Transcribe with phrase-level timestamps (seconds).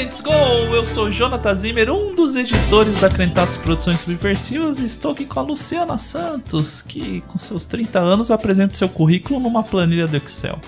[0.00, 0.32] Crentes Go!
[0.32, 5.38] Eu sou Jonathan Zimmer, um dos editores da Crentaço Produções Subversivas e estou aqui com
[5.38, 10.58] a Luciana Santos, que com seus 30 anos apresenta seu currículo numa planilha do Excel.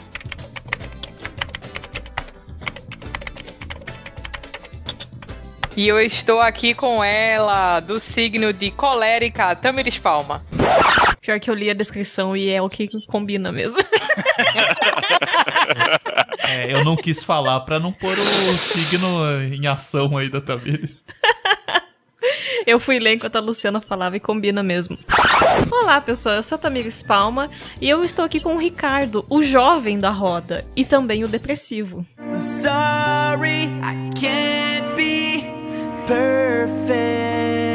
[5.74, 10.44] E eu estou aqui com ela, do signo de colérica, Tamiris Palma.
[11.22, 13.80] Pior que eu li a descrição e é o que combina mesmo.
[16.42, 19.08] É, eu não quis falar pra não pôr o signo
[19.52, 21.04] em ação aí da Tamires.
[22.64, 24.96] Eu fui ler enquanto a Luciana falava e combina mesmo.
[25.70, 26.36] Olá, pessoal.
[26.36, 30.10] Eu sou a Tamires Palma e eu estou aqui com o Ricardo, o jovem da
[30.10, 32.06] roda e também o depressivo.
[32.40, 35.44] sorry, I can't be
[36.06, 37.71] perfect.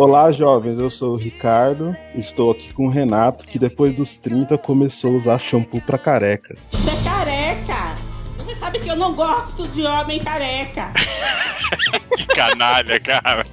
[0.00, 0.78] Olá, jovens.
[0.78, 1.94] Eu sou o Ricardo.
[2.14, 6.56] Estou aqui com o Renato, que depois dos 30 começou a usar shampoo pra careca.
[6.70, 7.98] Você é careca!
[8.38, 10.90] Você sabe que eu não gosto de homem careca.
[12.16, 13.46] Que canalha, cara.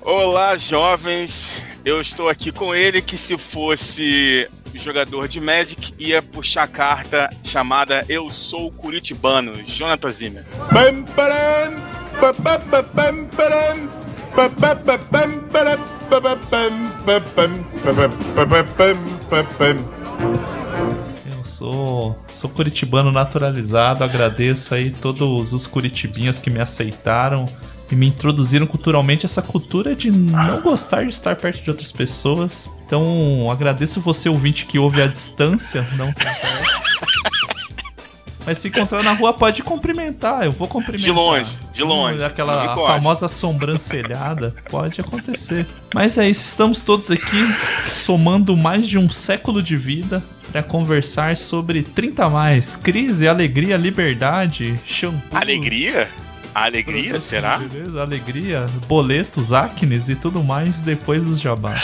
[0.00, 1.62] Olá, jovens.
[1.84, 7.30] Eu estou aqui com ele que se fosse jogador de Magic ia puxar a carta
[7.44, 10.44] chamada Eu Sou Curitibano, Jonathan Zimmer.
[10.70, 11.80] Pam, param,
[21.26, 27.46] Eu sou, sou curitibano naturalizado, agradeço aí todos os curitibinhas que me aceitaram
[27.90, 32.70] e me introduziram culturalmente essa cultura de não gostar de estar perto de outras pessoas.
[32.84, 36.12] Então, agradeço você, ouvinte, que ouve à distância, não.
[38.46, 40.44] Mas se encontrar na rua, pode cumprimentar.
[40.44, 41.04] Eu vou cumprimentar.
[41.04, 42.18] De longe, de longe.
[42.18, 44.54] Não Aquela famosa sobrancelhada.
[44.70, 45.66] Pode acontecer.
[45.92, 47.44] Mas é isso, estamos todos aqui
[47.90, 52.76] somando mais de um século de vida para conversar sobre 30 a mais.
[52.76, 55.36] Crise, alegria, liberdade, shampoo.
[55.36, 56.08] Alegria?
[56.54, 57.58] Alegria, será?
[57.58, 61.82] Beleza, alegria, boletos, acnes e tudo mais depois dos jabás.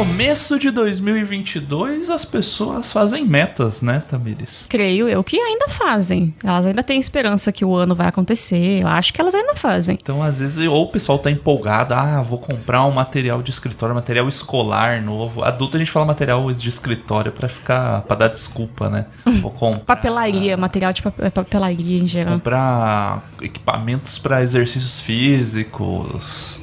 [0.00, 4.64] Começo de 2022, as pessoas fazem metas, né, Tamires?
[4.66, 6.34] Creio eu que ainda fazem.
[6.42, 8.80] Elas ainda têm esperança que o ano vai acontecer.
[8.80, 9.98] Eu acho que elas ainda fazem.
[10.00, 13.94] Então, às vezes, ou o pessoal tá empolgado, ah, vou comprar um material de escritório,
[13.94, 15.44] material escolar novo.
[15.44, 19.04] Adulto a gente fala material de escritório pra ficar, pra dar desculpa, né?
[19.42, 22.32] Vou comprar Papelaria, material de pap- papelaria em geral.
[22.34, 26.58] comprar equipamentos pra exercícios físicos.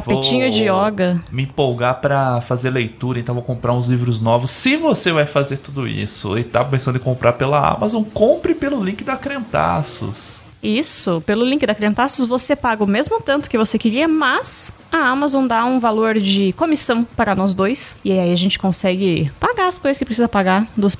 [0.00, 1.22] Tapetinho de Vou yoga.
[1.30, 4.50] Me empolgar pra fazer leitura, então vou comprar uns livros novos.
[4.50, 8.82] Se você vai fazer tudo isso e tá pensando em comprar pela Amazon, compre pelo
[8.82, 10.40] link da Crentaços.
[10.62, 15.10] Isso, pelo link da Crentaços você paga o mesmo tanto que você queria, mas a
[15.10, 17.96] Amazon dá um valor de comissão para nós dois.
[18.04, 20.96] E aí a gente consegue pagar as coisas que precisa pagar dos,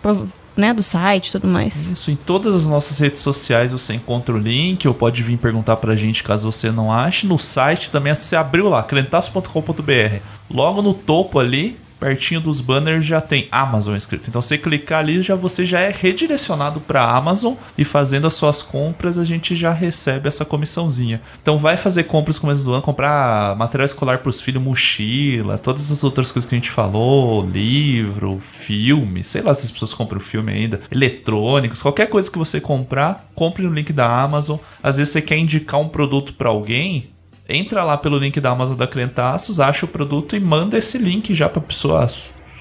[0.56, 1.90] né, do site e tudo mais.
[1.90, 5.76] Isso, em todas as nossas redes sociais você encontra o link, ou pode vir perguntar
[5.76, 7.26] pra gente caso você não ache.
[7.26, 10.20] No site também você abriu lá, crentaço.com.br.
[10.50, 14.28] Logo no topo ali, pertinho dos banners, já tem Amazon escrito.
[14.28, 18.62] Então você clicar ali, já você já é redirecionado pra Amazon e fazendo as suas
[18.62, 21.20] compras, a gente já recebe essa comissãozinha.
[21.42, 25.90] Então vai fazer compras no começo do ano, comprar material escolar pros filhos, mochila, todas
[25.90, 30.20] as outras coisas que a gente falou, livro, filme, sei lá se as pessoas compram
[30.20, 34.58] filme ainda, eletrônicos, qualquer coisa que você comprar, compre no link da Amazon.
[34.82, 37.10] Às vezes você quer indicar um produto pra alguém,
[37.48, 41.34] entra lá pelo link da Amazon da Crentaços, acha o produto e manda esse link
[41.34, 42.06] já pra pessoa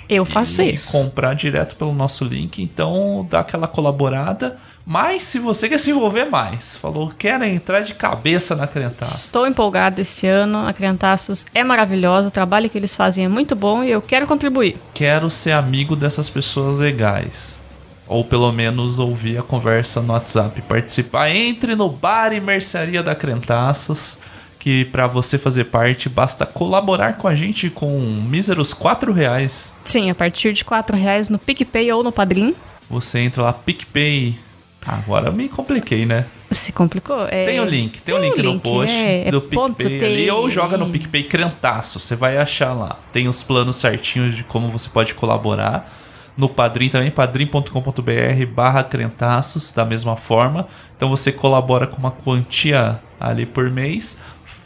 [0.07, 0.91] Eu faço isso.
[0.91, 4.57] comprar direto pelo nosso link, então dá aquela colaborada.
[4.85, 9.23] Mas se você quer se envolver mais, falou, quer entrar de cabeça na Crentaços.
[9.23, 10.59] Estou empolgado esse ano.
[10.59, 12.28] A Crentaços é maravilhosa.
[12.28, 14.78] O trabalho que eles fazem é muito bom e eu quero contribuir.
[14.93, 17.59] quero ser amigo dessas pessoas legais.
[18.08, 21.32] Ou pelo menos ouvir a conversa no WhatsApp, participar.
[21.32, 24.20] Entre no bar e mercearia da Crentaços,
[24.66, 29.72] que para você fazer parte basta colaborar com a gente com míseros 4 reais.
[29.84, 32.56] Sim, a partir de 4 reais no PicPay ou no Padrim.
[32.90, 34.35] Você entra lá, PicPay.
[34.84, 36.26] Agora eu me compliquei, né?
[36.50, 37.28] Se complicou.
[37.28, 37.46] É...
[37.46, 40.32] Tem o link, tem, o link, no post é, é do PicPay ali, TI.
[40.32, 42.97] ou joga no PicPay Crentaço, você vai achar lá.
[43.14, 45.94] Tem os planos certinhos de como você pode colaborar.
[46.35, 50.68] No Padrim também, padrim.com.br barra Crentaços, da mesma forma.
[50.97, 54.18] Então você colabora com uma quantia ali por mês.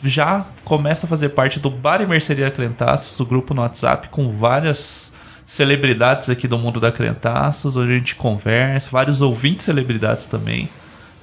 [0.03, 4.31] Já começa a fazer parte do Bar e Mercearia Crentaços, o grupo no WhatsApp com
[4.31, 5.11] várias
[5.45, 10.69] celebridades aqui do mundo da Crentaços, onde a gente conversa, vários ouvintes celebridades também.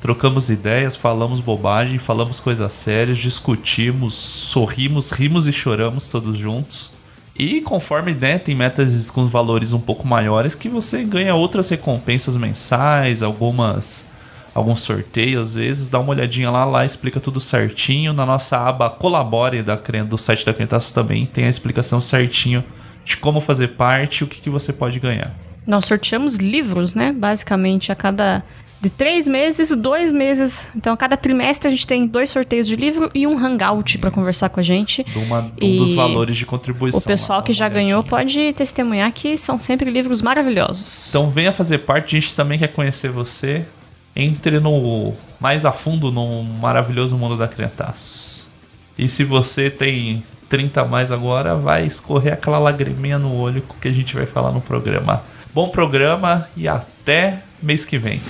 [0.00, 6.90] Trocamos ideias, falamos bobagem, falamos coisas sérias, discutimos, sorrimos, rimos e choramos todos juntos.
[7.34, 12.37] E conforme né, tem metas com valores um pouco maiores que você ganha outras recompensas
[12.37, 14.06] mensais, algumas
[14.56, 18.12] alguns sorteios às vezes, dá uma olhadinha lá, lá explica tudo certinho.
[18.12, 19.76] Na nossa aba Colabore da,
[20.08, 22.64] do site da Crentaços também tem a explicação certinho
[23.05, 25.35] de como fazer parte e o que, que você pode ganhar.
[25.67, 27.12] Nós sorteamos livros, né?
[27.12, 28.43] Basicamente, a cada.
[28.79, 30.70] De três meses, dois meses.
[30.76, 34.11] Então, a cada trimestre a gente tem dois sorteios de livro e um hangout pra
[34.11, 35.05] conversar com a gente.
[35.17, 37.00] Uma- um E dos valores de contribuição.
[37.00, 41.08] O pessoal lá, que já ganhou pode testemunhar que são sempre livros maravilhosos.
[41.08, 43.64] Então venha fazer parte, a gente também quer conhecer você.
[44.16, 48.48] Entre no mais a fundo no maravilhoso mundo da Crentaços.
[48.96, 53.88] E se você tem 30 a mais agora, vai escorrer aquela lagriminha no olho que
[53.88, 55.22] a gente vai falar no programa.
[55.52, 58.22] Bom programa e até mês que vem.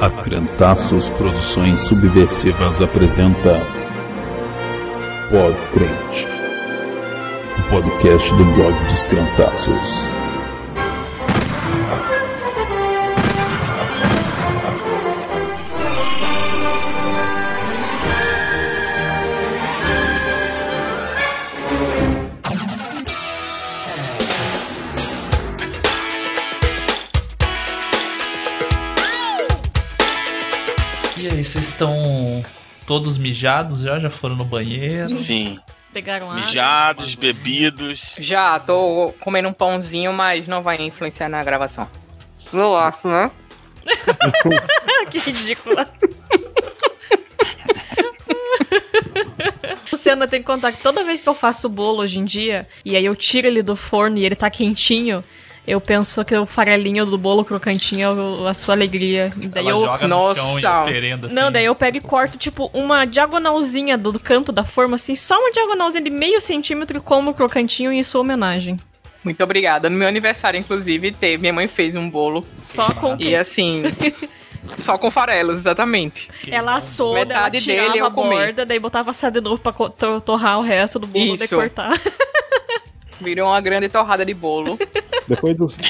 [0.00, 3.60] A Crentaços Produções Subversivas apresenta
[5.30, 6.26] Podcrente,
[7.58, 10.08] o podcast do blog dos Crentaços.
[31.18, 32.42] E aí, vocês estão
[32.88, 34.00] todos mijados já?
[34.00, 35.10] Já foram no banheiro?
[35.10, 35.60] Sim.
[35.92, 36.40] Pegaram água.
[36.40, 38.16] Mijados, bebidos.
[38.18, 41.86] Já, tô comendo um pãozinho, mas não vai influenciar na gravação.
[42.50, 43.30] Eu acho, né?
[45.10, 45.86] que ridícula.
[49.92, 52.96] Luciana tem que contar que toda vez que eu faço bolo hoje em dia, e
[52.96, 55.22] aí eu tiro ele do forno e ele tá quentinho,
[55.68, 59.32] eu penso que o farelinho do bolo crocantinho é o- a sua alegria.
[59.40, 59.80] E daí Ela eu.
[59.86, 60.82] joga no chão e Nossa.
[60.82, 61.36] oferenda assim.
[61.36, 65.14] Não, daí eu pego e corto, tipo, uma diagonalzinha do, do canto da forma, assim,
[65.14, 68.76] só uma diagonalzinha de meio centímetro e como crocantinho em sua homenagem.
[69.22, 69.90] Muito obrigada.
[69.90, 71.38] No meu aniversário, inclusive, teve.
[71.38, 72.46] Minha mãe fez um bolo.
[72.60, 73.16] Só com.
[73.18, 73.82] E assim.
[74.78, 76.28] só com farelos, exatamente.
[76.50, 78.36] Ela assou, daí ela tirava dele eu a comi.
[78.36, 79.72] borda, daí botava assar de novo pra
[80.20, 81.54] torrar o resto do bolo, Isso.
[81.54, 81.92] cortar.
[83.20, 84.78] Virou uma grande torrada de bolo.
[85.26, 85.78] Depois dos.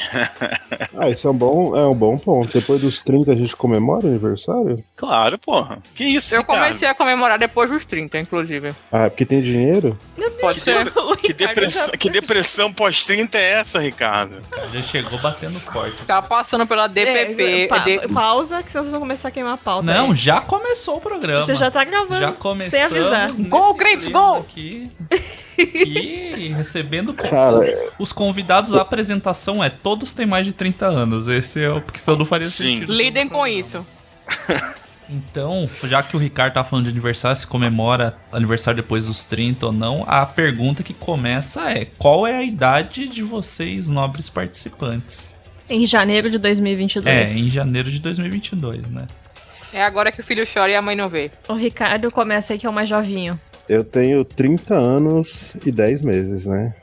[1.01, 2.51] Ah, esse é um bom, é um bom ponto.
[2.51, 4.83] Depois dos 30 a gente comemora o aniversário?
[4.97, 5.79] Claro, porra.
[5.95, 6.59] Que isso, Eu Ricardo?
[6.59, 8.73] comecei a comemorar depois dos 30, inclusive.
[8.91, 9.97] Ah, é porque tem dinheiro?
[10.41, 10.91] Pode ser.
[11.21, 14.41] Que depressão, já- que depressão pós-30 é essa, Ricardo?
[14.73, 15.95] Já chegou batendo forte.
[16.05, 17.43] Tá passando pela DPP.
[17.63, 19.83] É, pa- de- Pausa, que senão vocês vão começar a queimar a pauta.
[19.93, 20.15] Não, aí.
[20.15, 21.45] já começou o programa.
[21.45, 22.19] Você já tá gravando.
[22.19, 22.91] Já Sem começamos.
[22.91, 23.31] avisar.
[23.47, 24.39] Gol, clima gol!
[24.41, 24.91] Aqui,
[25.59, 31.27] e recebendo Cara, os convidados, a apresentação é todos têm mais de 30 anos.
[31.27, 32.73] Esse é o senão não faria Sim.
[32.73, 32.93] sentido.
[32.93, 33.85] Lidem com isso.
[35.11, 39.65] Então, já que o Ricardo tá falando de aniversário, se comemora aniversário depois dos 30
[39.65, 45.33] ou não, a pergunta que começa é: qual é a idade de vocês, nobres participantes?
[45.67, 47.07] Em janeiro de 2022.
[47.07, 49.07] É, em janeiro de 2022, né?
[49.73, 51.31] É agora que o filho chora e a mãe não vê.
[51.47, 53.39] O Ricardo começa aí, que é o mais jovinho.
[53.69, 56.73] Eu tenho 30 anos e 10 meses, né?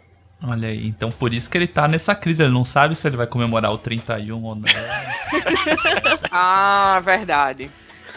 [0.43, 3.17] Olha aí, então por isso que ele tá nessa crise, ele não sabe se ele
[3.17, 4.63] vai comemorar o 31 ou não.
[6.31, 7.71] Ah, verdade.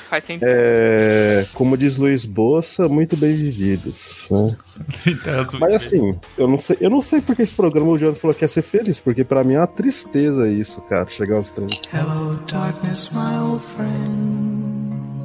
[0.09, 0.47] Faz sentido.
[0.49, 4.57] É, como diz Luiz Bossa, muito bem vividos, né?
[5.03, 5.53] 30 anos.
[5.53, 8.43] Mas assim, eu não sei, eu não sei porque esse programa o Jonathan falou que
[8.43, 11.75] ia ser feliz, porque pra mim é uma tristeza isso, cara, chegar aos 30.
[11.93, 14.58] Hello, darkness, my old friend.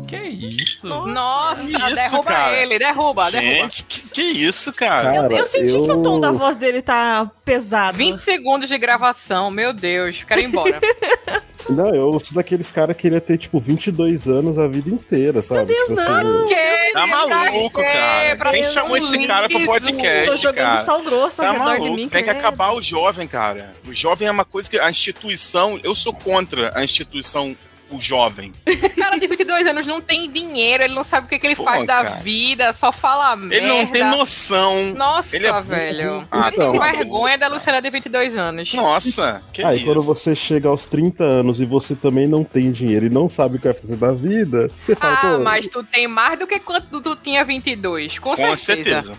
[0.06, 0.87] Que isso?
[0.87, 2.56] Nossa, Que isso, derruba cara?
[2.56, 3.52] ele, derruba, derruba.
[3.62, 5.12] Gente, que, que isso, cara?
[5.12, 7.96] Cara, eu senti que o tom da voz dele tá pesado.
[7.96, 10.80] 20 segundos de gravação, meu Deus, quero ir embora.
[11.70, 15.73] Não, eu sou daqueles caras que queria ter, tipo, 22 anos a vida inteira, sabe?
[15.73, 16.46] Deus, tipo não.
[16.46, 16.92] que?
[16.92, 18.37] Tá maluco, cara.
[18.37, 19.66] Pra Quem Deus, chamou esse cara pro Jesus.
[19.80, 20.84] Tô podcast, jogando cara?
[20.84, 22.08] sal grosso ao Tá redor de maluco, mim.
[22.08, 23.75] tem que acabar o jovem, cara.
[23.87, 27.56] O jovem é uma coisa que a instituição, eu sou contra a instituição
[27.94, 28.52] o jovem.
[28.66, 31.56] O cara de 22 anos não tem dinheiro, ele não sabe o que, que ele
[31.56, 32.10] Pô, faz da cara.
[32.16, 33.56] vida, só fala merda.
[33.56, 34.92] Ele não tem noção.
[34.94, 36.24] Nossa, Ele é velho.
[36.30, 38.72] Ah, eu tenho tá vergonha da Luciana de 22 anos.
[38.74, 39.84] Nossa, que Aí isso.
[39.86, 43.56] quando você chega aos 30 anos e você também não tem dinheiro e não sabe
[43.56, 46.58] o que vai fazer da vida, você fala, Ah, mas tu tem mais do que
[46.60, 49.02] quando tu, tu tinha 22, com, Com certeza.
[49.02, 49.18] certeza.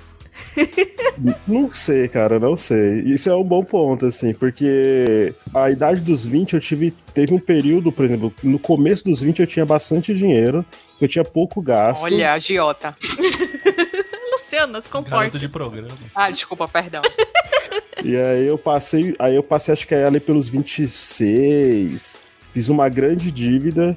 [1.47, 2.99] Não sei, cara, não sei.
[3.01, 6.91] Isso é um bom ponto, assim, porque a idade dos 20 eu tive.
[7.13, 10.65] Teve um período, por exemplo, no começo dos 20 eu tinha bastante dinheiro,
[10.99, 12.03] eu tinha pouco gasto.
[12.03, 12.95] Olha, agiota.
[14.31, 15.39] Luciana, se Garoto comporta.
[15.39, 15.89] de programa.
[16.13, 17.01] Ah, desculpa, perdão.
[18.03, 22.19] E aí eu passei, aí eu passei acho que ali pelos 26,
[22.53, 23.95] fiz uma grande dívida.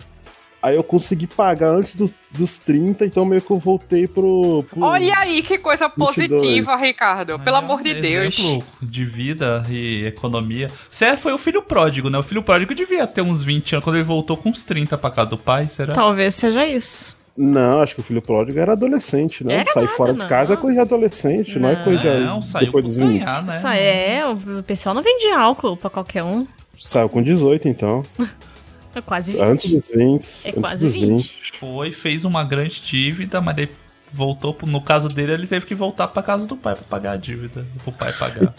[0.61, 4.65] Aí eu consegui pagar antes dos, dos 30, então meio que eu voltei pro.
[4.69, 6.07] pro- Olha aí que coisa 22.
[6.17, 7.39] positiva, Ricardo.
[7.39, 8.37] Pelo É, amor de Deus.
[8.39, 10.69] Exemplo de vida e economia.
[10.91, 12.19] Você foi o filho pródigo, né?
[12.19, 15.11] O filho pródigo devia ter uns 20 anos, quando ele voltou com uns 30 pra
[15.11, 15.95] casa do pai, será?
[15.95, 17.17] Talvez seja isso.
[17.37, 19.55] Não, acho que o filho pródigo era adolescente, né?
[19.59, 20.27] Era Sair nada, fora de não.
[20.27, 22.21] casa é coisa de adolescente, não, é coisa de.
[22.25, 23.21] Não, saiu depois dos 20.
[23.21, 23.55] ganhar, né?
[23.57, 24.23] Isso é,
[24.59, 26.45] o pessoal não vende álcool pra qualquer um.
[26.81, 28.03] Saiu com 18, então.
[28.99, 29.41] É quase 20.
[29.43, 29.99] Antes dos 20.
[30.01, 31.53] É antes quase dos 20.
[31.59, 33.69] Foi, fez uma grande dívida, mas daí
[34.13, 34.57] voltou.
[34.67, 37.67] No caso dele, ele teve que voltar pra casa do pai pra pagar a dívida.
[37.85, 38.55] Pro pai pagar.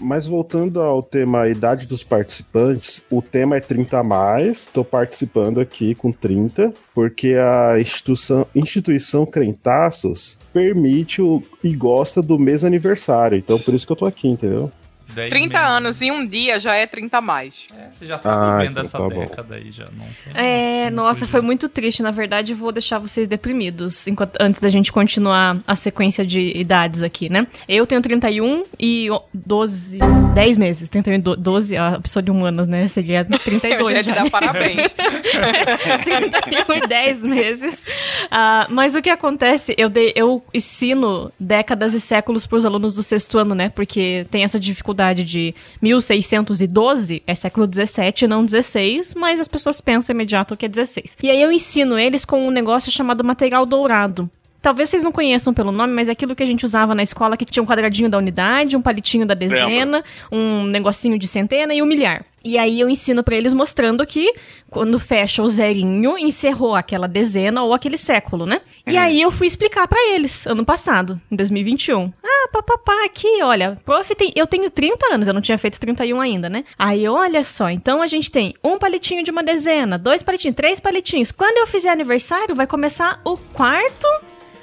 [0.00, 4.62] Mas voltando ao tema idade dos participantes, o tema é 30 a mais.
[4.62, 12.38] Estou participando aqui com 30, porque a instituição, instituição Crentaços permite o, e gosta do
[12.38, 13.36] mês aniversário.
[13.36, 14.70] Então por isso que eu tô aqui, entendeu?
[15.14, 15.68] 10 30 meses.
[15.76, 17.66] anos em um dia já é 30 a mais.
[17.76, 19.20] É, você já tá Ah, vivendo então essa tá bom.
[19.20, 20.32] década aí, já não tem.
[20.44, 22.02] É, não nossa, foi muito triste.
[22.02, 26.52] Na verdade, eu vou deixar vocês deprimidos enquanto, antes da gente continuar a sequência de
[26.56, 27.46] idades aqui, né?
[27.68, 29.98] Eu tenho 31 e o- 12,
[30.34, 30.88] 10 meses.
[30.88, 32.86] 31 e do- 12, a pessoa de humanas, né?
[32.86, 34.12] Seria Eu 32 já já.
[34.12, 34.94] te dar parabéns.
[36.04, 37.84] 31 e 10 meses.
[38.30, 42.94] Ah, mas o que acontece, eu, dei- eu ensino décadas e séculos para os alunos
[42.94, 43.68] do sexto ano, né?
[43.68, 50.14] Porque tem essa dificuldade de 1612 é século 17 não 16, mas as pessoas pensam
[50.14, 51.16] imediato que é 16.
[51.22, 54.30] E aí eu ensino eles com um negócio chamado material dourado.
[54.62, 57.36] Talvez vocês não conheçam pelo nome, mas é aquilo que a gente usava na escola
[57.36, 61.82] que tinha um quadradinho da unidade, um palitinho da dezena, um negocinho de centena e
[61.82, 62.24] um milhar.
[62.42, 64.34] E aí eu ensino pra eles mostrando que
[64.70, 68.60] quando fecha o zerinho, encerrou aquela dezena ou aquele século, né?
[68.86, 72.10] E aí eu fui explicar pra eles ano passado, em 2021.
[72.24, 76.20] Ah, papapá, aqui, olha, prof, tem, eu tenho 30 anos, eu não tinha feito 31
[76.20, 76.64] ainda, né?
[76.78, 80.80] Aí, olha só, então a gente tem um palitinho de uma dezena, dois palitinhos, três
[80.80, 81.30] palitinhos.
[81.30, 84.08] Quando eu fizer aniversário, vai começar o quarto.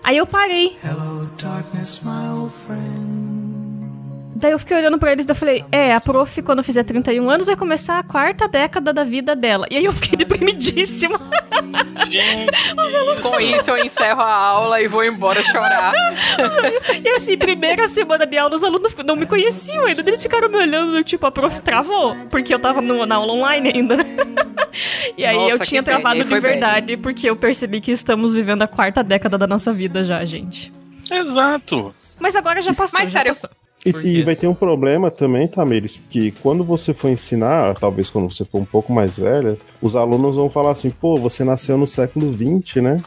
[0.07, 0.77] Aí eu parei.
[0.81, 2.96] Hello, darkness, my old friend.
[4.39, 7.27] Daí eu fiquei olhando pra eles e eu falei, é, a prof, quando fizer 31
[7.29, 9.65] anos, vai começar a quarta década da vida dela.
[9.71, 11.17] E aí eu fiquei deprimidíssima.
[12.09, 15.93] Gente, Com isso eu encerro a aula e vou embora chorar.
[17.03, 20.01] E assim, primeira semana de aula, os alunos não me conheciam ainda.
[20.01, 22.15] Eles ficaram me olhando, tipo, a prof travou.
[22.29, 24.05] Porque eu tava no- na aula online ainda, né?
[25.17, 26.51] E aí Nossa, eu tinha travado de foi bem.
[26.51, 30.71] verdade, porque eu percebi que estamos vivendo a quarta década da nossa vida já, gente.
[31.11, 31.95] exato.
[32.19, 32.99] Mas agora já passou.
[32.99, 33.49] Mas já sério, passou.
[34.03, 38.31] E, e vai ter um problema também, Tamires, que quando você for ensinar, talvez quando
[38.31, 41.87] você for um pouco mais velha, os alunos vão falar assim, pô, você nasceu no
[41.87, 43.01] século XX, né?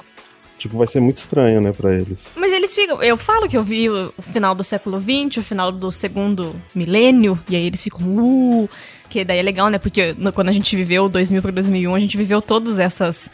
[0.61, 2.35] Tipo, vai ser muito estranho, né, pra eles.
[2.37, 3.03] Mas eles ficam.
[3.03, 7.41] Eu falo que eu vi o final do século XX, o final do segundo milênio,
[7.49, 8.01] e aí eles ficam.
[8.07, 8.69] Uh,
[9.09, 9.79] que daí é legal, né?
[9.79, 13.31] Porque quando a gente viveu 2000 para 2001, a gente viveu todas essas.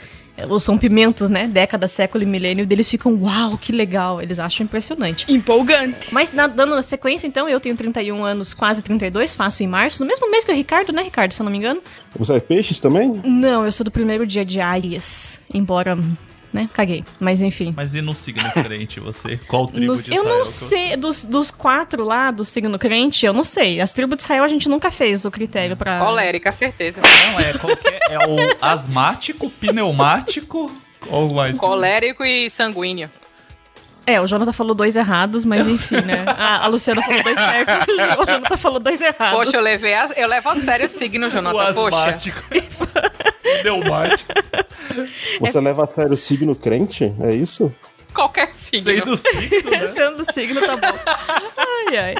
[0.51, 1.47] Os rompimentos, né?
[1.47, 4.21] Década, século e milênio, deles ficam, uau, que legal.
[4.21, 5.25] Eles acham impressionante.
[5.33, 6.09] empolgante.
[6.13, 10.03] Mas na- dando na sequência, então, eu tenho 31 anos, quase 32, faço em março,
[10.03, 11.81] no mesmo mês que o Ricardo, né, Ricardo, se eu não me engano?
[12.19, 13.21] Você é peixes também?
[13.25, 15.99] Não, eu sou do primeiro dia de Aries, embora,
[16.57, 17.05] né, caguei.
[17.21, 17.73] Mas enfim.
[17.77, 19.37] Mas e no signo crente, você?
[19.37, 20.39] Qual tribo Nos- de eu Israel?
[20.39, 23.81] não que você- sei, dos, dos quatro lá do signo crente, eu não sei.
[23.81, 25.99] As tribos de Israel a gente nunca fez o critério pra.
[25.99, 27.01] Colérica, certeza.
[27.03, 27.99] Não, é qualquer.
[28.11, 30.71] É o asmático, pneumático
[31.09, 31.59] ou mais.
[31.59, 33.11] Colérico e sanguíneo.
[34.09, 36.25] É, o Jonathan falou dois errados, mas enfim, né?
[36.29, 37.87] A, a Luciana falou dois certos,
[38.23, 39.45] o Jonathan falou dois errados.
[39.45, 41.75] Poxa, eu, levei a- eu levo a sério o signo, O Jonathan.
[41.75, 42.19] Poxa.
[43.63, 44.33] pneumático.
[45.41, 47.13] Você leva a sério o signo crente?
[47.21, 47.73] É isso?
[48.15, 48.83] Qualquer signo.
[48.83, 49.87] Sei do signo, né?
[49.87, 50.99] Sendo do signo, tá bom.
[51.57, 52.15] Ai, ai.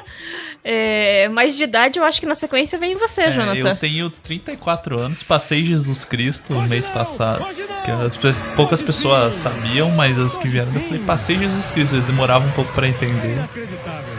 [0.63, 3.69] É, mas de idade, eu acho que na sequência vem você, É, Jonathan.
[3.69, 7.45] eu tenho 34 anos, passei Jesus Cristo no mês passado.
[7.83, 11.95] Que as poucas pessoas sabiam, mas as que vieram, eu falei, passei Jesus Cristo.
[11.95, 13.47] Eles demoravam um pouco pra entender.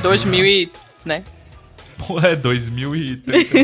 [0.02, 0.72] 2000 e...
[1.04, 1.22] né?
[2.06, 3.56] Pô, é 2030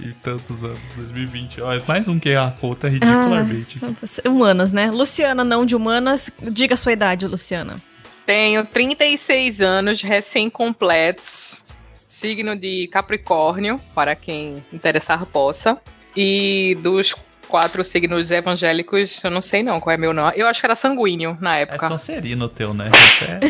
[0.00, 1.60] e tantos anos, 2020.
[1.62, 3.80] Ó, é mais um que a conta ridicularmente.
[4.24, 4.90] Humanas, né?
[4.90, 6.30] Luciana, não de humanas.
[6.40, 7.76] Diga a sua idade, Luciana.
[8.24, 11.62] Tenho 36 anos recém-completos.
[12.06, 15.80] Signo de Capricórnio, para quem interessar possa.
[16.16, 17.14] E dos
[17.52, 20.32] quatro signos evangélicos, eu não sei não qual é meu nome.
[20.34, 21.86] Eu acho que era sanguíneo na É época.
[21.86, 22.88] Sonserino o teu, né?
[23.12, 23.40] Você é...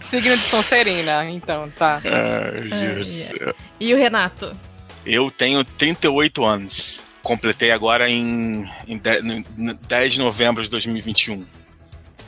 [0.00, 2.00] Signo de Sonserina, então, tá.
[2.04, 3.32] Ai, Deus.
[3.80, 4.56] E o Renato?
[5.04, 7.04] Eu tenho 38 anos.
[7.22, 9.20] completei agora em, em de-
[9.56, 11.44] no- 10 de novembro de 2021.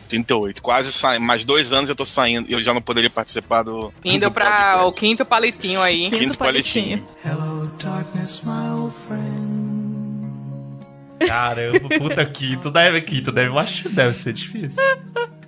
[0.09, 0.63] 38.
[0.63, 1.19] Quase sa...
[1.21, 2.51] mais dois anos eu tô saindo.
[2.51, 3.93] Eu já não poderia participar do.
[4.05, 4.85] Indo podcast.
[4.85, 6.11] o quinto palitinho aí.
[6.11, 7.05] Quinto palitinho.
[7.25, 9.49] Hello, darkness, my old friend.
[11.27, 14.83] Caramba, puta quinto deve, quinto deve, eu acho que deve ser difícil.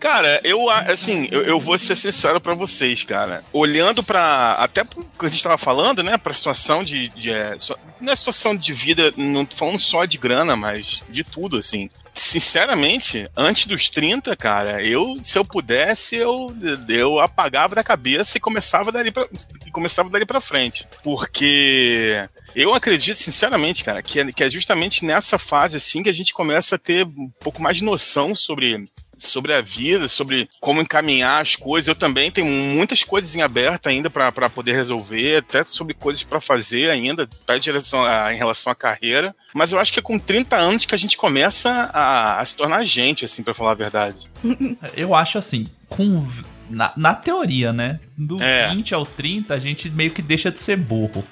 [0.01, 3.45] Cara, eu assim, eu, eu vou ser sincero pra vocês, cara.
[3.53, 4.53] Olhando pra.
[4.59, 6.17] Até pro que a gente tava falando, né?
[6.17, 7.09] Pra situação de.
[7.09, 11.05] de é, so- não é situação de vida, não tô falando só de grana, mas
[11.11, 11.91] de tudo, assim.
[12.23, 16.55] Sinceramente, antes dos 30, cara, eu, se eu pudesse, eu,
[16.87, 19.27] eu apagava da cabeça e começava dali pra,
[19.73, 20.87] começava dali pra frente.
[21.03, 22.23] Porque
[22.55, 26.35] eu acredito, sinceramente, cara, que é, que é justamente nessa fase, assim, que a gente
[26.35, 28.87] começa a ter um pouco mais de noção sobre
[29.21, 31.89] sobre a vida, sobre como encaminhar as coisas.
[31.89, 36.41] Eu também tenho muitas coisas em aberto ainda para poder resolver, até sobre coisas para
[36.41, 39.35] fazer ainda, até em relação, a, em relação à carreira.
[39.55, 42.57] Mas eu acho que é com 30 anos que a gente começa a, a se
[42.57, 44.29] tornar gente, assim, para falar a verdade.
[44.97, 46.25] Eu acho assim, com
[46.69, 47.99] na, na teoria, né?
[48.17, 48.69] Do É.
[48.69, 51.25] 20 ao 30, a gente meio que deixa de ser burro.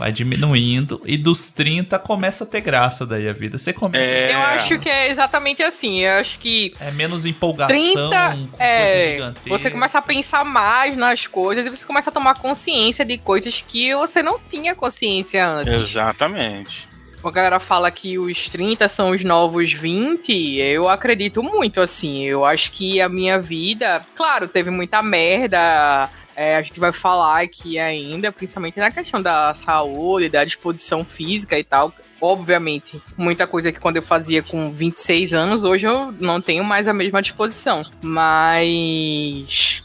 [0.00, 1.02] Vai diminuindo.
[1.04, 3.58] E dos 30 começa a ter graça daí a vida.
[3.58, 4.02] Você começa.
[4.02, 4.34] É.
[4.34, 5.98] Eu acho que é exatamente assim.
[5.98, 7.76] Eu acho que É menos empolgação.
[7.76, 9.32] 30 com coisa é.
[9.46, 13.62] Você começa a pensar mais nas coisas e você começa a tomar consciência de coisas
[13.68, 15.74] que você não tinha consciência antes.
[15.74, 16.88] Exatamente.
[17.22, 22.24] A galera fala que os 30 são os novos 20, eu acredito muito, assim.
[22.24, 26.08] Eu acho que a minha vida, claro, teve muita merda.
[26.36, 31.58] É, a gente vai falar aqui ainda, principalmente na questão da saúde, da disposição física
[31.58, 31.92] e tal.
[32.20, 36.86] Obviamente, muita coisa que quando eu fazia com 26 anos, hoje eu não tenho mais
[36.86, 37.84] a mesma disposição.
[38.02, 39.82] Mas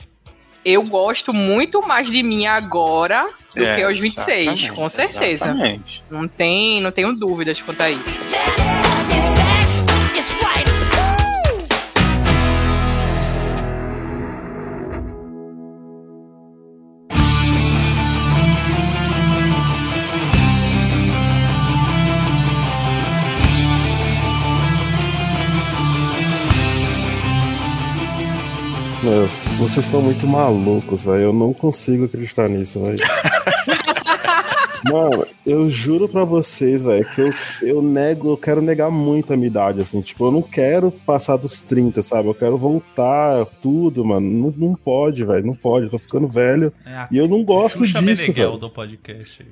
[0.66, 5.46] eu gosto muito mais de mim agora do É, que aos 26, exatamente, com certeza.
[5.46, 6.04] Exatamente.
[6.10, 8.22] Não tem, não tenho dúvidas quanto a isso.
[29.34, 31.24] Vocês estão muito malucos, velho.
[31.24, 32.98] Eu não consigo acreditar nisso, velho.
[34.86, 39.36] Mano, eu juro pra vocês, velho, que eu, eu nego, eu quero negar muito a
[39.36, 40.00] minha idade, assim.
[40.00, 42.30] Tipo, eu não quero passar dos 30, sabe?
[42.30, 44.30] Eu quero voltar, tudo, mano.
[44.30, 45.86] Não, não pode, velho, não pode.
[45.86, 46.72] Eu tô ficando velho.
[46.86, 48.58] É E eu não gosto Xuxa disso, velho.
[48.58, 49.44] do podcast.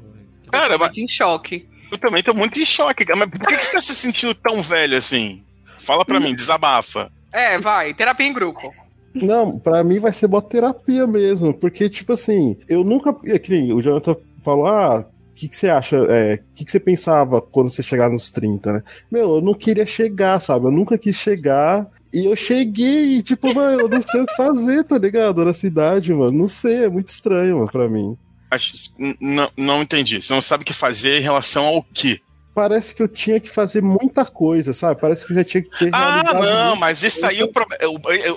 [0.51, 1.67] Cara, mas Muito em choque.
[1.91, 3.17] eu também tô muito em choque, cara.
[3.19, 5.41] Mas por que, que você tá se sentindo tão velho assim?
[5.79, 7.11] Fala pra mim, desabafa.
[7.31, 8.71] É, vai, terapia em grupo.
[9.13, 13.15] Não, pra mim vai ser boa terapia mesmo, porque, tipo assim, eu nunca.
[13.25, 15.05] é Que o Jonathan falou, ah.
[15.31, 15.99] O que, que você acha?
[15.99, 16.07] O
[16.53, 18.83] que, que você pensava quando você chegar nos 30, né?
[19.11, 20.65] Meu, eu não queria chegar, sabe?
[20.65, 21.87] Eu nunca quis chegar.
[22.13, 25.43] E eu cheguei, e, tipo, mano, eu não sei o que fazer, tá ligado?
[25.43, 26.31] Na cidade, mano.
[26.37, 28.15] Não sei, é muito estranho, mano, pra mim.
[28.51, 30.21] Acho- não, não entendi.
[30.21, 32.19] Você não sabe o que fazer em relação ao quê?
[32.53, 35.01] Parece que eu tinha que fazer muita coisa, sabe?
[35.01, 37.65] Parece que eu já tinha que ter Ah, não, mas isso aí, o, pro-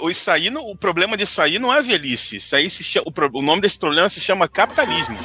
[0.00, 2.37] o, o- isso aí o problema disso aí não é velhice.
[2.37, 5.18] Isso aí se chama, o nome desse problema se chama capitalismo.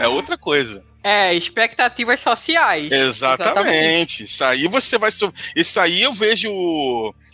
[0.00, 0.82] É outra coisa.
[1.02, 2.92] É, expectativas sociais.
[2.92, 4.24] Exatamente.
[4.24, 5.10] Isso aí você vai.
[5.10, 6.50] so- Isso aí eu vejo.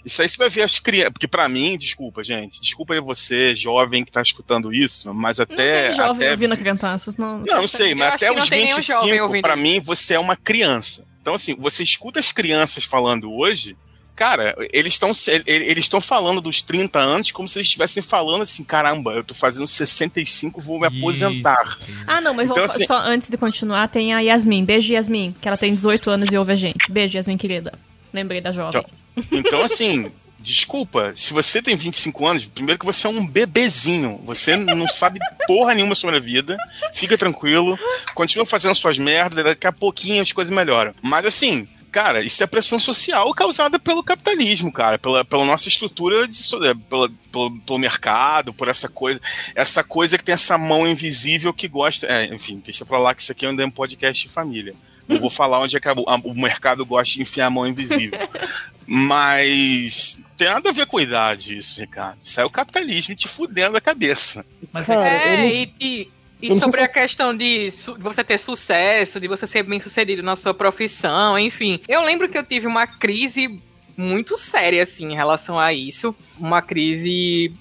[0.05, 1.13] Isso aí você vai ver as crianças.
[1.13, 2.61] Porque pra mim, desculpa, gente.
[2.61, 5.89] Desculpa aí você, jovem, que tá escutando isso, mas Não até.
[5.89, 7.39] tem jovem até ouvindo crianças, não.
[7.39, 9.63] Não, não sei, mas até não os tem nenhum jovem 25, ouvindo pra isso.
[9.63, 11.05] mim, você é uma criança.
[11.21, 13.77] Então, assim, você escuta as crianças falando hoje,
[14.17, 15.13] cara, eles estão
[15.47, 19.35] eles estão falando dos 30 anos como se eles estivessem falando assim, caramba, eu tô
[19.35, 21.79] fazendo 65, vou me aposentar.
[22.07, 24.65] Ah, não, mas Então, vou- assim- só antes de continuar, tem a Yasmin.
[24.65, 26.91] Beijo, Yasmin, que ela tem 18 anos e ouve a gente.
[26.91, 27.73] Beijo, Yasmin, querida.
[28.13, 28.83] Lembrei da jovem.
[29.31, 34.57] Então, assim, desculpa, se você tem 25 anos, primeiro que você é um bebezinho, você
[34.57, 36.57] não sabe porra nenhuma sobre a vida,
[36.95, 37.79] fica tranquilo,
[38.15, 40.95] continua fazendo suas merdas, daqui a pouquinho as coisas melhoram.
[41.03, 46.29] Mas assim, cara, isso é pressão social causada pelo capitalismo, cara, pela, pela nossa estrutura,
[46.29, 49.19] de, é, pela, pelo, pelo mercado, por essa coisa,
[49.55, 52.07] essa coisa que tem essa mão invisível que gosta.
[52.07, 54.75] É, enfim, deixa pra lá que isso aqui é um podcast de família.
[55.09, 57.67] Não vou falar onde é que a- a- o mercado gosta de enfiar a mão
[57.67, 58.19] invisível.
[58.87, 62.19] Mas tem nada a ver com idade isso, Ricardo.
[62.23, 64.45] Isso é o capitalismo te fudendo a cabeça.
[64.73, 66.09] Mas Cara, É, não- e, e-
[66.43, 70.37] e sobre a questão de, de você ter sucesso, de você ser bem sucedido na
[70.37, 71.81] sua profissão, enfim.
[71.89, 73.61] Eu lembro que eu tive uma crise
[73.97, 76.15] muito séria, assim, em relação a isso.
[76.39, 77.53] Uma crise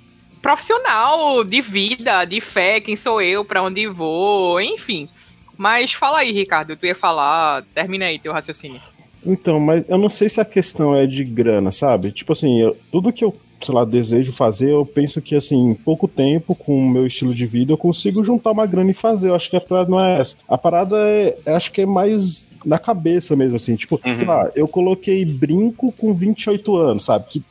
[0.42, 5.10] profissional de vida, de fé, quem sou eu, pra onde vou, enfim.
[5.58, 8.82] Mas fala aí, Ricardo, tu ia falar, termina aí teu raciocínio.
[9.26, 12.12] Então, mas eu não sei se a questão é de grana, sabe?
[12.12, 15.74] Tipo assim, eu- tudo que eu, sei lá, desejo fazer, eu penso que, assim, em
[15.74, 19.30] pouco tempo, com o meu estilo de vida, eu consigo juntar uma grana e fazer.
[19.30, 20.38] Eu acho que a parada não é essa.
[20.48, 23.76] A parada é, acho que é mais na cabeça mesmo, assim.
[23.76, 27.26] Tipo, sei lá, eu coloquei brinco com 28 anos, sabe?
[27.30, 27.44] Que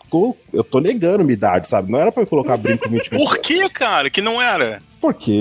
[0.53, 1.91] eu tô negando minha idade, sabe?
[1.91, 4.11] Não era pra eu colocar brinco com 28 Por que, cara?
[4.11, 4.83] Que não era?
[5.01, 5.41] Porque.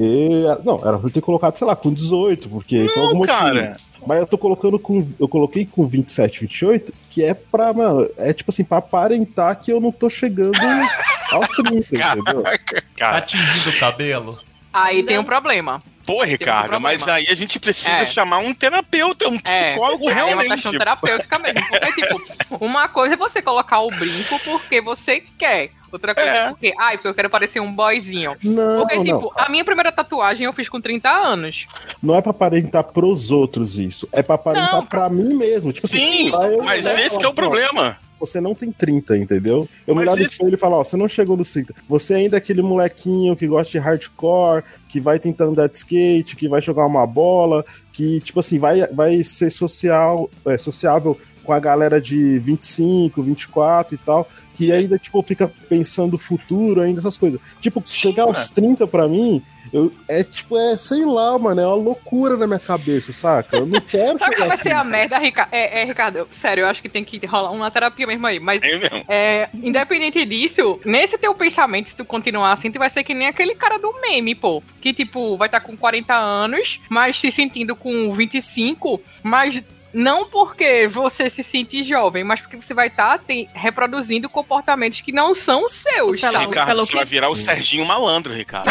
[0.63, 2.87] Não, era pra eu ter colocado, sei lá, com 18, porque.
[2.93, 3.75] por algum motivo.
[4.05, 5.07] Mas eu tô colocando com.
[5.19, 8.09] Eu coloquei com 27, 28, que é pra, mano.
[8.17, 10.53] É tipo assim, pra aparentar que eu não tô chegando
[11.31, 12.43] aos 30, entendeu?
[12.43, 12.59] Tá
[12.95, 14.39] Cara, tingindo o cabelo?
[14.71, 15.81] Aí tem um problema.
[16.05, 16.79] Pô, Ricardo, problema.
[16.89, 18.05] mas aí a gente precisa É.
[18.05, 20.53] chamar um terapeuta, um É, psicólogo é uma realmente.
[20.55, 21.61] questão terapêutica mesmo.
[21.69, 22.21] Porque, tipo,
[22.65, 25.71] uma coisa é você colocar o brinco porque você quer.
[25.91, 26.49] Outra coisa é, É.
[26.49, 28.35] porque, ai, porque eu quero parecer um boyzinho.
[28.43, 29.03] Não, Porque, não.
[29.03, 31.67] tipo, a minha primeira tatuagem eu fiz com 30 anos.
[32.01, 34.09] Não é pra aparentar pros outros isso.
[34.11, 35.71] É pra aparentar Não, pra mim mesmo.
[35.71, 37.95] Tipo assim, Sim, eu- mas né, esse que é o problema.
[38.25, 39.67] Você não tem 30, entendeu?
[39.85, 41.75] Eu me Mas no esse- espelho e ó, você não chegou nos 30.
[41.89, 46.37] Você ainda é aquele molequinho que gosta de hardcore, que vai tentando andar de skate,
[46.37, 51.51] que vai jogar uma bola, que, tipo assim, vai, vai ser social, é, sociável com
[51.51, 57.01] a galera de 25, 24 e tal, que ainda, tipo, fica pensando o futuro, ainda
[57.01, 57.41] essas coisas.
[57.59, 59.41] Tipo, chegar aos 30 pra mim,
[59.73, 63.57] eu, é tipo, é, sei lá, mano, é uma loucura na minha cabeça, saca?
[63.57, 65.49] Eu não quero Sabe qual vai ser a merda, Ricardo?
[65.51, 68.39] É, é, Ricardo, sério, eu acho que tem que rolar uma terapia mesmo aí.
[68.39, 69.05] Mas, É mesmo.
[69.09, 73.27] é, independente disso, nesse teu pensamento, se tu continuar assim, tu vai ser que nem
[73.27, 74.61] aquele cara do meme, pô.
[74.79, 79.59] Que, tipo, vai estar com 40 anos, mas se sentindo com 25, mas
[79.93, 83.21] não porque você se sente jovem, mas porque você vai estar
[83.53, 86.37] reproduzindo comportamentos que não são seus, sabe?
[86.37, 88.69] Ricardo, pelo você vai virar o Serginho Malandro, Ricardo.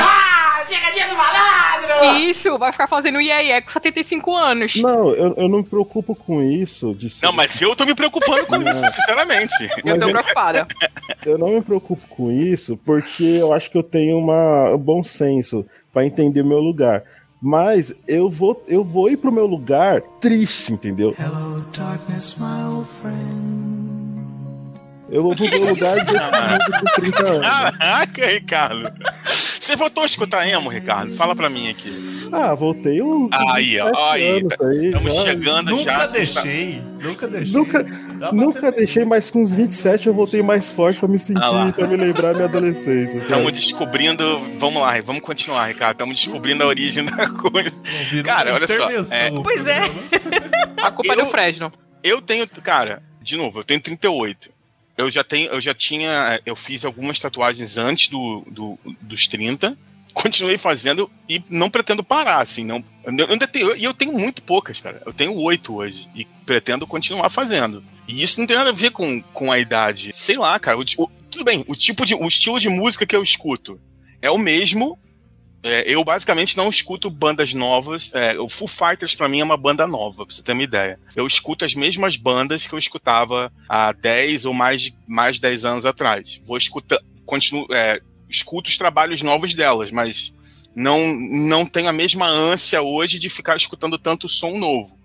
[2.19, 4.77] Isso, vai ficar fazendo iê com 75 anos.
[4.77, 7.95] Não, eu, eu não me preocupo com isso de ser Não, mas eu tô me
[7.95, 9.53] preocupando com isso, sinceramente.
[9.63, 10.67] Eu tô mas eu- preocupada.
[11.25, 15.03] Eu não me preocupo com isso porque eu acho que eu tenho uma, um bom
[15.03, 17.03] senso pra entender o meu lugar.
[17.45, 21.13] Mas eu vou, eu vou ir pro meu lugar triste, entendeu?
[21.19, 23.83] Hello, darkness, my old friend.
[25.11, 27.47] Eu vou pro meu lugar com 30 anos.
[27.47, 28.93] Caraca, Ricardo.
[29.63, 31.15] Você voltou a escutar emo, Ricardo?
[31.15, 32.29] Fala pra mim aqui.
[32.33, 34.87] Ah, voltei uns Aí, ó, 27 aí, tá- aí.
[34.87, 35.23] Estamos já.
[35.23, 36.07] chegando Nunca já.
[36.09, 37.53] deixei, nunca deixei.
[37.55, 37.87] Nunca,
[38.33, 41.87] nunca deixei, mas com uns 27 eu voltei mais forte pra me sentir, Ah pra
[41.87, 43.19] me lembrar minha adolescência.
[43.19, 44.41] Estamos descobrindo.
[44.59, 45.93] Vamos lá, vamos continuar, Ricardo.
[45.93, 47.71] Estamos descobrindo a origem da coisa.
[48.25, 49.79] Cara, olha só, é- Pois é.
[50.83, 51.73] A culpa é Eu- do Fresno.
[52.03, 54.51] Eu tenho, cara, de novo, eu tenho 38.
[55.03, 59.77] Eu já tenho, eu já tinha, eu fiz algumas tatuagens antes do, do- dos 30.
[60.15, 62.85] Continuei fazendo e não pretendo parar, assim, não.
[63.19, 65.03] Eu ainda tenho, e eu tenho muito poucas, cara.
[65.07, 67.83] Eu tenho oito hoje e pretendo continuar fazendo.
[68.07, 70.11] E isso não tem nada a ver com, com a idade.
[70.13, 70.77] Sei lá, cara.
[70.79, 73.81] o o- tudo bem, o tipo de, o estilo de música que eu escuto
[74.21, 74.99] é o mesmo.
[75.63, 78.11] É, eu basicamente não escuto bandas novas.
[78.15, 80.99] É, o Foo Fighters pra mim é uma banda nova, pra você ter uma ideia.
[81.15, 85.65] Eu escuto as mesmas bandas que eu escutava há 10 ou mais, mais de 10
[85.65, 86.41] anos atrás.
[86.45, 90.35] Vou escutar, continuo, é, escuto os trabalhos novos delas, mas
[90.75, 94.99] não, não tenho a mesma ânsia hoje de ficar escutando tanto som novo.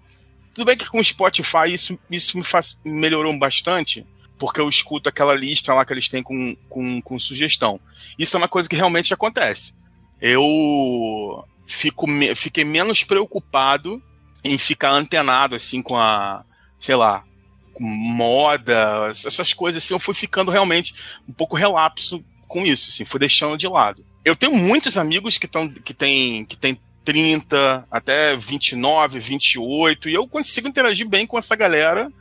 [0.53, 4.03] Tudo bem que com o Spotify isso, isso me faz, melhorou bastante,
[4.39, 7.79] porque eu escuto aquela lista lá que eles têm com, com, com sugestão.
[8.17, 9.76] Isso é uma coisa que realmente acontece.
[10.21, 14.01] Eu fico, fiquei menos preocupado
[14.43, 16.43] em ficar antenado assim com a,
[16.79, 17.23] sei lá,
[17.73, 19.93] com moda, essas coisas assim.
[19.93, 20.95] Eu fui ficando realmente
[21.27, 24.05] um pouco relapso com isso, assim, fui deixando de lado.
[24.23, 30.13] Eu tenho muitos amigos que estão que tem que tem 30 até 29, 28 e
[30.13, 32.11] eu consigo interagir bem com essa galera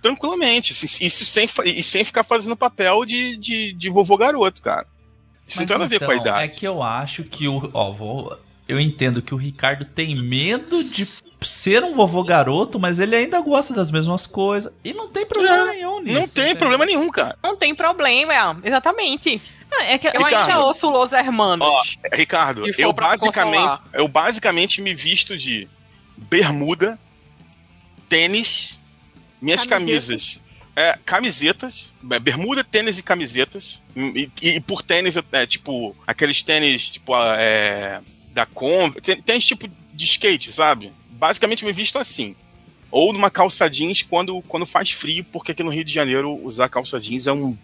[0.00, 4.86] tranquilamente, assim, isso sem e sem ficar fazendo papel de, de, de vovô garoto, cara.
[5.50, 6.44] Isso não Mas tem nada a ver com a então, idade.
[6.44, 7.70] É que eu acho que o.
[7.74, 11.06] Ó, vou- eu entendo que o Ricardo tem medo de
[11.40, 14.72] ser um vovô garoto, mas ele ainda gosta das mesmas coisas.
[14.84, 16.20] E não tem problema nenhum nisso.
[16.20, 16.56] Não tem entendeu?
[16.56, 17.36] problema nenhum, cara.
[17.42, 19.42] Não tem problema, exatamente.
[19.70, 20.60] Não, é que Eu ainda Ricardo.
[20.66, 21.66] ouço Los Hermanos.
[21.66, 21.82] Ó,
[22.12, 25.66] Ricardo, eu basicamente, eu basicamente me visto de
[26.16, 26.96] bermuda,
[28.08, 28.78] tênis,
[29.40, 30.06] minhas Camiseta.
[30.06, 30.42] camisas,
[30.76, 33.82] é, camisetas, é, bermuda, tênis e camisetas.
[33.96, 38.00] E, e- por tênis, é tipo aqueles tênis tipo é,
[38.32, 40.92] da Converse, tê- tênis tipo de skate, sabe?
[41.10, 42.34] Basicamente me visto assim.
[42.90, 46.68] Ou numa calça jeans quando, quando faz frio, porque aqui no Rio de Janeiro usar
[46.68, 47.56] calça jeans é um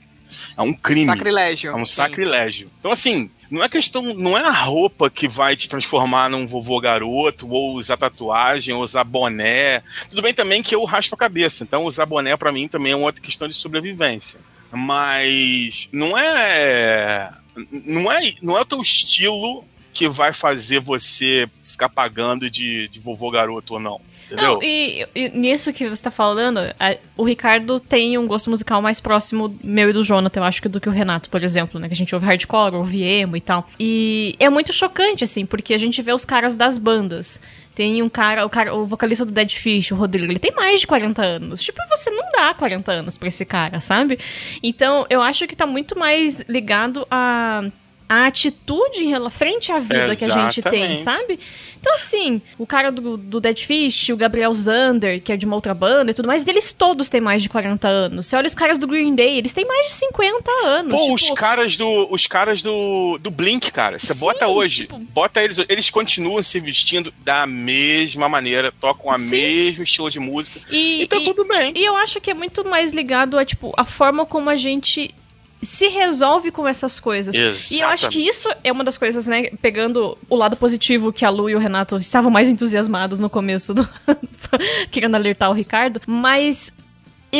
[0.56, 1.06] É um crime.
[1.06, 1.70] Sacrilégio.
[1.70, 1.92] É um sim.
[1.92, 2.70] sacrilégio.
[2.78, 6.80] Então, assim, não é questão, não é a roupa que vai te transformar num vovô
[6.80, 9.82] garoto, ou usar tatuagem, ou usar boné.
[10.08, 12.96] Tudo bem também que eu raspo a cabeça, então usar boné pra mim também é
[12.96, 14.40] uma outra questão de sobrevivência.
[14.70, 17.32] Mas não é.
[17.70, 23.00] Não é, não é o teu estilo que vai fazer você ficar pagando de, de
[23.00, 24.00] vovô garoto ou não.
[24.26, 24.54] Entendeu?
[24.54, 28.82] Não, e, e nisso que você tá falando, a- o Ricardo tem um gosto musical
[28.82, 31.78] mais próximo meu e do Jonathan, eu acho que do que o Renato, por exemplo,
[31.80, 31.86] né?
[31.86, 33.68] Que a gente ouve hardcore, ouve emo e tal.
[33.78, 37.40] E é muito chocante, assim, porque a gente vê os caras das bandas.
[37.74, 40.80] Tem um cara, o cara, o vocalista do Dead Fish, o Rodrigo, ele tem mais
[40.80, 41.62] de 40 anos.
[41.62, 44.18] Tipo, você não dá 40 anos pra esse cara, sabe?
[44.62, 47.64] Então, eu acho que tá muito mais ligado a
[48.08, 51.38] a atitude frente à vida que a gente tem, sabe?
[51.80, 55.54] Então, assim, o cara do, do Dead Fish, o Gabriel Zander, que é de uma
[55.54, 58.26] outra banda e tudo mais, eles todos têm mais de 40 anos.
[58.26, 60.92] Você olha os caras do Green Day, eles têm mais de 50 anos.
[60.92, 63.98] Pô, tipo, os caras do os caras do, do Blink, cara.
[63.98, 69.18] Você bota hoje, tipo- bota eles, eles continuam se vestindo da mesma maneira, tocam a
[69.18, 69.26] Sim.
[69.30, 70.60] mesmo estilo de música.
[70.70, 71.72] E, Então e- tudo bem.
[71.76, 75.14] E eu acho que é muito mais ligado a, tipo, a forma como a gente
[75.62, 77.34] se resolve com essas coisas.
[77.70, 79.50] E eu acho que isso é uma das coisas, né?
[79.62, 83.74] Pegando o lado positivo que a Lu e o Renato estavam mais entusiasmados no começo
[83.74, 83.88] do.
[84.90, 86.00] querendo alertar o Ricardo.
[86.06, 86.72] Mas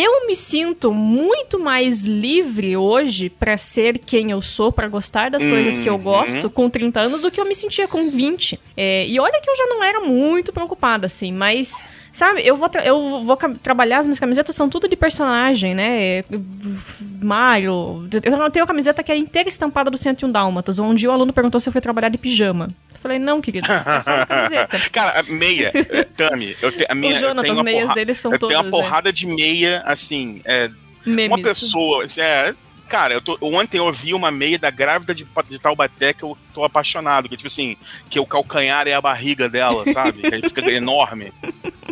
[0.02, 5.42] eu me sinto muito mais livre hoje pra ser quem eu sou, pra gostar das
[5.44, 6.02] coisas que eu Uhum.
[6.02, 8.59] gosto com 30 anos do que eu me sentia com 20.
[8.76, 11.85] É, e olha que eu já não era muito preocupada, assim, mas.
[12.12, 16.24] Sabe, eu vou, eu vou trabalhar, as minhas camisetas são tudo de personagem, né?
[17.20, 18.09] Mario.
[18.12, 21.61] Eu tenho uma camiseta que é inteira estampada do 101 Dálmatas, onde o aluno perguntou
[21.61, 22.70] se eu fui trabalhar de pijama.
[23.07, 24.90] Eu falei, não, querido, é só uma camiseta.
[24.90, 27.95] Cara, meia, é, Tami, eu, te, a minha, O Jonathan, tenho as uma meias porra-
[27.95, 28.71] deles são eu tenho uma todas, é.
[28.83, 30.71] porrada de meia, assim, é,
[31.05, 31.29] Memes.
[31.37, 32.55] uma pessoa, é,
[32.88, 36.37] cara, eu tô, ontem eu vi uma meia da grávida de, de Taubaté que eu
[36.53, 37.77] tô apaixonado, que tipo assim,
[38.11, 40.23] que o calcanhar é a barriga dela, sabe?
[40.23, 41.33] que aí fica enorme.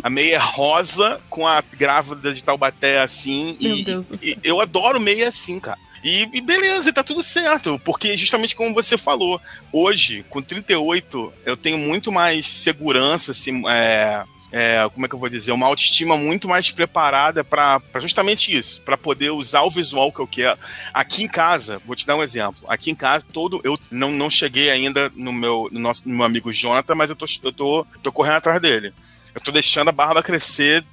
[0.03, 4.37] A meia é rosa com a grávida de Taubaté assim, Meu e, Deus do e
[4.43, 5.79] eu adoro meia assim, cara.
[6.05, 9.41] E, e beleza, tá tudo certo, porque justamente como você falou,
[9.73, 15.19] hoje, com 38, eu tenho muito mais segurança, assim, é, é, como é que eu
[15.19, 20.11] vou dizer, uma autoestima muito mais preparada para justamente isso, para poder usar o visual
[20.11, 20.59] que eu quero.
[20.93, 22.63] Aqui em casa, vou te dar um exemplo.
[22.67, 26.25] Aqui em casa, todo eu não, não cheguei ainda no meu, no nosso, no meu
[26.27, 28.93] amigo Jonathan, mas eu tô, eu tô, tô correndo atrás dele.
[29.33, 30.85] Eu tô deixando a barba crescer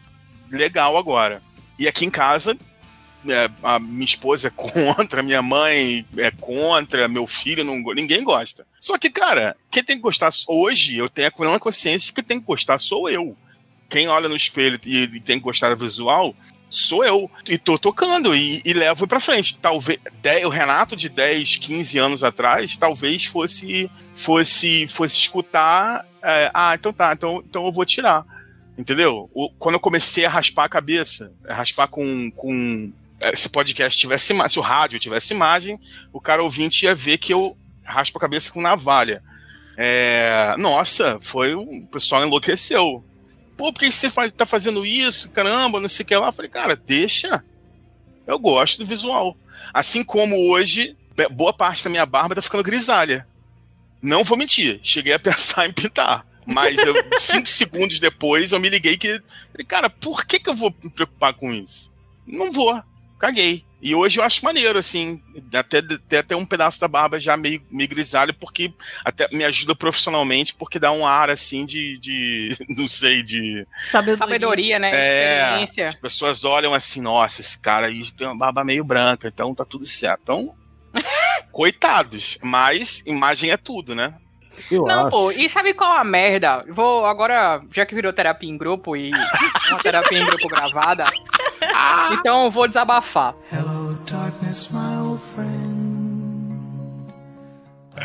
[0.51, 1.43] legal agora.
[1.79, 2.57] E aqui em casa,
[3.29, 8.67] é, a minha esposa é contra, minha mãe é contra, meu filho não ninguém gosta.
[8.81, 12.47] Só que, cara, quem tem que gostar hoje, eu tenho a consciência que tem que
[12.47, 13.37] gostar sou eu.
[13.89, 16.35] Quem olha no espelho e, e tem que gostar do visual
[16.73, 17.31] sou eu.
[17.47, 19.61] E tô tocando e, e levo pra frente.
[19.61, 19.99] Talvez
[20.47, 26.93] o Renato de 10, 15 anos atrás, talvez fosse fosse fosse escutar, é, ah, então
[26.93, 28.25] tá, então, então eu vou tirar.
[28.77, 29.29] Entendeu?
[29.35, 32.91] O- quando eu comecei a raspar a cabeça, a raspar com, com
[33.35, 35.79] se o podcast tivesse imagem, se o rádio tivesse imagem,
[36.13, 39.23] o cara ouvinte ia ver que eu raspo a cabeça com navalha.
[39.77, 43.05] É, nossa, foi um- o pessoal enlouqueceu.
[43.57, 45.31] Pô, por que você faz, tá fazendo isso?
[45.31, 46.29] Caramba, não sei o que lá.
[46.29, 47.45] Eu falei, cara, deixa.
[48.27, 49.37] Eu gosto do visual.
[49.73, 50.97] Assim como hoje,
[51.31, 53.27] boa parte da minha barba tá ficando grisalha.
[54.01, 56.27] Não vou mentir, cheguei a pensar em pintar.
[56.45, 59.21] Mas eu, cinco segundos depois eu me liguei que.
[59.53, 61.93] Falei, cara, por que, que eu vou me preocupar com isso?
[62.27, 62.83] Não vou.
[63.23, 63.65] Caguei.
[63.81, 65.23] E hoje eu acho maneiro, assim,
[65.55, 69.77] até ter até um pedaço da barba já meio, meio grisalho, porque até me ajuda
[69.77, 71.99] profissionalmente, porque dá um ar assim de.
[71.99, 73.65] de não sei, de.
[73.93, 74.19] Sabedoria.
[74.19, 74.91] Sabedoria, né?
[74.93, 75.87] É, Experiência.
[75.87, 79.65] as pessoas olham assim, nossa, esse cara aí tem uma barba meio branca, então tá
[79.65, 80.21] tudo certo.
[80.25, 80.55] Então,
[81.53, 84.15] coitados, mas imagem é tudo, né?
[84.71, 85.11] Eu Não, acho.
[85.11, 86.65] pô, e sabe qual a merda?
[86.69, 89.11] Vou agora, já que virou terapia em grupo e
[89.71, 91.05] uma terapia em grupo gravada,
[92.13, 93.35] então eu vou desabafar.
[93.53, 95.73] Hello, darkness, my old friend.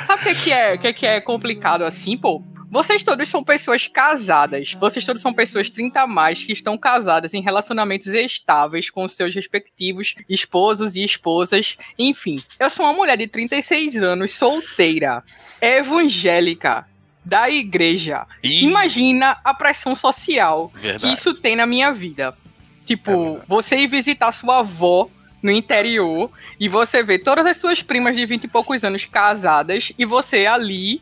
[0.06, 2.41] Sabe o que, que é, que, que é complicado assim, pô?
[2.70, 4.74] Vocês todos são pessoas casadas.
[4.74, 9.34] Vocês todos são pessoas 30 a mais que estão casadas em relacionamentos estáveis com seus
[9.34, 11.78] respectivos esposos e esposas.
[11.98, 15.24] Enfim, eu sou uma mulher de 36 anos, solteira,
[15.62, 16.86] evangélica,
[17.24, 18.26] da igreja.
[18.44, 18.64] Ih.
[18.64, 21.14] Imagina a pressão social que Verdade.
[21.14, 22.34] isso tem na minha vida.
[22.44, 22.48] É
[22.86, 25.10] Tipo, você ir visitar sua avó
[25.44, 29.92] no interior e você vê todas as suas primas de 20 e poucos anos casadas
[29.98, 31.02] e você ali,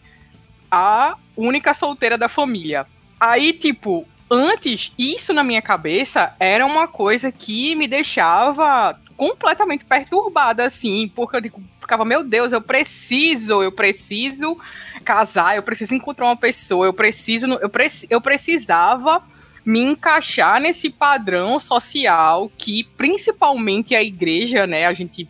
[0.76, 2.86] a única solteira da família.
[3.18, 10.66] Aí, tipo, antes, isso na minha cabeça era uma coisa que me deixava completamente perturbada,
[10.66, 14.58] assim, porque eu digo, ficava, meu Deus, eu preciso, eu preciso
[15.06, 19.24] casar, eu preciso encontrar uma pessoa, eu preciso, eu, preci, eu precisava
[19.66, 25.26] me encaixar nesse padrão social que principalmente a igreja, né, a gente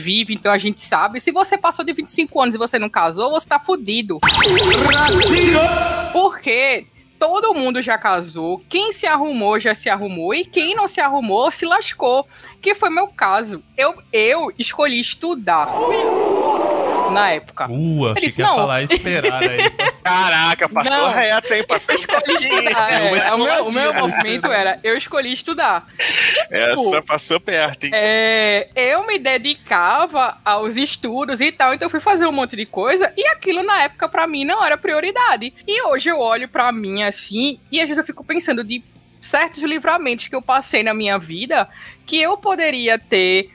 [0.00, 1.20] vive, então a gente sabe.
[1.20, 4.18] Se você passou de 25 anos e você não casou, você tá fudido.
[6.12, 6.86] Porque
[7.18, 11.50] todo mundo já casou, quem se arrumou já se arrumou e quem não se arrumou
[11.50, 12.26] se lascou,
[12.60, 13.62] que foi meu caso.
[13.76, 15.68] Eu, eu escolhi estudar
[17.16, 17.66] na época.
[17.70, 18.56] Uh, achei disse, que ia não.
[18.56, 19.70] falar esperar aí.
[20.02, 21.10] Caraca, passou Não.
[21.10, 21.64] reto, hein?
[21.66, 22.92] Passou Eu escolhi estudar.
[22.92, 23.34] É é.
[23.34, 25.86] o, meu, o meu movimento era eu escolhi estudar.
[26.50, 27.90] Essa passou perto, hein?
[27.92, 32.66] É, eu me dedicava aos estudos e tal, então eu fui fazer um monte de
[32.66, 35.52] coisa e aquilo na época pra mim não era prioridade.
[35.66, 38.82] E hoje eu olho pra mim assim e às vezes eu fico pensando de
[39.20, 41.68] certos livramentos que eu passei na minha vida
[42.04, 43.50] que eu poderia ter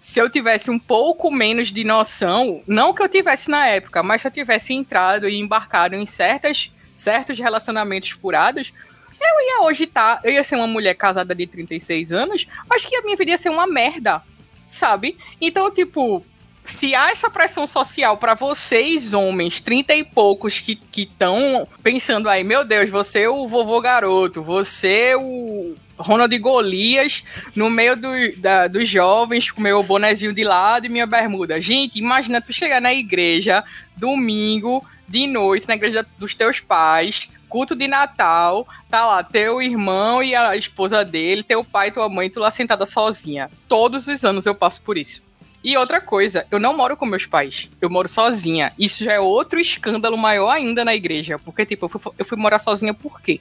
[0.00, 4.22] se eu tivesse um pouco menos de noção, não que eu tivesse na época, mas
[4.22, 8.72] se eu tivesse entrado e embarcado em certas, certos relacionamentos furados,
[9.20, 12.94] eu ia hoje estar, eu ia ser uma mulher casada de 36 anos, mas que
[12.94, 14.22] a minha vida ia ser uma merda,
[14.68, 15.18] sabe?
[15.40, 16.24] Então, tipo,
[16.64, 22.44] se há essa pressão social pra vocês, homens, 30 e poucos, que estão pensando aí,
[22.44, 27.22] meu Deus, você é o vovô garoto, você é o Ronald Golias
[27.56, 31.60] no meio do, da- dos jovens, com meu bonezinho de lado e minha bermuda.
[31.60, 33.64] Gente, imagina tu chegar na igreja,
[33.96, 40.22] domingo, de noite, na igreja dos teus pais, culto de Natal, tá lá teu irmão
[40.22, 43.50] e a esposa dele, teu pai tua mãe, tu lá sentada sozinha.
[43.66, 45.22] Todos os anos eu passo por isso.
[45.64, 48.72] E outra coisa, eu não moro com meus pais, eu moro sozinha.
[48.78, 52.38] Isso já é outro escândalo maior ainda na igreja, porque, tipo, eu fui, eu fui
[52.38, 53.40] morar sozinha por quê?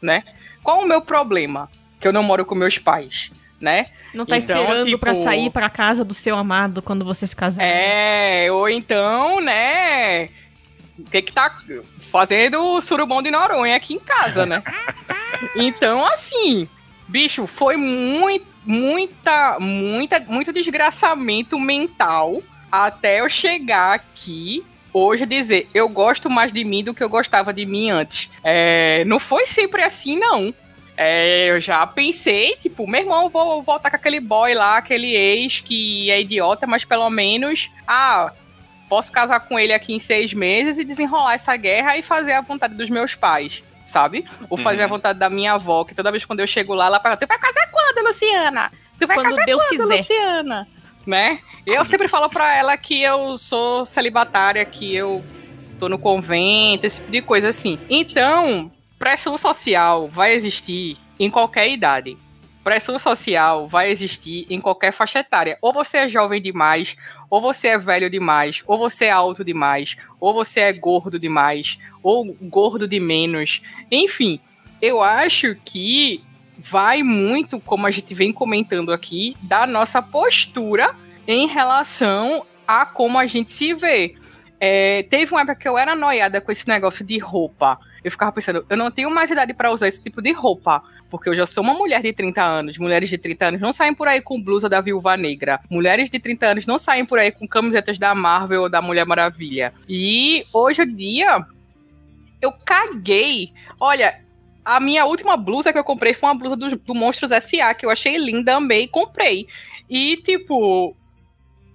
[0.00, 0.24] Né?
[0.62, 1.68] Qual o meu problema?
[2.00, 3.86] Que eu não moro com meus pais, né?
[4.14, 7.36] Não tá Então, esperando tipo- pra sair pra casa do seu amado quando você se
[7.36, 7.62] casar.
[7.62, 10.28] É, ou então, né?
[11.10, 11.54] Tem que tá
[12.10, 14.62] fazendo surubom de Noronha aqui em casa, né?
[15.56, 16.68] então, assim,
[17.06, 25.88] bicho, foi muito, muita, muita, muito desgraçamento mental até eu chegar aqui hoje dizer eu
[25.88, 28.28] gosto mais de mim do que eu gostava de mim antes.
[28.42, 30.52] É, não foi sempre assim, não.
[31.02, 35.58] É, eu já pensei, tipo, meu irmão, vou voltar com aquele boy lá, aquele ex
[35.58, 38.30] que é idiota, mas pelo menos, ah,
[38.86, 42.42] posso casar com ele aqui em seis meses e desenrolar essa guerra e fazer a
[42.42, 44.26] vontade dos meus pais, sabe?
[44.50, 47.00] Ou fazer a vontade da minha avó, que toda vez quando eu chego lá, ela
[47.00, 48.70] pergunta, tu vai casar quando, Luciana?
[48.98, 50.68] Tu vai Quando casar Deus quando, quiser." Luciana?
[51.06, 51.38] Né?
[51.64, 55.24] Eu sempre falo pra ela que eu sou celibatária, que eu
[55.78, 57.78] tô no convento, esse tipo de coisa assim.
[57.88, 62.18] Então, pressão social vai existir em qualquer idade.
[62.62, 65.56] Pressão social vai existir em qualquer faixa etária.
[65.62, 66.98] Ou você é jovem demais,
[67.30, 71.78] ou você é velho demais, ou você é alto demais, ou você é gordo demais,
[72.02, 73.62] ou gordo de menos.
[73.90, 74.38] Enfim,
[74.82, 76.22] eu acho que
[76.58, 80.94] vai muito, como a gente vem comentando aqui, da nossa postura
[81.26, 84.14] em relação a como a gente se vê.
[84.60, 87.80] É, teve uma época que eu era noiada com esse negócio de roupa.
[88.02, 90.82] Eu ficava pensando, eu não tenho mais idade pra usar esse tipo de roupa.
[91.08, 92.78] Porque eu já sou uma mulher de 30 anos.
[92.78, 95.60] Mulheres de 30 anos não saem por aí com blusa da Viúva Negra.
[95.68, 99.04] Mulheres de 30 anos não saem por aí com camisetas da Marvel ou da Mulher
[99.04, 99.74] Maravilha.
[99.88, 101.44] E hoje em dia,
[102.40, 103.52] eu caguei.
[103.80, 104.20] Olha,
[104.64, 107.84] a minha última blusa que eu comprei foi uma blusa do, do Monstros S.A., que
[107.84, 109.48] eu achei linda, amei, comprei.
[109.88, 110.96] E, tipo,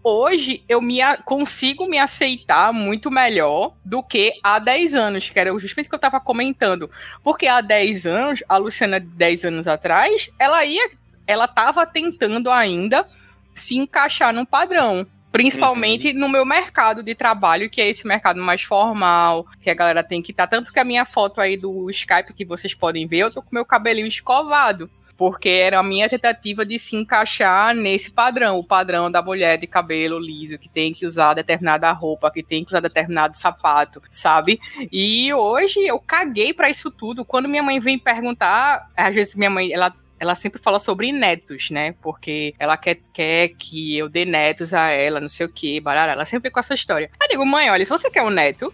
[0.05, 5.51] hoje eu me consigo me aceitar muito melhor do que há 10 anos, que era
[5.59, 6.89] justamente o que eu tava comentando.
[7.23, 10.91] Porque há 10 anos, a Luciana de 10 anos atrás, ela ia.
[11.25, 13.07] Ela tava tentando ainda
[13.55, 15.07] se encaixar num padrão.
[15.31, 20.03] Principalmente no meu mercado de trabalho, que é esse mercado mais formal, que a galera
[20.03, 20.47] tem que estar.
[20.47, 23.49] Tanto que a minha foto aí do Skype que vocês podem ver, eu tô com
[23.51, 24.89] meu cabelinho escovado.
[25.17, 29.65] Porque era a minha tentativa de se encaixar nesse padrão, o padrão da mulher de
[29.65, 34.59] cabelo liso, que tem que usar determinada roupa, que tem que usar determinado sapato, sabe?
[34.91, 37.23] E hoje eu caguei pra isso tudo.
[37.23, 41.69] Quando minha mãe vem perguntar, às vezes minha mãe, ela ela sempre fala sobre netos,
[41.69, 41.93] né?
[42.01, 46.13] Porque ela quer, quer que eu dê netos a ela, não sei o que, barará.
[46.13, 47.09] Ela sempre com essa história.
[47.21, 48.73] Eu digo, mãe, olha, se você quer um neto,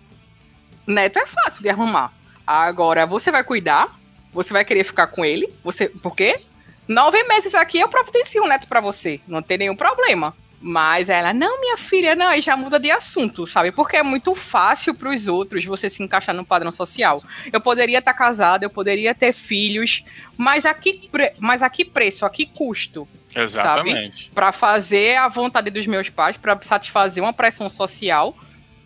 [0.85, 2.13] neto é fácil de arrumar.
[2.45, 3.95] Agora, você vai cuidar,
[4.31, 5.87] você vai querer ficar com ele, você.
[5.89, 6.39] Por quê?
[6.87, 9.19] Nove meses aqui eu providencio um neto pra você.
[9.27, 10.35] Não tem nenhum problema.
[10.63, 13.71] Mas ela, não, minha filha, não, aí já muda de assunto, sabe?
[13.71, 17.23] Porque é muito fácil pros outros você se encaixar no padrão social.
[17.51, 20.03] Eu poderia estar casada, eu poderia ter filhos,
[20.37, 23.07] mas a que, pre- mas a que preço, a que custo?
[23.35, 24.25] Exatamente.
[24.25, 24.35] Sabe?
[24.35, 28.37] Pra fazer a vontade dos meus pais, pra satisfazer uma pressão social.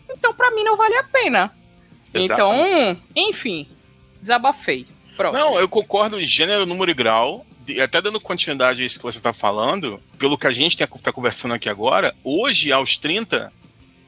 [0.09, 1.51] Então, pra mim, não vale a pena.
[2.13, 3.67] Então, enfim,
[4.21, 4.87] desabafei.
[5.15, 5.33] Pronto.
[5.33, 7.45] Não, eu concordo em gênero, número e grau.
[7.83, 11.55] Até dando continuidade a isso que você está falando, pelo que a gente está conversando
[11.55, 13.51] aqui agora, hoje, aos 30,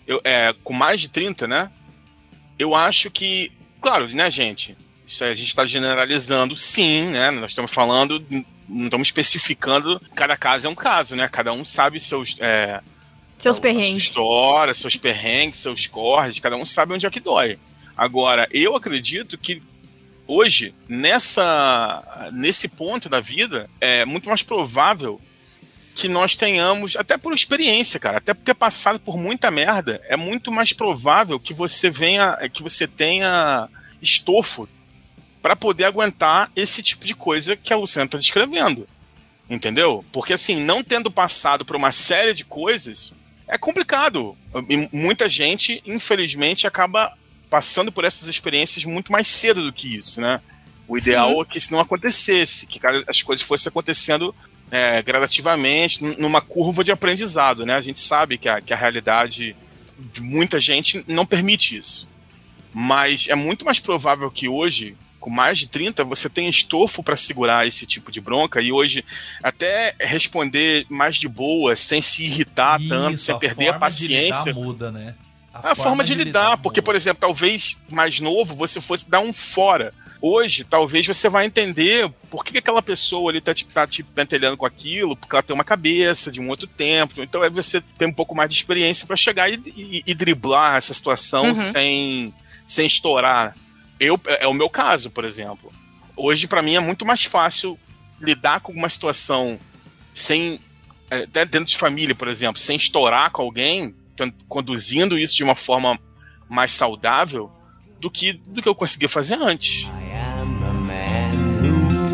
[0.05, 1.72] eu, é, com mais de 30, né?
[2.60, 3.51] Eu acho que,
[3.82, 4.78] claro, né, gente?
[5.08, 7.32] Isso a gente está generalizando, sim, né?
[7.32, 8.24] Nós estamos falando,
[8.70, 11.28] não estamos especificando, cada caso é um caso, né?
[11.28, 12.36] Cada um sabe seus.
[12.39, 12.82] É,
[13.39, 14.03] Seus sua perrengues.
[14.03, 17.58] história, seus perrengues, seus corres, cada um sabe onde é que dói.
[17.95, 19.62] Agora, eu acredito que
[20.28, 25.22] hoje, nessa, nesse ponto da vida, é muito mais provável
[25.96, 30.16] que nós tenhamos, até por experiência, cara, até por ter passado por muita merda, é
[30.16, 33.68] muito mais provável que você venha, que você tenha
[34.00, 34.70] estofo
[35.42, 38.88] para poder aguentar esse tipo de coisa que a Luciana está descrevendo.
[39.50, 40.04] Entendeu?
[40.12, 43.14] Porque assim, não tendo passado por uma série de coisas,
[43.48, 44.38] é complicado.
[44.70, 47.18] E muita gente, infelizmente, acaba
[47.50, 50.41] passando por essas experiências muito mais cedo do que isso, né?
[50.88, 51.41] O ideal Sim.
[51.41, 54.34] é que isso não acontecesse, que as coisas fossem acontecendo
[54.72, 57.76] é, gradativamente, numa curva de aprendizado, né?
[57.76, 59.56] A gente sabe que a, que a realidade
[60.14, 62.08] de muita gente não permite isso.
[62.74, 67.18] Mas é muito mais provável que hoje, com mais de 30, você tenha estofo para
[67.18, 69.04] segurar esse tipo de bronca e hoje
[69.41, 74.54] até responder mais de boa, sem se irritar tanto, Isso, sem perder a lidar paciência.
[74.54, 75.16] muda, né?
[75.64, 76.86] A, forma de lidar, porque, muda.
[76.86, 79.93] por exemplo, talvez mais novo você fosse dar um fora.
[80.20, 84.01] Hoje, talvez você vai entender por que, que aquela pessoa ali tá te, tá te
[84.01, 87.22] pentelhando com aquilo, porque ela tem uma cabeça de um outro tempo.
[87.22, 90.76] Então, aí você tem um pouco mais de experiência para chegar e, e- e driblar
[90.76, 91.55] essa situação Uhum.
[91.55, 92.34] sem,
[92.66, 93.55] sem estourar.
[93.99, 95.72] Eu, é é o meu caso, por exemplo.
[96.16, 97.78] Hoje, para mim, é muito mais fácil
[98.20, 99.60] lidar com uma situação
[100.14, 100.60] sem.
[101.12, 103.93] é, Até dentro de família, por exemplo, sem estourar com alguém,
[104.47, 105.99] conduzindo isso de uma forma
[106.49, 107.51] mais saudável
[107.99, 109.89] do que, do que eu conseguia fazer antes.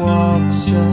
[0.04, 0.93] walks alone.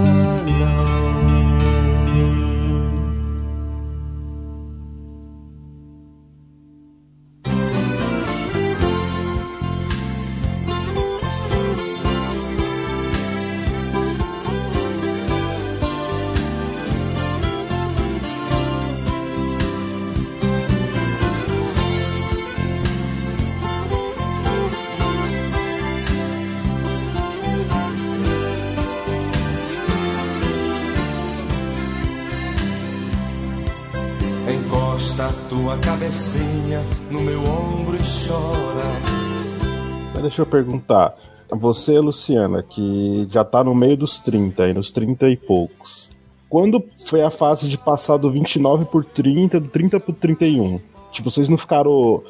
[40.31, 41.15] Deixa eu perguntar.
[41.51, 46.09] Você, Luciana, que já tá no meio dos 30, aí nos 30 e poucos.
[46.49, 50.81] Quando foi a fase de passar do 29 por 30, do 30 por 31?
[51.11, 52.23] Tipo, vocês não ficaram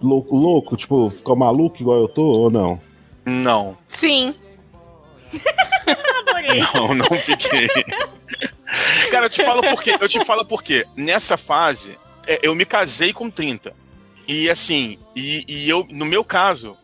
[0.00, 0.76] louco, louco?
[0.76, 2.80] Tipo, ficou maluco igual eu tô ou não?
[3.26, 4.34] Não, Sim.
[6.74, 7.66] Não, não fiquei.
[9.10, 9.98] Cara, eu te falo por quê.
[10.00, 10.86] Eu te falo por quê.
[10.96, 13.74] Nessa fase, é, eu me casei com 30.
[14.26, 16.74] E assim, e, e eu, no meu caso,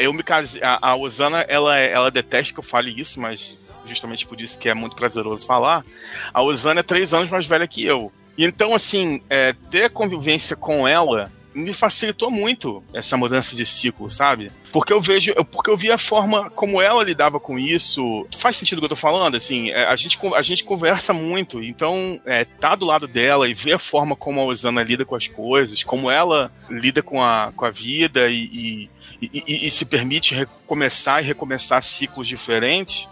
[0.00, 0.62] eu me casei.
[0.62, 4.58] A, a Osana, ela, é- ela detesta que eu fale isso, mas justamente por isso
[4.58, 5.84] que é muito prazeroso falar.
[6.32, 8.12] A Osana é três anos mais velha que eu.
[8.38, 14.50] Então, assim, é, ter convivência com ela me facilitou muito essa mudança de ciclo, sabe?
[14.72, 18.26] Porque eu vejo, porque eu vi a forma como ela lidava com isso.
[18.34, 19.36] Faz sentido o que eu tô falando?
[19.36, 23.54] Assim, é, a gente, a gente conversa muito, então é, tá do lado dela e
[23.54, 27.52] ver a forma como a Osana lida com as coisas, como ela lida com a,
[27.54, 28.90] com a vida e, e,
[29.32, 33.08] e- e- e se permite recomeçar e recomeçar ciclos diferentes,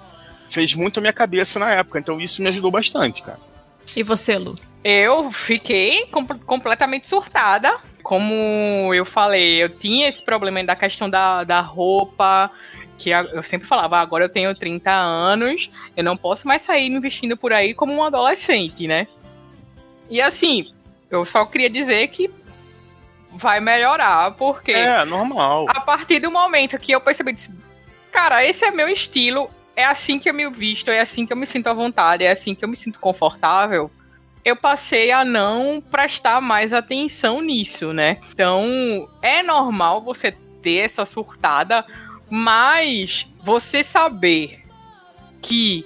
[0.49, 1.99] fez muito a minha cabeça na época.
[1.99, 3.39] Então isso me ajudou bastante, cara.
[3.97, 4.59] E você, Lu?
[4.83, 7.79] Eu fiquei com- completamente surtada.
[8.03, 12.51] Como eu falei, eu tinha esse problema da questão da, da roupa,
[12.99, 16.91] que eu sempre falava, "Ah, agora eu tenho 30 anos, eu não posso mais sair
[16.91, 19.07] me vestindo por aí como um adolescente, né?
[20.11, 20.73] E assim,
[21.11, 22.29] eu só queria dizer que
[23.33, 25.66] vai melhorar, porque É, normal.
[25.68, 27.51] a partir do momento que eu percebi, disse,
[28.11, 31.37] cara, esse é meu estilo, é assim que eu me visto, é assim que eu
[31.37, 33.91] me sinto à vontade, é assim que eu me sinto confortável.
[34.45, 38.18] Eu passei a não prestar mais atenção nisso, né?
[38.33, 41.85] Então, é normal você ter essa surtada,
[42.28, 44.64] mas você saber
[45.43, 45.85] que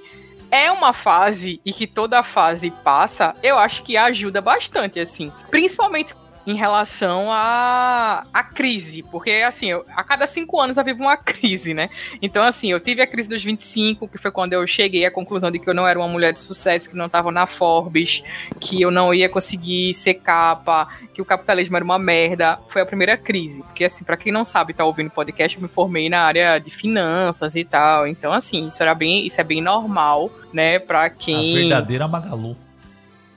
[0.50, 5.32] é uma fase e que toda fase passa, eu acho que ajuda bastante, assim.
[5.50, 6.14] Principalmente
[6.46, 9.02] em relação à a, a crise.
[9.02, 11.88] Porque, assim, eu, a cada cinco anos eu vivo uma crise, né?
[12.20, 15.50] Então, assim, eu tive a crise dos 25, que foi quando eu cheguei à conclusão
[15.50, 18.22] de que eu não era uma mulher de sucesso, que não estava na Forbes,
[18.60, 22.58] que eu não ia conseguir ser capa, que o capitalismo era uma merda.
[22.68, 23.62] Foi a primeira crise.
[23.62, 26.70] Porque, assim, para quem não sabe, tá ouvindo podcast, eu me formei na área de
[26.70, 28.06] finanças e tal.
[28.06, 32.56] Então, assim, isso era bem, isso é bem normal, né, para quem A verdadeira Magalu.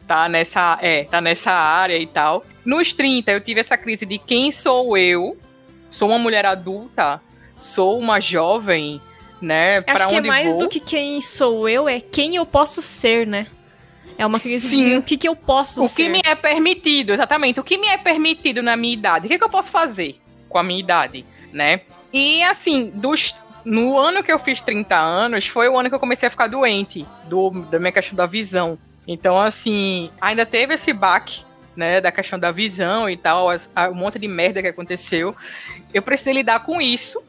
[0.07, 2.45] Tá nessa, é, tá nessa área e tal.
[2.65, 5.37] Nos 30 eu tive essa crise de quem sou eu?
[5.91, 7.21] Sou uma mulher adulta?
[7.57, 9.01] Sou uma jovem,
[9.41, 9.77] né?
[9.79, 10.59] Acho Pra que é mais vou?
[10.61, 13.47] do que quem sou eu, é quem eu posso ser, né?
[14.17, 14.89] É uma crise Sim.
[14.89, 15.95] de o que, que eu posso O ser.
[16.03, 17.59] que me é permitido, exatamente.
[17.59, 19.25] O que me é permitido na minha idade?
[19.25, 20.15] O que, que eu posso fazer
[20.49, 21.81] com a minha idade, né?
[22.11, 25.99] E assim, dos, no ano que eu fiz 30 anos, foi o ano que eu
[25.99, 28.77] comecei a ficar doente do, da minha questão da visão.
[29.07, 31.45] Então, assim, ainda teve esse baque,
[31.75, 35.35] né, da questão da visão e tal, as- a- um monte de merda que aconteceu.
[35.93, 37.21] Eu precisei lidar com isso.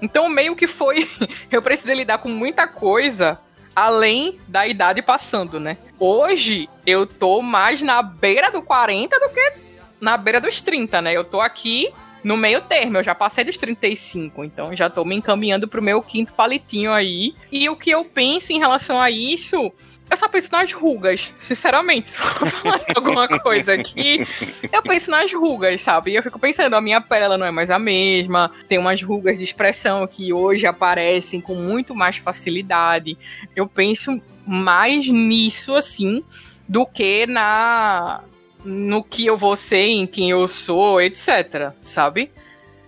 [0.00, 1.08] Então, meio que foi.
[1.50, 3.38] eu precisei lidar com muita coisa
[3.74, 5.76] além da idade passando, né?
[5.98, 9.52] Hoje eu tô mais na beira do 40 do que
[10.00, 11.12] na beira dos 30, né?
[11.12, 11.92] Eu tô aqui
[12.24, 16.02] no meio termo, eu já passei dos 35, então já tô me encaminhando pro meu
[16.02, 17.34] quinto palitinho aí.
[17.50, 19.72] E o que eu penso em relação a isso,
[20.10, 22.08] eu só penso nas rugas, sinceramente.
[22.10, 24.26] Se for falar de alguma coisa aqui,
[24.72, 26.14] eu penso nas rugas, sabe?
[26.14, 29.38] Eu fico pensando, a minha pele ela não é mais a mesma, tem umas rugas
[29.38, 33.16] de expressão que hoje aparecem com muito mais facilidade.
[33.54, 36.24] Eu penso mais nisso, assim,
[36.66, 38.22] do que na
[38.64, 42.30] no que eu vou ser, em quem eu sou, etc, sabe?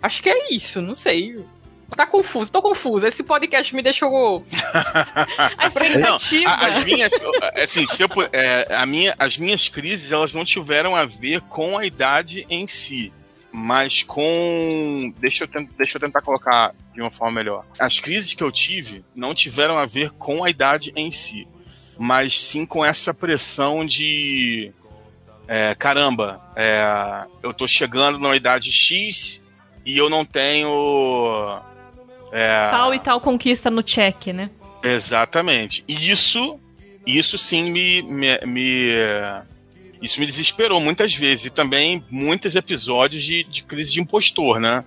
[0.02, 1.44] Acho que é isso, não sei.
[1.96, 3.06] Tá confuso, tô confuso.
[3.06, 4.44] Esse podcast me deixou.
[6.00, 7.12] Não, a- as minhas,
[7.62, 11.76] assim, se eu é, a minha, as minhas crises elas não tiveram a ver com
[11.78, 13.12] a idade em si,
[13.52, 17.64] mas com, deixa eu, ten- deixa eu tentar colocar de uma forma melhor.
[17.78, 21.46] As crises que eu tive não tiveram a ver com a idade em si,
[21.98, 24.72] mas sim com essa pressão de,
[25.46, 29.40] é, caramba, é, eu tô chegando na idade X
[29.84, 31.60] e eu não tenho
[32.32, 34.50] é, Tal e tal conquista no check, né?
[34.82, 35.84] Exatamente.
[35.88, 36.58] E isso,
[37.06, 39.42] isso sim me, me, me-
[40.02, 44.84] isso me desesperou muitas vezes e também muitos episódios de, de crise de impostor, né?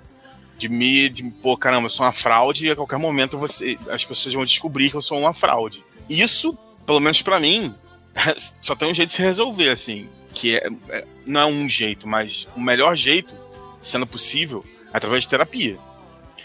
[0.57, 4.03] De me, de, pô, caramba, eu sou uma fraude e a qualquer momento você, as
[4.05, 5.83] pessoas vão descobrir que eu sou uma fraude.
[6.09, 7.73] Isso, pelo menos pra mim,
[8.61, 12.07] só tem um jeito de se resolver, assim, que é, é- não é um jeito,
[12.07, 13.33] mas o melhor jeito,
[13.81, 14.63] sendo possível,
[14.93, 15.77] é através de terapia.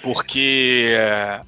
[0.02, 1.42] Porque é,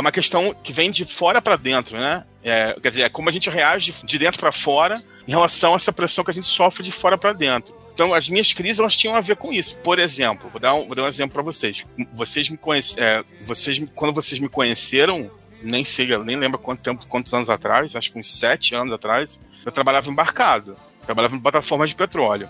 [0.00, 2.24] uma questão que vem de fora para dentro, né?
[2.42, 5.76] É, quer dizer, é como a gente reage de dentro para fora em relação a
[5.76, 7.74] essa pressão que a gente sofre de fora para dentro.
[7.92, 9.74] Então, as minhas crises elas tinham a ver com isso.
[9.76, 11.86] Por exemplo, vou dar um, vou dar um exemplo para vocês.
[12.12, 15.30] Vocês me conhece, é, vocês quando vocês me conheceram,
[15.62, 19.40] nem sei, nem lembro quanto tempo, quantos anos atrás, acho que uns sete anos atrás,
[19.64, 20.76] eu trabalhava embarcado,
[21.06, 22.48] trabalhava em plataformas de petróleo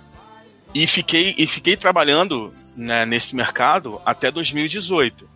[0.74, 5.35] e fiquei e fiquei trabalhando né, nesse mercado até 2018.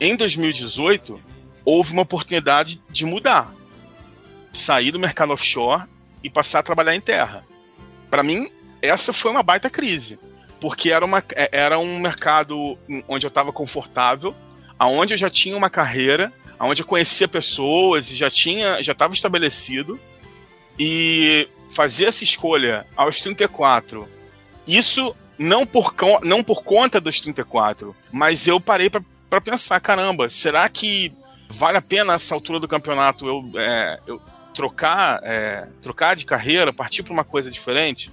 [0.00, 1.20] Em 2018
[1.64, 3.52] houve uma oportunidade de mudar,
[4.52, 5.84] sair do mercado offshore
[6.22, 7.44] e passar a trabalhar em terra.
[8.10, 8.48] Para mim,
[8.80, 10.18] essa foi uma baita crise,
[10.60, 14.34] porque era, uma, é- era um mercado onde eu estava confortável,
[14.78, 19.12] aonde eu já tinha uma carreira, aonde eu conhecia pessoas e já tinha, já estava
[19.14, 19.98] estabelecido
[20.78, 24.08] e fazer essa escolha aos 34,
[24.66, 29.02] isso não por, não por conta dos 34, mas eu parei para
[29.40, 31.12] pensar, caramba, será que
[31.48, 34.20] vale a pena essa altura do campeonato eu, é, eu
[34.54, 38.10] trocar, é, trocar de carreira, partir para uma coisa diferente?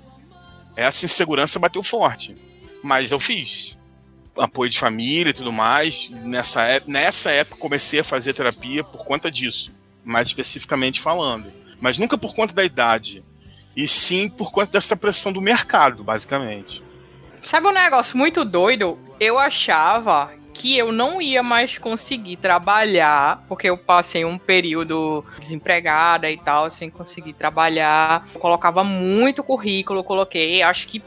[0.76, 2.36] Essa insegurança bateu forte,
[2.84, 3.78] mas eu fiz
[4.38, 6.10] apoio de família e tudo mais.
[6.10, 11.52] Nessa, nessa época comecei a fazer terapia por conta disso, mais especificamente falando.
[11.80, 13.24] Mas nunca por conta da idade,
[13.76, 16.84] e sim por conta dessa pressão do mercado, basicamente.
[17.44, 18.98] Sabe um negócio muito doido?
[19.20, 26.32] Eu achava que eu não ia mais conseguir trabalhar, porque eu passei um período desempregada
[26.32, 28.28] e tal, sem conseguir trabalhar.
[28.34, 31.04] Eu colocava muito currículo, coloquei, acho que,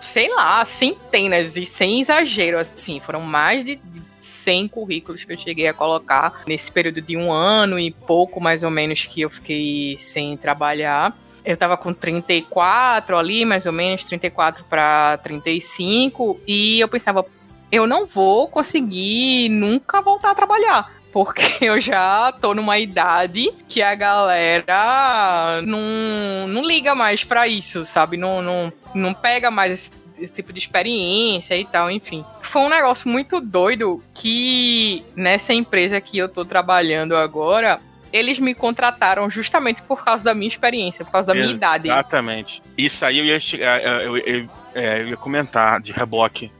[0.00, 5.38] sei lá, centenas, e sem exagero, assim, foram mais de de 100 currículos que eu
[5.38, 9.30] cheguei a colocar nesse período de um ano e pouco, mais ou menos, que eu
[9.30, 11.16] fiquei sem trabalhar.
[11.44, 17.26] Eu tava com 34 ali, mais ou menos, 34 para 35, e eu pensava,
[17.72, 20.92] eu não vou conseguir nunca voltar a trabalhar.
[21.10, 27.84] Porque eu já tô numa idade que a galera não, não liga mais pra isso,
[27.84, 28.16] sabe?
[28.16, 32.24] Não, não, não pega mais esse, esse tipo de experiência e tal, enfim.
[32.42, 37.78] Foi um negócio muito doido que nessa empresa que eu tô trabalhando agora,
[38.12, 41.88] eles me contrataram justamente por causa da minha experiência, por causa da minha idade.
[41.88, 42.62] Exatamente.
[42.76, 46.50] Isso aí eu ia, chegar- eu, eu- eu- é, eu ia comentar de reboque.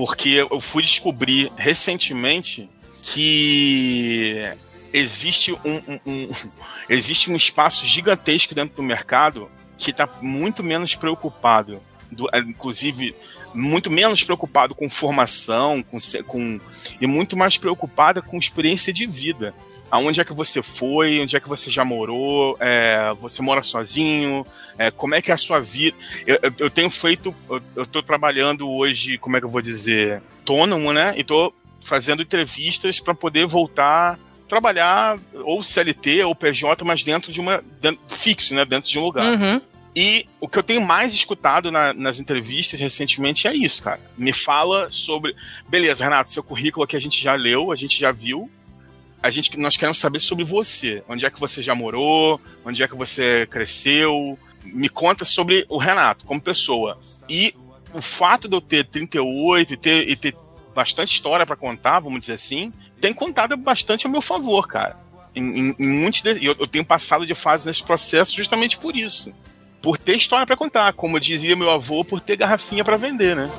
[0.00, 2.66] Porque eu fui descobrir recentemente
[3.02, 4.50] que
[4.94, 6.28] existe um, um- um-
[6.88, 13.14] existe um espaço gigantesco dentro do mercado que está muito menos preocupado, do- é, inclusive
[13.52, 16.58] muito menos preocupado com formação, com, com
[16.98, 19.54] e muito mais preocupada com experiência de vida.
[19.90, 21.20] Aonde é que você foi?
[21.20, 22.56] Onde é que você já morou?
[22.60, 24.46] É, você mora sozinho?
[24.78, 25.96] É, como é que é a sua vida?
[26.26, 27.34] Eu, eu- eu tenho feito,
[27.74, 31.14] eu, tô trabalhando hoje, como é que eu vou dizer, autônomo, né?
[31.16, 37.32] E tô fazendo entrevistas para poder voltar a trabalhar ou CLT ou PJ, mas dentro
[37.32, 38.64] de uma dentro- fixo, né?
[38.64, 39.32] Dentro de um lugar.
[39.32, 39.60] Uhum.
[39.96, 44.00] E o que eu tenho mais escutado na- nas entrevistas recentemente é isso, cara.
[44.16, 45.34] Me fala sobre.
[45.68, 48.48] Beleza, Renato, seu currículo aqui a gente já leu, a gente já viu.
[49.22, 51.02] A gente, nós queremos saber sobre você.
[51.08, 52.40] Onde é que você já morou?
[52.64, 54.38] Onde é que você cresceu?
[54.64, 56.98] Me conta sobre o Renato como pessoa.
[57.28, 57.54] E
[57.92, 60.34] o fato de eu ter 38 e ter, e ter
[60.74, 64.96] bastante história pra contar, vamos dizer assim, tem contado bastante a meu favor, cara.
[65.34, 68.96] Em, em, em muitos de- eu, eu tenho passado de fase nesse processo justamente por
[68.96, 69.32] isso
[69.82, 73.50] por ter história pra contar, como dizia meu avô, por ter garrafinha pra vender, né?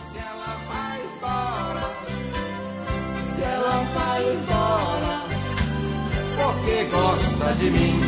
[6.51, 8.00] Porque gosta de mim.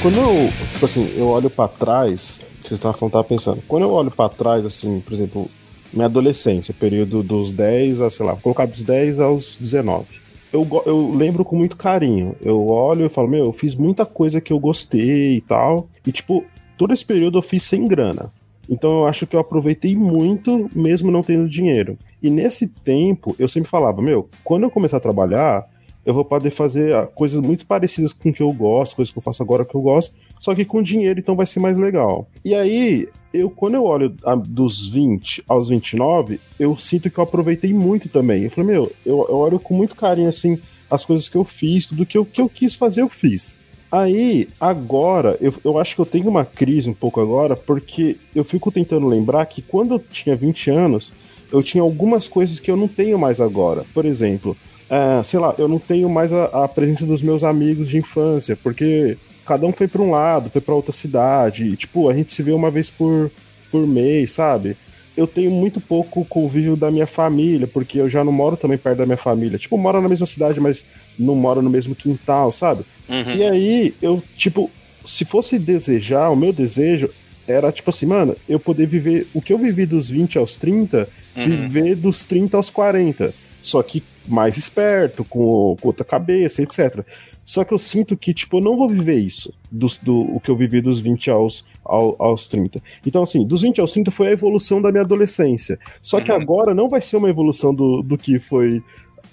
[0.00, 4.12] Quando eu, tipo assim, eu olho pra trás, vocês estavam tava pensando, quando eu olho
[4.12, 5.50] pra trás, assim, por exemplo,
[5.92, 10.06] minha adolescência, período dos 10 a, sei lá, vou colocar dos 10 aos 19.
[10.52, 12.36] Eu, eu lembro com muito carinho.
[12.40, 15.88] Eu olho e falo, meu, eu fiz muita coisa que eu gostei e tal.
[16.06, 16.44] E, tipo,
[16.76, 18.32] todo esse período eu fiz sem grana.
[18.68, 21.98] Então eu acho que eu aproveitei muito, mesmo não tendo dinheiro.
[22.22, 25.66] E nesse tempo, eu sempre falava, meu, quando eu começar a trabalhar,
[26.08, 29.18] eu vou poder fazer ah, coisas muito parecidas com o que eu gosto, coisas que
[29.18, 32.26] eu faço agora que eu gosto, só que com dinheiro, então vai ser mais legal.
[32.42, 37.24] E aí, eu quando eu olho ah, dos 20 aos 29, eu sinto que eu
[37.24, 38.44] aproveitei muito também.
[38.44, 40.58] Eu falei, meu, eu, eu olho com muito carinho, assim,
[40.90, 43.58] as coisas que eu fiz, tudo que eu, que eu quis fazer, eu fiz.
[43.92, 48.44] Aí, agora, eu, eu acho que eu tenho uma crise um pouco agora, porque eu
[48.44, 51.12] fico tentando lembrar que quando eu tinha 20 anos,
[51.52, 53.84] eu tinha algumas coisas que eu não tenho mais agora.
[53.92, 54.56] Por exemplo,
[54.90, 58.56] ah, sei lá, eu não tenho mais a, a presença dos meus amigos de infância,
[58.56, 59.16] porque
[59.46, 62.42] cada um foi pra um lado, foi pra outra cidade, e, tipo, a gente se
[62.42, 63.30] vê uma vez por,
[63.70, 64.76] por mês, sabe?
[65.16, 68.98] Eu tenho muito pouco convívio da minha família, porque eu já não moro também perto
[68.98, 69.58] da minha família.
[69.58, 70.84] Tipo, moro na mesma cidade, mas
[71.18, 72.84] não moro no mesmo quintal, sabe?
[73.08, 73.34] Uhum.
[73.34, 74.70] E aí, eu, tipo,
[75.04, 77.10] se fosse desejar, o meu desejo
[77.48, 81.08] era, tipo assim, mano, eu poder viver o que eu vivi dos 20 aos 30,
[81.34, 81.44] Uhum.
[81.68, 83.32] viver dos 30 aos 40.
[83.60, 87.04] Só que mais esperto, com, com outra cabeça, etc.
[87.44, 90.50] Só que eu sinto que, tipo, eu não vou viver isso, dos, do, o que
[90.50, 92.82] eu vivi dos 20 aos, ao- aos 30.
[93.06, 95.78] Então, assim, dos 20 aos 30 foi a evolução da minha adolescência.
[96.02, 98.82] Só que agora não vai ser uma evolução do, do que foi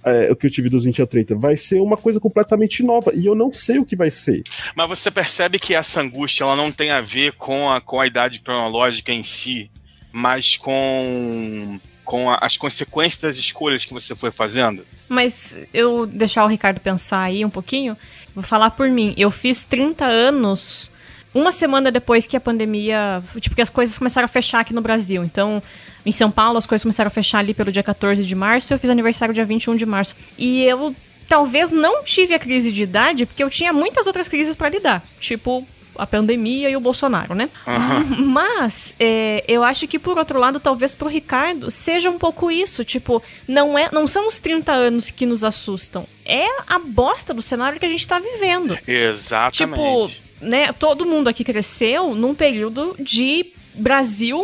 [0.03, 1.35] é, o que eu tive dos 20 aos 30.
[1.35, 3.11] Vai ser uma coisa completamente nova.
[3.13, 4.43] E eu não sei o que vai ser.
[4.75, 8.07] Mas você percebe que essa angústia ela não tem a ver com a, com a
[8.07, 9.69] idade cronológica em si,
[10.13, 14.85] mas com, com a- as consequências das escolhas que você foi fazendo?
[15.09, 17.97] Mas eu deixar o Ricardo pensar aí um pouquinho,
[18.33, 19.13] vou falar por mim.
[19.17, 20.89] Eu fiz 30 anos
[21.33, 23.21] uma semana depois que a pandemia.
[23.41, 25.23] Tipo, que as coisas começaram a fechar aqui no Brasil.
[25.23, 25.61] Então,
[26.05, 28.73] em São Paulo, as coisas começaram a fechar ali pelo dia 14 de março.
[28.73, 30.15] Eu fiz aniversário dia 21 de março.
[30.37, 30.95] E eu
[31.27, 35.03] talvez não tive a crise de idade, porque eu tinha muitas outras crises pra lidar.
[35.19, 35.67] Tipo.
[35.97, 37.49] A pandemia e o Bolsonaro, né?
[38.17, 42.83] Mas é, eu acho que, por outro lado, talvez pro Ricardo seja um pouco isso.
[42.83, 46.05] Tipo, não, é, não são os 30 anos que nos assustam.
[46.25, 48.77] É a bosta do cenário que a gente tá vivendo.
[48.87, 49.77] Exatamente.
[49.79, 54.43] Tipo, né, todo mundo aqui cresceu num período de Brasil.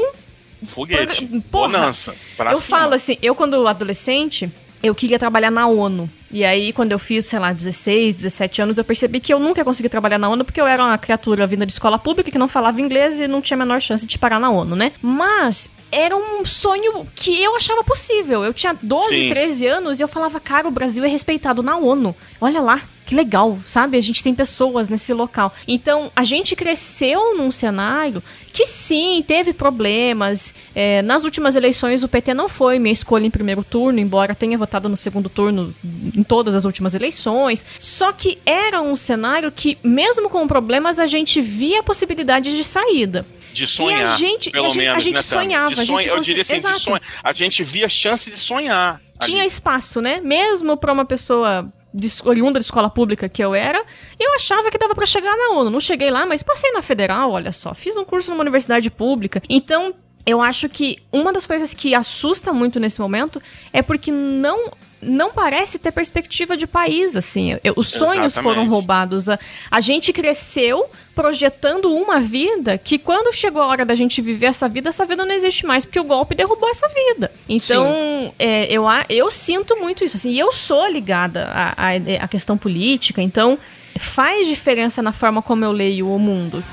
[0.66, 1.26] Foguete.
[1.49, 2.16] Porra, Bonança.
[2.38, 2.78] Eu cima.
[2.78, 4.52] falo assim, eu quando adolescente,
[4.84, 6.10] eu queria trabalhar na ONU.
[6.32, 9.60] E aí, quando eu fiz, sei lá, 16, 17 anos, eu percebi que eu nunca
[9.60, 12.38] ia conseguir trabalhar na ONU porque eu era uma criatura vinda de escola pública que
[12.38, 14.94] não falava inglês e não tinha a menor chance de parar na ONU, né?
[15.02, 18.44] Mas era um sonho que eu achava possível.
[18.44, 19.30] Eu tinha 12, Sim.
[19.30, 22.16] 13 anos e eu falava, cara, o Brasil é respeitado na ONU.
[22.39, 23.98] Olha lá, que legal, sabe?
[23.98, 25.54] A gente tem pessoas nesse local.
[25.68, 28.24] Então, a gente cresceu num cenário
[28.54, 30.56] que sim, teve problemas.
[30.74, 34.58] É, nas últimas eleições, o PT não foi minha escolha em primeiro turno, embora tenha
[34.58, 37.66] votado no segundo turno em todas as últimas eleições.
[37.78, 43.26] Só que era um cenário que, mesmo com problemas, a gente via possibilidade de saída.
[43.54, 46.08] De sonhar, a gente- pelo a gente- a menos, gente né, sonhava, De a sonha-
[46.08, 46.80] eu cons- diria assim, de Exato.
[46.80, 47.02] sonha.
[47.24, 49.02] A gente via chance de sonhar.
[49.22, 49.47] tinha ali.
[49.47, 50.20] espaço, né?
[50.20, 53.84] Mesmo pra uma pessoa de, oriunda de escola pública que eu era,
[54.20, 55.70] eu achava que dava pra chegar na ONU.
[55.70, 57.74] Não cheguei lá, mas passei na federal, olha só.
[57.76, 59.39] Fiz um curso numa universidade pública.
[59.47, 59.93] Então,
[60.26, 63.41] eu acho que uma das coisas que assusta muito nesse momento
[63.74, 64.72] é porque não.
[65.03, 67.57] Não parece ter perspectiva de país, assim.
[67.63, 68.39] Eu- os sonhos Exatamente.
[68.43, 69.30] foram roubados.
[69.30, 69.39] A,
[69.72, 74.69] a gente cresceu projetando uma vida que, quando chegou a hora da gente viver essa
[74.69, 77.32] vida, essa vida não existe mais, porque o golpe derrubou essa vida.
[77.49, 80.17] Então, é, eu, eu sinto muito isso.
[80.17, 83.57] Assim, e eu sou ligada à, à, à questão política, então
[83.99, 86.63] faz diferença na forma como eu leio o mundo.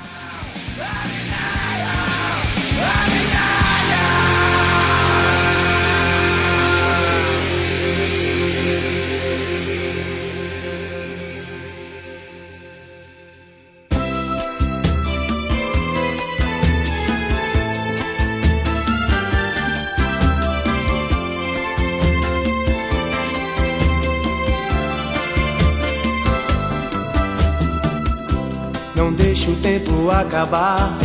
[29.39, 30.97] Não deixe o tempo acabar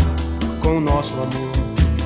[0.61, 1.55] com o nosso amor.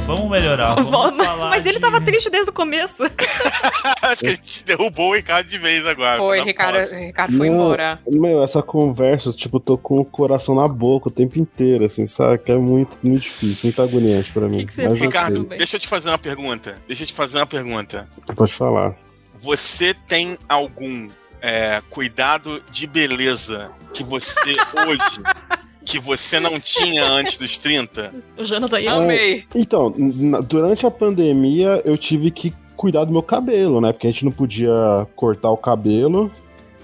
[0.07, 0.75] Vamos melhorar.
[0.75, 3.05] Vamos Mas- falar Mas ele de- tava triste desde o começo.
[4.03, 6.19] Acho que a gente derrubou o Ricardo de vez agora.
[6.19, 6.99] Foi, Ricardo, fácil.
[6.99, 7.99] Ricardo foi Não, embora.
[8.07, 12.39] Meu, essa conversa, tipo, tô com o coração na boca o tempo inteiro, assim, sabe?
[12.39, 14.67] Que é muito, muito difícil, muito agoniante pra mim.
[14.67, 16.77] que que Mas Ricardo, deixa eu te fazer uma pergunta.
[16.87, 18.07] Deixa eu te fazer uma pergunta.
[18.37, 18.95] pode falar.
[19.35, 21.09] Você tem algum
[21.41, 24.57] é, cuidado de beleza que você
[24.87, 25.21] hoje
[25.89, 28.15] que você não tinha antes dos 30?
[28.37, 28.87] O Jana daí.
[28.87, 29.45] Amei.
[29.55, 29.95] Então,
[30.47, 33.93] durante a pandemia, eu tive que cuidar do meu cabelo, né?
[33.93, 36.31] Porque a gente não podia cortar o cabelo.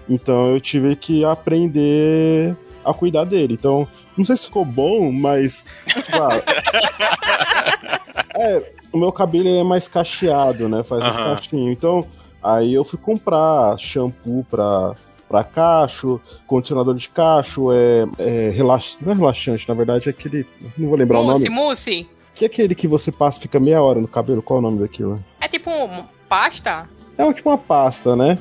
[0.08, 3.54] Então eu tive que aprender a cuidar dele.
[3.54, 3.86] Então,
[4.16, 5.64] não sei se ficou bom, mas.
[6.10, 6.42] claro.
[8.36, 10.82] é, o meu cabelo é mais cacheado, né?
[10.82, 11.34] Faz esse Aham.
[11.36, 11.72] cachinho.
[11.72, 12.06] Então,
[12.42, 14.94] aí eu fui comprar shampoo pra,
[15.28, 18.98] pra cacho, condicionador de cacho, é, é relax...
[19.00, 20.46] não é relaxante, na verdade é aquele.
[20.76, 21.54] Não vou lembrar o Mousse, nome.
[21.54, 22.08] mousse.
[22.34, 24.42] Que é aquele que você passa e fica meia hora no cabelo?
[24.42, 25.22] Qual é o nome daquilo?
[25.40, 26.88] É tipo um pasta?
[27.16, 28.38] É tipo uma pasta, né?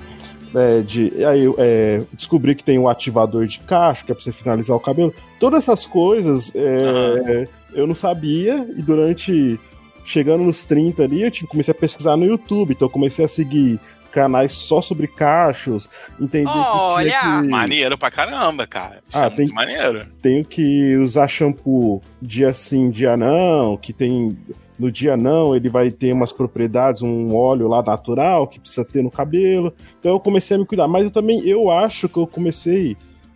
[0.55, 4.23] É, de, e aí é, descobri que tem um ativador de cacho, que é pra
[4.23, 5.13] você finalizar o cabelo.
[5.39, 9.59] Todas essas coisas é, eu não sabia, e durante.
[10.05, 13.27] Chegando nos 30 ali, eu tive, comecei a pesquisar no YouTube, então eu comecei a
[13.27, 13.79] seguir
[14.13, 15.89] canais só sobre cachos,
[16.21, 17.11] entender Olha!
[17.11, 17.47] que tinha que.
[17.49, 18.99] Maneiro pra caramba, cara.
[19.09, 20.05] Isso Ah, é tem- muito maneiro.
[20.21, 24.37] tenho que usar shampoo dia sim, dia não, que tem
[24.77, 29.01] no dia não ele vai ter umas propriedades, um óleo lá natural que precisa ter
[29.03, 29.73] no cabelo.
[29.99, 32.95] Então eu comecei a me cuidar, mas eu também eu acho que eu comecei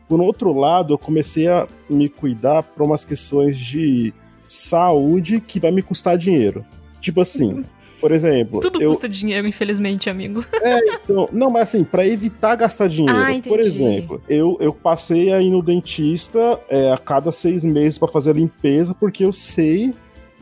[0.09, 4.13] por outro lado, eu comecei a me cuidar para umas questões de
[4.45, 6.65] saúde que vai me custar dinheiro.
[7.01, 7.63] Tipo assim,
[8.00, 10.45] por exemplo, Tudo eu, custa dinheiro, infelizmente, amigo.
[11.04, 13.18] então, não, mas assim, pra evitar gastar dinheiro.
[13.18, 13.48] Ah.
[13.48, 18.08] Por exemplo, eu, eu passei a ir no dentista é, a cada seis meses pra
[18.08, 19.93] fazer a limpeza, porque eu sei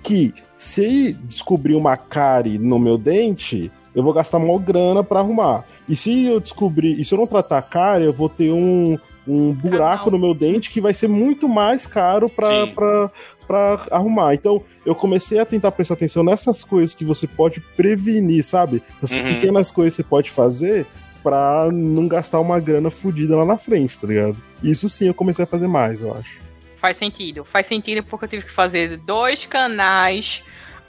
[0.04, 5.66] que se descobrir uma cárie no meu dente, eu vou gastar maior grana pra arrumar.
[5.88, 9.00] E se eu descobrir, e se eu não tratar a cárie, eu vou ter um,
[9.28, 10.12] um buraco Canal.
[10.12, 13.10] no meu dente que vai ser muito mais caro pra,
[13.48, 14.34] Pra arrumar.
[14.34, 18.82] Então, eu comecei a tentar prestar atenção nessas coisas que você pode prevenir, sabe?
[19.04, 19.34] Essas Uhum.
[19.36, 20.86] pequenas coisas que você pode fazer
[21.22, 24.38] pra não gastar uma grana fodida lá na frente, tá ligado?
[24.64, 26.40] Isso sim eu comecei a fazer mais, eu acho.
[26.78, 27.44] Faz sentido.
[27.46, 30.44] Faz sentido porque eu tive que fazer dois canais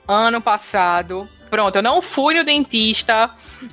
[0.07, 1.27] ano passado.
[1.51, 3.31] Pronto, eu não fui no dentista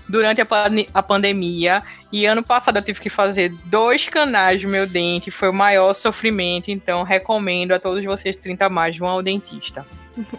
[0.07, 1.84] durante a, pan- a pandemia.
[2.11, 5.32] E ano passado eu tive que fazer dois canais no meu dente.
[5.32, 6.69] Foi o maior sofrimento.
[6.69, 9.86] Então, recomendo a todos vocês 30 a mais vão ao dentista.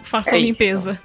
[0.03, 0.47] Faça É a isso.
[0.63, 1.01] limpeza.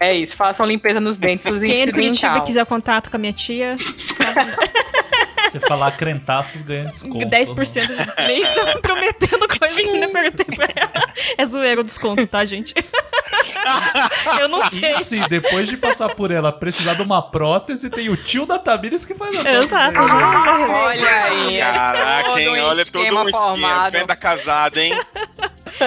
[0.00, 2.44] É isso, façam limpeza nos dentes do Quem é de Curitiba dental.
[2.46, 3.74] quiser contato com a minha tia,
[5.50, 7.18] Você falar crentaços ganha desconto.
[7.18, 8.80] 10% de desconto.
[8.82, 11.12] prometendo coisa que não perguntei pra ela.
[11.36, 12.74] É zoeiro o desconto, tá, gente?
[14.40, 14.90] Eu não sei.
[14.90, 18.58] E se depois de passar por ela precisar de uma prótese, tem o tio da
[18.58, 19.64] Tamires que faz a prótese.
[19.64, 19.98] Exato.
[20.00, 21.58] Olha aí.
[21.58, 22.60] Caraca, hein?
[22.60, 23.30] Olha todo um esquema.
[23.30, 23.92] formado.
[23.92, 24.92] Fenda casada, hein?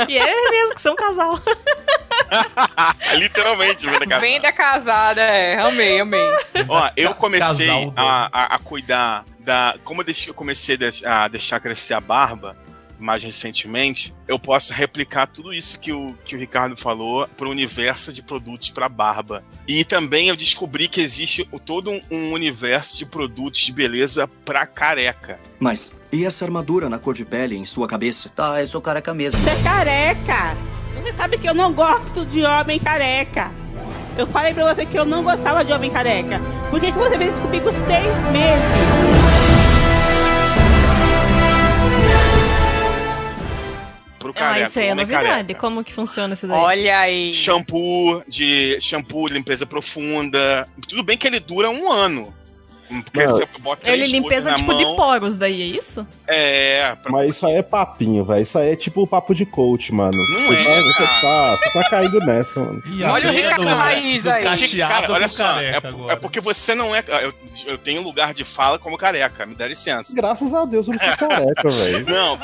[0.08, 1.40] E é mesmo que são um casal.
[3.16, 4.22] Literalmente, venda casada.
[4.22, 5.60] Venda casada, é.
[5.60, 6.22] Amei, amei.
[6.68, 9.76] Ó, eu comecei Casal a, a, a cuidar da.
[9.84, 12.56] Como eu, deixei- eu comecei a deixar crescer a barba
[13.00, 17.50] mais recentemente, eu posso replicar tudo isso que o, que o Ricardo falou para o
[17.50, 19.44] universo de produtos para barba.
[19.68, 24.28] E também eu descobri que existe o- todo um, um universo de produtos de beleza
[24.46, 25.40] para careca.
[25.60, 28.30] Mas, e essa armadura na cor de pele em sua cabeça?
[28.36, 29.40] Tá, eu sou careca mesmo.
[29.42, 30.56] Você é careca!
[31.02, 33.50] Você sabe que eu não gosto de homem careca.
[34.16, 36.40] Eu falei pra você que eu não gostava de homem careca.
[36.70, 39.11] Por que, que você fez isso comigo seis meses?
[44.22, 44.68] Pro Ah, careca.
[44.68, 45.28] isso aí é novidade.
[45.28, 45.60] careca.
[45.60, 46.58] Como que funciona isso daí?
[46.58, 47.34] Olha aí.
[47.34, 50.68] Shampoo de shampoo de limpeza profunda.
[50.88, 52.34] Tudo bem que ele dura um ano.
[53.04, 53.32] Porque Não.
[53.38, 56.06] você bota Ele limpeza tipo de mão, poros daí, é isso?
[56.28, 58.42] É, pra Mas isso aí é papinho, velho.
[58.42, 60.12] Isso aí é tipo o papo de coach, mano.
[60.14, 62.84] Não você, é, tá, você, tá, você tá caindo nessa, mano.
[62.86, 64.44] E Olha o Ricardo do- Raiz aí.
[64.44, 65.80] Cacheado cara, olha só, é,
[66.10, 67.04] é porque você não é.
[67.08, 67.34] Eu,
[67.68, 70.14] eu tenho lugar de fala como careca, me dá licença.
[70.16, 72.06] Graças a Deus eu não sou careca, velho.
[72.12, 72.40] Não,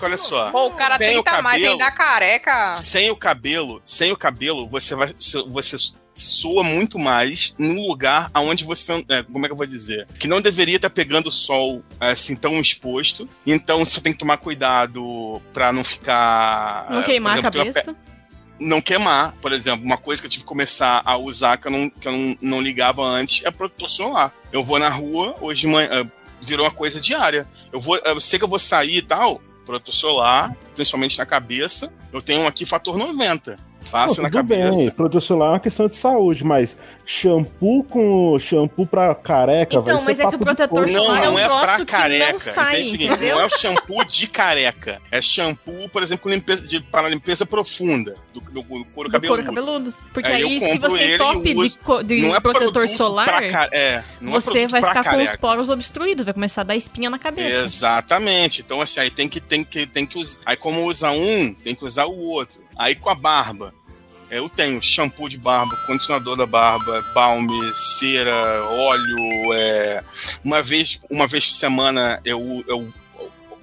[0.00, 0.50] olha só.
[0.50, 1.72] Pô, o cara Sem o tenta mais cabelo.
[1.80, 2.74] ainda careca.
[2.76, 5.08] Sem o cabelo, sem o cabelo, você vai.
[5.48, 5.76] Você
[6.16, 9.04] soa muito mais num lugar aonde você.
[9.08, 10.06] é, como é que eu vou dizer?
[10.18, 13.28] Que não deveria estar pegando sol assim tão exposto.
[13.46, 16.88] Então você tem que tomar cuidado pra não ficar.
[16.90, 17.96] Não é, queimar exemplo, a cabeça.
[18.58, 21.72] não queimar, por exemplo, uma coisa que eu tive que começar a usar que eu
[21.72, 24.32] não, que eu não, não ligava antes é protetor solar.
[24.50, 26.06] Eu vou na rua, hoje de manhã, eh,
[26.40, 27.46] virou uma coisa diária.
[27.70, 31.92] Eu vou, eu sei que eu vou sair e tal, protetor solar, principalmente na cabeça.
[32.12, 33.65] Eu tenho aqui fator 90.
[33.90, 34.76] Passo Pô, na tudo cabeça.
[34.78, 39.82] bem, protetor solar é uma questão de saúde, mas shampoo com shampoo pra careca, Então,
[39.96, 40.86] vai mas ser é que o protetor.
[40.88, 42.32] Não, solar é um não é troço pra que careca.
[42.32, 43.34] não sai, o seguinte, entendeu?
[43.36, 45.00] não é o shampoo de careca.
[45.10, 49.10] É shampoo, por exemplo, limpeza, de, para limpeza profunda do, do, do couro Do couro
[49.10, 49.42] cabeludo.
[49.44, 49.94] cabeludo.
[50.12, 51.78] Porque Aí aí, se você de, uso.
[52.04, 55.04] de Não é protetor produto solar, pra ca- é, não é você produto vai ficar
[55.16, 57.64] com os poros obstruídos, vai começar a dar espinha na cabeça.
[57.64, 58.60] Exatamente.
[58.62, 60.40] Então, assim, aí tem que, tem que, tem que usar.
[60.44, 62.65] Aí, como usa um, tem que usar o outro.
[62.76, 63.72] Aí, com a barba.
[64.30, 67.58] é, Eu tenho shampoo de barba, condicionador da barba, balme,
[67.98, 68.34] cera,
[68.70, 69.52] óleo.
[69.54, 70.04] é,
[70.44, 72.92] Uma, vez, uma vez por semana eu, eu,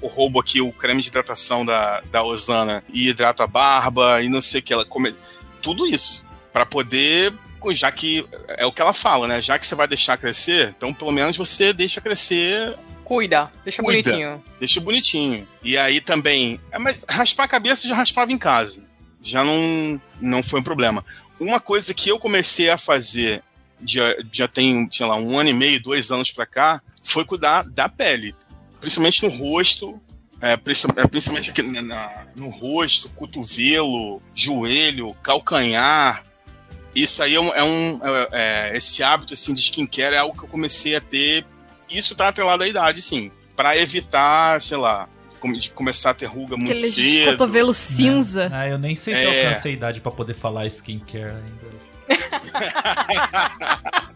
[0.01, 4.29] eu roubo aqui o creme de hidratação da, da Osana e hidrato a barba e
[4.29, 4.73] não sei o que.
[4.73, 5.15] Ela come...
[5.61, 6.25] Tudo isso.
[6.51, 7.33] Pra poder.
[7.71, 8.27] Já que.
[8.49, 9.39] É o que ela fala, né?
[9.41, 14.09] Já que você vai deixar crescer, então pelo menos você deixa crescer Cuida, deixa Cuida.
[14.11, 14.43] bonitinho.
[14.59, 15.47] Deixa bonitinho.
[15.63, 16.59] E aí também.
[16.71, 18.83] é, Mas raspar a cabeça eu já raspava em casa.
[19.23, 21.03] Já não, não foi um problema.
[21.39, 23.41] Uma coisa que eu comecei a fazer,
[23.85, 27.63] já, já tem, sei lá, um ano e meio, dois anos pra cá, foi cuidar
[27.63, 28.35] da pele.
[28.79, 29.99] Principalmente no rosto.
[30.41, 30.57] é, é,
[31.07, 36.21] principalmente aqui na- no rosto, cotovelo, joelho, calcanhar.
[36.93, 37.47] Isso aí é um.
[37.55, 38.27] é um- é-
[38.73, 41.45] é, esse hábito assim, de skincare é algo que eu comecei a ter.
[41.89, 43.31] Isso tá atrelado à idade, sim.
[43.55, 45.07] Pra evitar, sei lá,
[45.51, 47.31] de começar a ter ruga muito Aquele cedo.
[47.31, 48.47] cotovelo cinza.
[48.53, 49.47] Ah, eu nem sei se eu É.
[49.47, 51.73] alcancei a idade pra poder falar skincare ainda.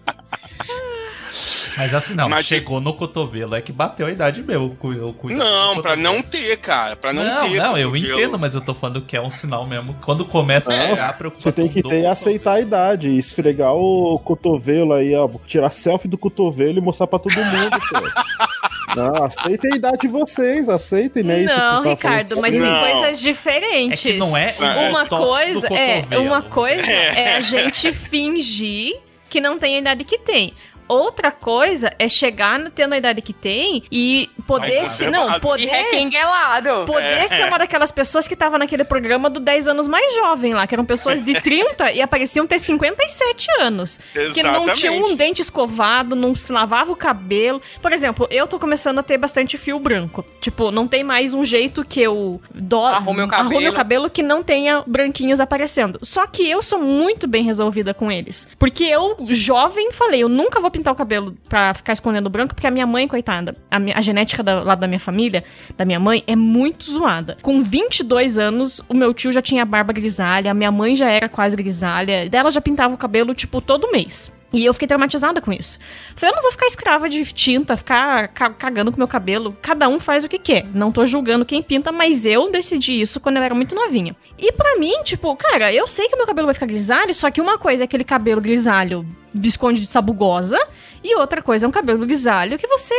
[1.77, 4.75] Mas assim, não, Mas- chegou no cotovelo, é que bateu a idade meu.
[4.83, 6.95] Eu eu cuido Não, pra não ter, cara.
[6.95, 7.57] Pra não, Não, ter.
[7.61, 9.93] não, eu entendo, mas eu tô falando que é um sinal mesmo.
[10.03, 13.15] Quando começa a Não, chegar a preocupação Você tem que ter e aceitar a idade,
[13.15, 17.99] esfregar o cotovelo aí, ó, tirar selfie do cotovelo e mostrar pra todo mundo, pô.
[18.95, 21.43] Não, aceitem a idade de vocês, aceitem, né?
[21.43, 24.05] Não, Ricardo, mas tem coisas diferentes.
[24.05, 28.97] É não é uma coisa é uma coisa é a gente fingir
[29.29, 30.53] que não tem a idade que tem.
[30.87, 35.11] Outra coisa é chegar no- tendo a idade que tem e poder Ai, se tá
[35.11, 35.37] não errado.
[35.37, 36.85] E poder requenguelado.
[36.85, 37.27] poder É.
[37.27, 40.73] ser uma daquelas pessoas que tava naquele programa do 10 anos mais jovem lá, que
[40.75, 43.99] eram pessoas de 30 e apareciam ter 57 anos.
[44.33, 45.15] Que não tinham um Exatamente.
[45.17, 47.61] dente escovado, não se lavava o cabelo.
[47.81, 50.23] Por exemplo, eu tô começando a ter bastante fio branco.
[50.39, 52.77] Tipo, não tem mais um jeito que eu do...
[52.85, 53.49] Arrume o cabelo.
[53.51, 55.99] arrume o cabelo que não tenha branquinhos aparecendo.
[56.01, 58.47] Só que eu sou muito bem resolvida com eles.
[58.57, 62.53] Porque eu, jovem, falei, eu nunca vou pintar o cabelo pra ficar escondendo o branco,
[62.55, 65.43] porque a minha mãe, coitada, a, minha- a genética da, lá da minha família,
[65.77, 67.37] da minha mãe, é muito zoada.
[67.41, 71.27] Com 22 anos, o meu tio já tinha barba grisalha, a minha mãe já era
[71.27, 74.31] quase grisalha, dela já pintava o cabelo, tipo, todo mês.
[74.53, 75.77] E eu fiquei traumatizada com isso.
[76.15, 79.55] Falei, eu não vou ficar escrava de tinta, ficar ca- cagando com meu cabelo.
[79.61, 80.65] Cada um faz o que quer.
[80.73, 84.15] Não tô julgando quem pinta, mas eu decidi isso quando eu era muito novinha.
[84.39, 87.29] E pra mim, tipo, cara, eu sei que o meu cabelo vai ficar grisalho, só
[87.29, 90.57] que uma coisa é aquele cabelo grisalho visconde de sabugosa,
[91.03, 92.95] e outra coisa é um cabelo grisalho que você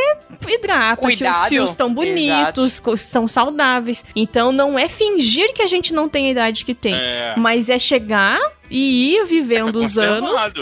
[0.47, 1.49] hidrata, que os Cuidado.
[1.49, 4.05] fios estão bonitos, estão saudáveis.
[4.15, 7.33] Então não é fingir que a gente não tem a idade que tem, É.
[7.35, 8.39] mas é chegar
[8.69, 10.53] e ir vivendo os anos.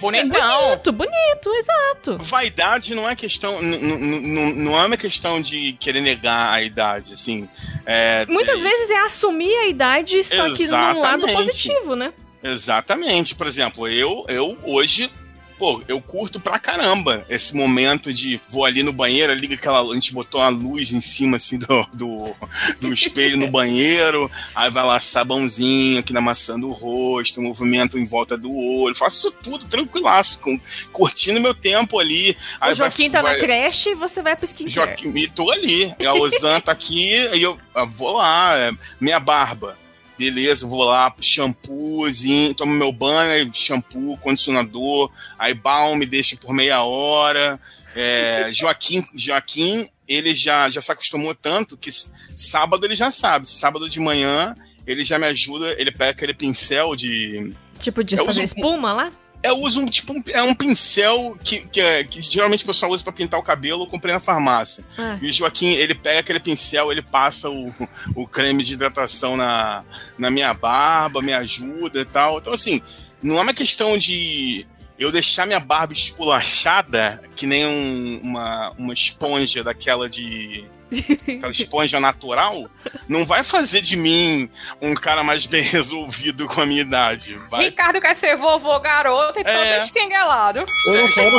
[0.00, 0.28] Conservado.
[0.28, 0.68] Bonitão.
[0.68, 2.18] Bonito, bonito, exato.
[2.18, 7.48] Vaidade não é questão, não é uma questão de querer negar a idade, assim.
[7.84, 12.12] É, Muitas é, vezes é assumir a idade, só que num lado positivo, né?
[12.42, 13.34] Exatamente.
[13.34, 15.10] Por exemplo, eu, eu hoje,
[15.58, 19.80] pô, eu curto pra caramba esse momento de vou ali no banheiro, liga aquela.
[19.90, 22.34] A gente botou uma luz em cima assim do, do,
[22.80, 28.06] do espelho no banheiro, aí vai lá sabãozinho aqui na maçã do rosto, movimento em
[28.06, 28.94] volta do olho.
[28.94, 30.58] Faço tudo tranquilaço, com,
[30.92, 32.36] curtindo meu tempo ali.
[32.60, 34.72] Aí o Joaquim vai- tá vai- na creche e você vai pro skincare.
[34.74, 35.94] Joaquim, e tô ali.
[36.04, 39.76] A Ozan tá aqui, aí eu, eu vou lá, é, minha barba.
[40.18, 47.60] Beleza, vou lá, shampoozinho, tomo meu banho, shampoo, condicionador, aí balm, deixa por meia hora.
[47.94, 51.90] É, Joaquim, Joaquim, ele já, já se acostumou tanto que
[52.34, 53.48] sábado ele já sabe.
[53.48, 54.54] Sábado de manhã
[54.86, 59.12] ele já me ajuda, ele pega aquele pincel de, Tipo, de fazer uso- espuma lá?
[59.42, 62.90] Eu uso um tipo um, é um pincel que, que, é- que geralmente o pessoal
[62.92, 64.84] usa pra pintar o cabelo, eu comprei na farmácia.
[64.98, 65.18] Ah.
[65.22, 67.72] E o Joaquim, ele pega aquele pincel, ele passa o,
[68.14, 69.84] o creme de hidratação na,
[70.18, 72.38] na minha barba, me ajuda e tal.
[72.38, 72.82] Então, assim,
[73.22, 74.66] não é uma questão de
[74.98, 80.64] eu deixar minha barba esculachada, que nem um- uma, uma esponja daquela de.
[81.36, 82.68] Aquela esponja natural,
[83.08, 84.48] não vai fazer de mim
[84.80, 87.34] um cara mais bem resolvido com a minha idade.
[87.50, 89.70] Vai Ricardo quer ser vovô garoto, então É.
[89.70, 90.64] deixa esquengelado.
[90.86, 91.30] Eu não quero ser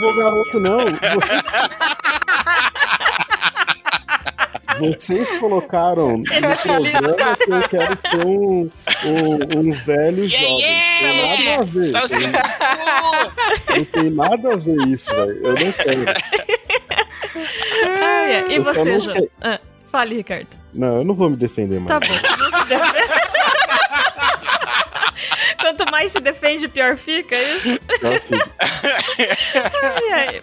[0.00, 0.78] vovô garoto, não.
[4.78, 6.24] Vocês colocaram no
[6.62, 8.70] programa que eu quero ser um,
[9.04, 10.58] um, um velho jovem.
[11.00, 12.08] Tem nada a ver.
[12.08, 12.26] Se-
[13.74, 15.46] Não tem nada a ver isso, velho.
[15.46, 16.04] Eu não quero.
[18.02, 18.48] Ah, é.
[18.48, 19.28] E Eu você, João?
[19.40, 19.60] Ah,
[19.90, 20.48] fale, Ricardo.
[20.72, 21.88] Não, eu não vou me defender mais.
[21.88, 22.14] Tá bom.
[22.38, 23.08] Não se defende.
[25.60, 27.78] Quanto mais se defende, pior fica, é isso?
[28.00, 28.10] Tá.
[29.82, 30.42] Ai, ai.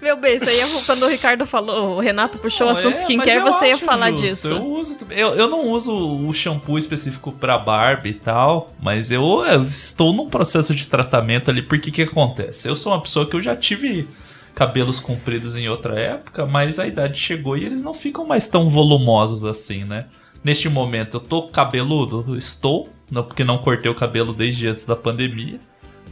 [0.00, 3.00] Meu bem, isso aí é quando o Ricardo falou, o Renato puxou o assunto é,
[3.00, 4.26] skincare, você ia falar justo.
[4.26, 4.48] disso.
[4.48, 9.44] Eu, uso, eu, eu não uso o shampoo específico pra barba e tal, mas eu,
[9.44, 12.68] eu estou num processo de tratamento ali, porque que acontece?
[12.68, 14.08] Eu sou uma pessoa que eu já tive
[14.54, 18.68] cabelos compridos em outra época, mas a idade chegou e eles não ficam mais tão
[18.68, 20.06] volumosos assim, né?
[20.44, 24.96] Neste momento eu tô cabeludo, estou, não, porque não cortei o cabelo desde antes da
[24.96, 25.58] pandemia.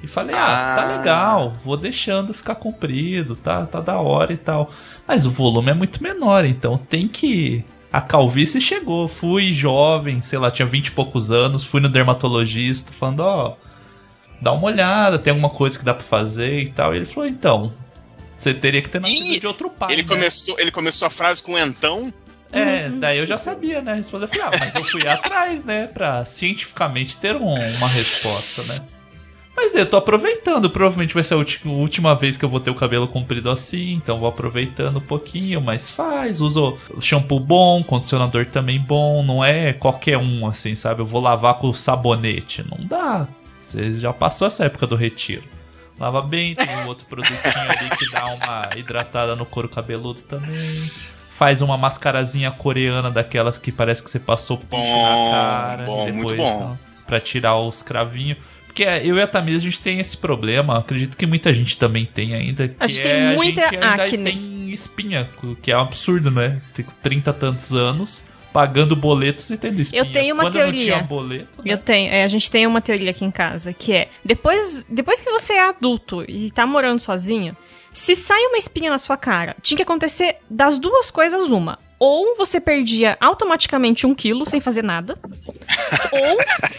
[0.02, 0.96] E falei, ah, tá Ah.
[0.96, 4.70] legal, vou deixando ficar comprido, tá, tá da hora e tal.
[5.06, 7.62] Mas o volume é muito menor, então tem que.
[7.92, 9.08] A calvície chegou.
[9.08, 13.56] Fui jovem, sei lá, tinha 20 e poucos anos, fui no dermatologista, falando, ó,
[14.40, 16.94] dá uma olhada, tem alguma coisa que dá pra fazer e tal.
[16.94, 17.70] E ele falou, então,
[18.42, 19.92] você teria que ter nascido Ih, de outro pai.
[19.92, 20.08] Ele né?
[20.08, 22.12] começou, ele começou a frase com então.
[22.52, 23.94] É, daí eu já sabia, né?
[23.94, 24.24] Responder.
[24.24, 25.86] Eu falei, ah, mas eu fui atrás, né?
[25.86, 28.76] Pra cientificamente ter um- uma resposta, né?
[29.54, 30.68] Mas daí eu tô aproveitando.
[30.70, 31.36] Provavelmente vai ser a
[31.66, 33.92] última vez que eu vou ter o cabelo comprido assim.
[33.92, 35.60] Então vou aproveitando um pouquinho.
[35.60, 39.22] Mas faz, uso shampoo bom, condicionador também bom.
[39.22, 41.02] Não é qualquer um assim, sabe?
[41.02, 42.64] Eu vou lavar com sabonete.
[42.68, 43.28] Não dá.
[43.62, 45.44] Você já passou essa época do retiro.
[46.00, 50.56] Lava bem, tem um outro produtinho ali que dá uma hidratada no couro cabeludo também.
[51.36, 55.84] Faz uma mascarazinha coreana daquelas que parece que você passou piche Bom, na cara.
[55.84, 56.78] bom, e muito depois, bom.
[57.06, 58.38] Pra tirar os cravinhos.
[58.66, 60.78] Porque eu e a Tamires, a gente tem esse problema.
[60.78, 62.68] Acredito que muita gente também tem ainda.
[62.68, 64.24] Que A gente tem é, muita a gente ainda acne.
[64.24, 65.28] tem espinha,
[65.60, 66.62] que é um absurdo, né?
[66.72, 70.02] Tem 30 e tantos anos, pagando boletos e tendo espinha.
[70.02, 70.94] Eu tenho uma Quando eu não teoria.
[70.94, 71.72] tinha boleto, né?
[71.72, 75.20] Eu tenho, é, a gente tem uma teoria aqui em casa, que é, depois, depois
[75.20, 77.56] que você é adulto e tá morando sozinho,
[77.92, 81.78] se sai uma espinha na sua cara, tinha que acontecer das duas coisas uma.
[82.00, 85.18] Ou você perdia automaticamente um quilo sem fazer nada,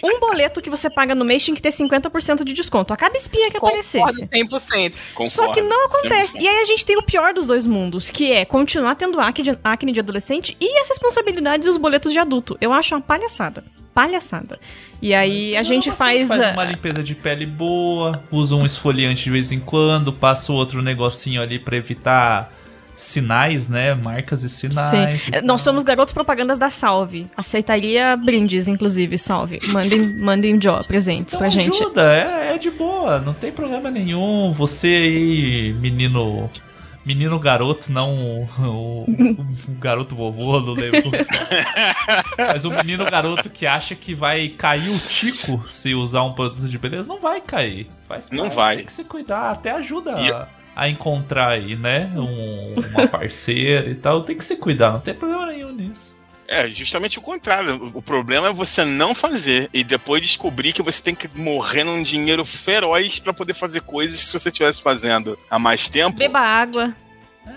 [0.01, 2.97] ou um boleto que você paga no mês tinha que ter 50% de desconto a
[2.97, 4.28] cada espinha que Concordo aparecesse.
[4.28, 4.95] 100%.
[5.30, 6.39] Só que Concordo, não acontece.
[6.39, 6.41] 100%.
[6.41, 9.43] E aí a gente tem o pior dos dois mundos, que é continuar tendo acne
[9.43, 12.57] de, acne de adolescente e as responsabilidades e os boletos de adulto.
[12.59, 13.63] Eu acho uma palhaçada.
[13.93, 14.59] Palhaçada.
[15.01, 16.28] E aí a Não, gente você faz.
[16.28, 20.82] faz uma limpeza de pele boa, usa um esfoliante de vez em quando, passa outro
[20.82, 22.51] negocinho ali pra evitar
[22.96, 23.94] sinais, né?
[23.96, 25.22] Marcas e sinais.
[25.24, 25.30] Sim.
[25.34, 27.28] É, Nós somos garotos propagandas da Salve.
[27.36, 29.58] Aceitaria brindes, inclusive, Salve.
[29.72, 31.82] Mandem, mandem Jó, presentes Então pra gente.
[31.82, 34.52] ajuda, é, é de boa, não tem problema nenhum.
[34.54, 36.50] Você aí, menino.
[37.04, 39.06] Menino garoto, não o, o-
[39.68, 41.10] o garoto vovô, não lembro.
[42.38, 46.68] Mas o menino garoto que acha que vai cair o tico se usar um produto
[46.70, 47.88] de beleza, não vai cair.
[48.08, 48.78] Faz Não vai.
[48.78, 52.11] Tem que se cuidar, até ajuda E- a, encontrar aí, né?
[52.15, 54.24] um- uma parceira e tal.
[54.24, 56.11] Tem que se cuidar, não tem problema nenhum nisso.
[56.47, 57.91] É, justamente o contrário.
[57.93, 62.03] O problema é você não fazer e depois descobrir que você tem que morrer num
[62.03, 66.17] dinheiro feroz pra poder fazer coisas que se você estivesse fazendo há mais tempo.
[66.17, 66.93] Beba água.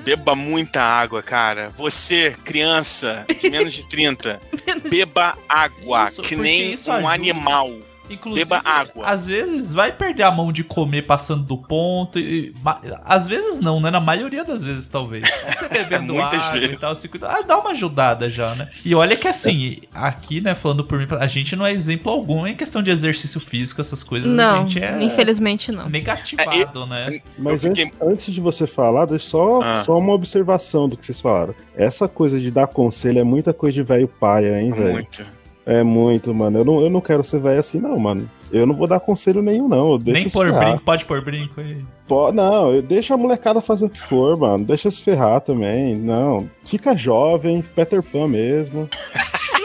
[0.04, 1.70] Beba muita água, cara.
[1.76, 4.40] Você, criança de menos de 30,
[4.88, 7.12] beba água, Isso, que nem isso um ajuda.
[7.12, 7.70] animal.
[8.14, 9.06] Inclusive, Beba água.
[9.06, 12.18] Às vezes vai perder a mão de comer passando do ponto.
[12.18, 13.90] E, ma- às vezes não, né?
[13.90, 15.24] Na maioria das vezes, talvez.
[15.58, 16.70] Você bebendo água vezes.
[16.70, 17.28] e tal, se cuida.
[17.28, 18.68] Ah, dá uma ajudada já, né?
[18.84, 22.46] E olha que assim, aqui, né, falando por mim, a gente não é exemplo algum
[22.46, 24.30] em questão de exercício físico, essas coisas.
[24.30, 25.88] a Não, gente é infelizmente não.
[25.88, 27.20] negativado, né?
[27.38, 29.82] Mas Eu fiquei- antes, antes de você falar, deixa só, Ah.
[29.82, 31.54] só uma observação do que vocês falaram.
[31.76, 34.92] Essa coisa de dar conselho é muita coisa de velho paia, hein, velho?
[34.94, 35.24] Muito.
[35.66, 36.58] É muito, mano.
[36.58, 38.28] Eu não, eu não quero ser velho assim, não, mano.
[38.52, 39.92] Eu não vou dar conselho nenhum, não.
[39.92, 40.64] Eu deixo Nem por ferrar.
[40.66, 41.78] brinco, pode pôr brinco aí.
[42.06, 44.64] Pô, não, eu deixo a molecada fazer o que for, mano.
[44.64, 45.96] Deixa se ferrar também.
[45.96, 46.48] Não.
[46.64, 48.88] Fica jovem, Peter Pan mesmo.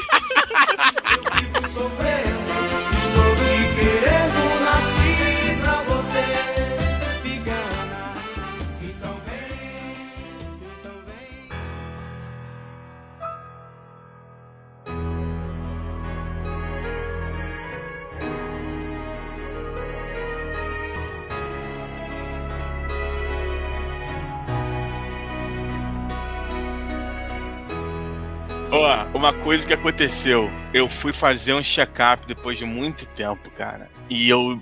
[29.20, 30.50] uma coisa que aconteceu.
[30.74, 33.90] Eu fui fazer um check-up depois de muito tempo, cara.
[34.10, 34.62] E eu.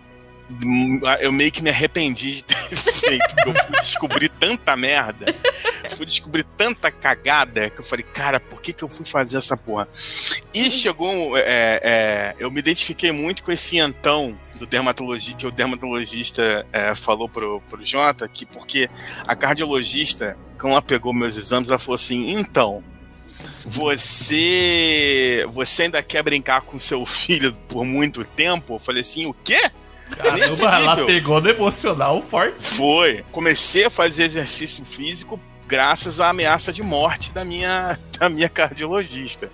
[1.20, 5.36] Eu meio que me arrependi de ter feito, porque eu fui descobrir tanta merda,
[5.89, 9.58] fui descobrir tanta cagada, que eu falei, cara, por que, que eu fui fazer essa
[9.58, 9.89] porra?
[10.53, 11.38] E chegou.
[11.38, 16.95] é, é, eu me identifiquei muito com esse então do dermatologista, que o dermatologista é,
[16.95, 18.89] falou pro, pro Jota, que porque
[19.28, 22.82] a cardiologista, quando ela pegou meus exames, ela falou assim: então,
[23.68, 28.76] você você ainda quer brincar com seu filho por muito tempo?
[28.76, 29.70] Eu falei assim, o quê?
[30.39, 31.05] Nesse Caramba, ela nível?
[31.05, 32.63] pegou no emocional forte.
[32.63, 33.26] Foi.
[33.32, 39.51] Comecei a fazer exercício físico graças à ameaça de morte da minha, da minha cardiologista.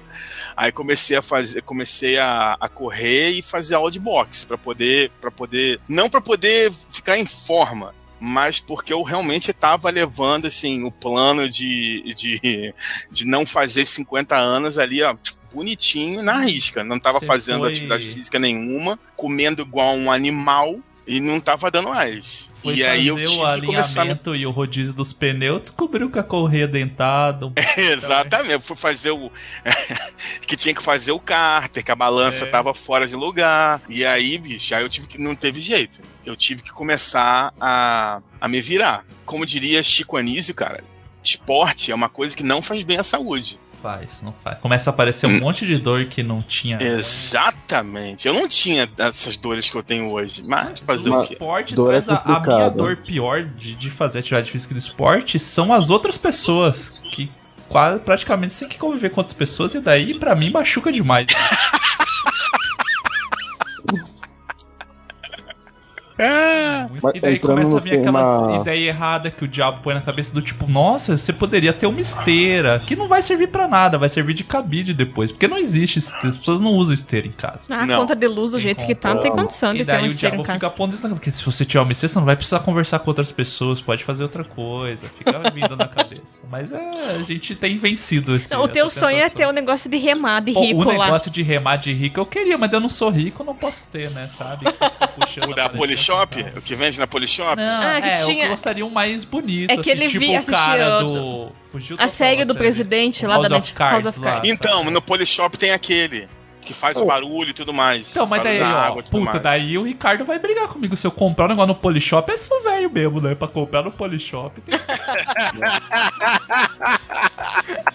[0.55, 5.11] Aí comecei a fazer, comecei a, a correr e fazer aula de boxe para poder,
[5.19, 7.95] para poder, não para poder ficar em forma,
[8.25, 12.73] mas porque eu realmente estava levando assim o plano de, de,
[13.11, 15.13] de não fazer 50 anos ali, ó,
[15.53, 16.85] bonitinho na risca.
[16.85, 21.89] Não estava fazendo foi- atividade física nenhuma, comendo igual um animal e não estava dando
[21.89, 22.49] mais.
[22.61, 26.09] Foi e aí eu tive o que começar alinhamento e o rodízio dos pneus, descobriu
[26.09, 27.47] que a correia dentada.
[27.47, 29.31] um Exatamente, eu fui fazer o.
[30.47, 32.49] que tinha que fazer o cárter, que a balança É.
[32.49, 33.81] tava fora de lugar.
[33.89, 35.17] E aí, bicho, aí eu tive que.
[35.17, 36.01] Não teve jeito.
[36.25, 39.05] Eu tive que começar a, a me virar.
[39.25, 40.83] Como diria Chico Anísio, cara,
[41.21, 43.59] esporte é uma coisa que não faz bem à saúde.
[43.83, 44.59] Faz, não faz.
[44.59, 46.77] Começa a aparecer um monte de dor que não tinha.
[46.81, 48.25] Exatamente.
[48.25, 51.33] Eu não tinha essas dores que eu tenho hoje, mas fazer O o quê?
[51.33, 54.77] esporte Dor é traz a, a minha dor pior de, de fazer atividade física do
[54.77, 57.29] esporte são as outras pessoas que
[57.67, 61.27] quase, praticamente tem que conviver com outras pessoas e daí pra mim machuca demais.
[66.17, 69.93] Mas E daí entrando começa a vir aquelas tema- ideias erradas que o diabo põe
[69.95, 73.67] na cabeça do tipo, nossa, você poderia ter uma esteira, que não vai servir pra
[73.67, 77.27] nada, vai servir de cabide depois, porque não existe esteira, as pessoas não usam esteira
[77.27, 77.61] em casa.
[77.69, 78.01] Ah, Não.
[78.01, 80.03] conta de luz do jeito que tá, não tem condição de E ter um daí
[80.03, 80.73] o esteiro em diabo fica casa.
[80.75, 83.09] pondo isso na porque se você tiver uma esteira, você não vai precisar conversar com
[83.09, 86.39] outras pessoas, pode fazer outra coisa, fica vindo na cabeça.
[86.49, 86.77] Mas é,
[87.19, 90.53] a gente tem vencido esse O teu sonho é ter o negócio de remar de
[90.53, 91.05] Pô, rico o lá.
[91.05, 94.09] negócio de remar de rico eu queria, mas eu não sou rico, não posso ter,
[94.11, 94.65] né, sabe?
[94.65, 95.69] Que você fica puxando O da
[96.11, 96.57] Polishop?
[96.57, 97.55] O que vende na Polishop?
[97.55, 99.71] Não, Ah, que é, tinha- eu gostaria um mais bonito.
[99.71, 101.51] É que ele tipo via- o cara do.
[101.71, 104.31] Fugiu A série do presidente lá House da of Net- Cards House of lá.
[104.33, 104.49] Cards.
[104.51, 106.27] Então, no Polishop tem aquele
[106.61, 107.05] que faz Oh.
[107.05, 108.11] barulho e tudo mais.
[108.11, 109.41] Então, mas daí, da ó, puta, mais.
[109.41, 110.95] daí o Ricardo vai brigar comigo.
[110.95, 113.35] Se eu comprar um negócio no Polishop, é só velho mesmo, né?
[113.35, 114.61] Pra comprar no Polishop.
[114.61, 114.79] Tem...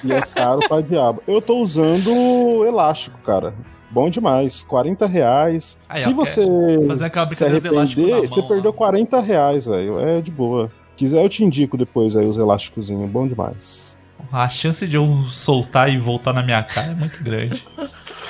[0.04, 1.22] E é caro pra diabo.
[1.26, 3.52] Eu tô usando o elástico, cara.
[3.98, 4.62] Bom demais.
[4.62, 5.76] 40 reais.
[5.88, 6.46] Aí, Se ó, você
[6.86, 8.72] Fazer aquela se do arrepender, mão, você perdeu ó.
[8.72, 9.98] 40 reais, velho.
[9.98, 10.70] É de boa.
[10.96, 13.10] Quiser, eu te indico depois aí os elásticozinhos.
[13.10, 13.96] Bom demais.
[14.30, 17.64] A chance de eu soltar e voltar na minha cara é muito grande.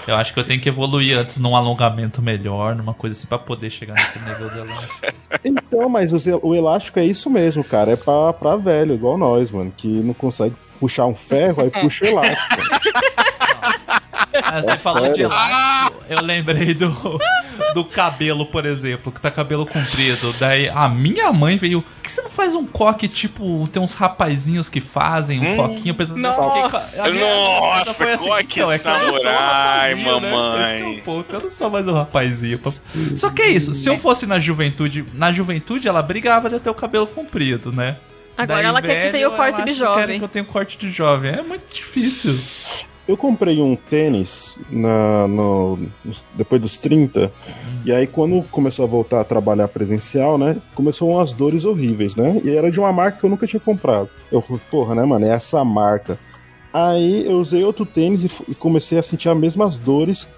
[0.07, 3.39] Eu acho que eu tenho que evoluir antes num alongamento melhor, numa coisa assim, pra
[3.39, 4.95] poder chegar nesse nível de elástico.
[5.45, 6.12] Então, mas
[6.43, 7.93] o elástico é isso mesmo, cara.
[7.93, 9.70] É pra, pra velho, igual nós, mano.
[9.77, 12.57] Que não consegue puxar um ferro, aí puxa o elástico.
[14.43, 17.19] Ah, Você É falou de elástico, eu lembrei do,
[17.74, 20.35] do cabelo, por exemplo, que tá cabelo comprido.
[20.39, 21.82] Daí a minha mãe veio.
[21.82, 23.66] Por que você não faz um coque tipo.
[23.69, 26.69] Tem uns rapazinhos que fazem um Hum, coquinho pensando nossa.
[26.90, 27.24] que- a minha
[27.60, 30.31] Nossa, foi assim, coque "Então, é eu um samurai, rapazinho, né?
[30.31, 32.59] mamãe." Esse que é o ponto, Eu não sou mais um rapazinho.
[33.16, 35.05] Só que é isso, se eu fosse na juventude.
[35.15, 37.97] Na juventude ela brigava de eu ter o cabelo comprido, né?
[38.36, 40.19] Agora Daí, ela quer que você velho, tenha o corte de jovem.
[40.19, 41.32] Que eu tenho corte de jovem.
[41.32, 42.39] É muito difícil.
[43.09, 45.78] Eu comprei um tênis na, no,
[46.35, 47.32] depois dos 30,
[47.82, 50.60] e aí quando começou a voltar a trabalhar presencial, né?
[50.74, 52.39] Começou umas dores horríveis, né?
[52.44, 54.10] E era de uma marca que eu nunca tinha comprado.
[54.30, 55.24] Eu porra, né, mano?
[55.24, 56.18] É essa marca.
[56.70, 60.28] Aí eu usei outro tênis e, e comecei a sentir as mesmas dores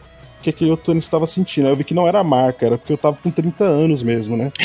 [0.42, 1.68] que aquele outro tênis estava sentindo.
[1.68, 4.36] Eu vi que não era a marca, era porque eu tava com 30 anos mesmo,
[4.36, 4.50] né?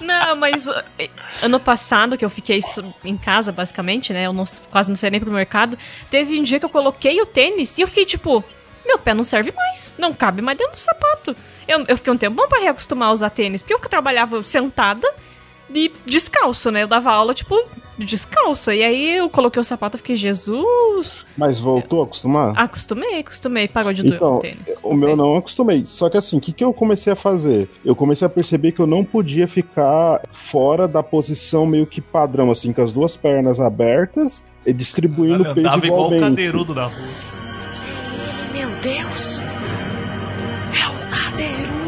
[0.00, 0.72] Não, mas uh,
[1.42, 2.60] ano passado, que eu fiquei
[3.04, 4.26] em casa, basicamente, né?
[4.26, 5.76] Eu não- quase não saí nem pro mercado.
[6.10, 8.42] Teve um dia que eu coloquei o tênis e eu fiquei tipo.
[8.86, 9.92] Meu pé não serve mais.
[9.98, 11.36] Não cabe mais dentro do sapato.
[11.66, 13.60] Eu, eu fiquei um tempo bom pra reacostumar a usar tênis.
[13.60, 15.06] Porque eu trabalhava sentada
[15.74, 16.82] e descalço, né?
[16.82, 17.54] Eu dava aula, tipo,
[17.98, 18.70] descalço.
[18.72, 21.26] E aí eu coloquei o sapato e fiquei, Jesus.
[21.36, 22.52] Mas voltou a acostumar?
[22.56, 23.68] Acostumei, acostumei.
[23.68, 24.78] Parou de doer Então, o tênis.
[24.82, 25.84] o meu não acostumei.
[25.86, 27.68] Só que assim, o que, que eu comecei a fazer?
[27.84, 32.50] Eu comecei a perceber que eu não podia ficar fora da posição meio que padrão,
[32.50, 36.20] assim, com as duas pernas abertas e distribuindo Ele o peso andava igual o igualmente.
[36.30, 37.08] cadeirudo da rua.
[38.52, 39.40] Meu Deus!
[40.72, 41.78] É o cadeirudo!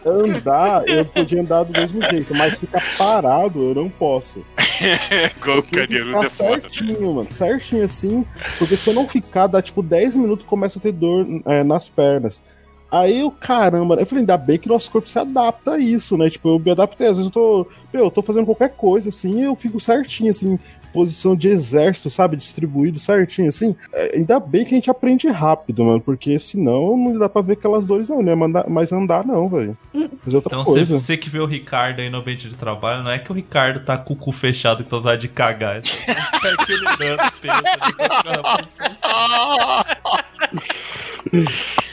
[0.06, 4.44] Andar, eu podia andar do mesmo jeito, mas ficar parado eu não posso.
[5.38, 6.62] Igual o é foda.
[6.62, 7.32] certinho, mano.
[7.32, 8.26] Certinho assim.
[8.58, 11.90] Porque se eu não ficar, dá tipo 10 minutos começa a ter dor é, nas
[11.90, 12.42] pernas.
[12.94, 16.30] Aí eu, caramba, eu falei, ainda bem que nosso corpo se adapta a isso, né?
[16.30, 17.08] Tipo, eu me adaptei.
[17.08, 20.30] Às vezes eu tô, meu, eu tô fazendo qualquer coisa assim e eu fico certinho,
[20.30, 20.60] assim,
[20.94, 22.38] posição de exército, sabe?
[22.38, 23.76] Distribuído certinho, assim.
[23.92, 27.54] É, ainda bem que a gente aprende rápido, mano, porque senão não dá pra ver
[27.54, 28.36] aquelas dores, não, né?
[28.36, 29.76] Mandar, mas andar, não, velho.
[30.24, 31.00] Fazer outra Então você, coisa.
[31.00, 33.80] você que vê o Ricardo aí no ambiente de trabalho, não é que o Ricardo
[33.80, 35.78] tá com o cu fechado que tá vontade de cagar.
[35.78, 35.82] É
[36.60, 37.64] aquele dando peso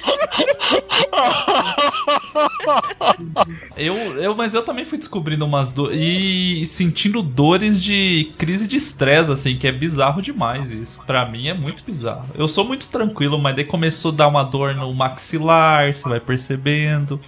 [3.77, 8.77] Eu, eu, mas eu também fui descobrindo umas dores e sentindo dores de crise de
[8.77, 11.01] estresse, assim, que é bizarro demais isso.
[11.07, 12.29] Pra mim é muito bizarro.
[12.35, 16.21] Eu sou muito tranquilo, mas daí começou a dar uma dor no maxilar, você vai
[16.21, 17.21] percebendo.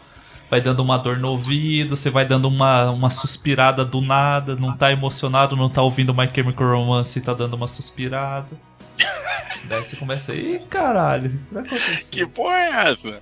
[0.50, 4.76] Vai dando uma dor no ouvido, você vai dando uma, uma suspirada do nada, não
[4.76, 8.50] tá emocionado, não tá ouvindo My Chemical Romance e tá dando uma suspirada.
[9.64, 13.20] Daí você começa, ih, caralho, o que porra é essa?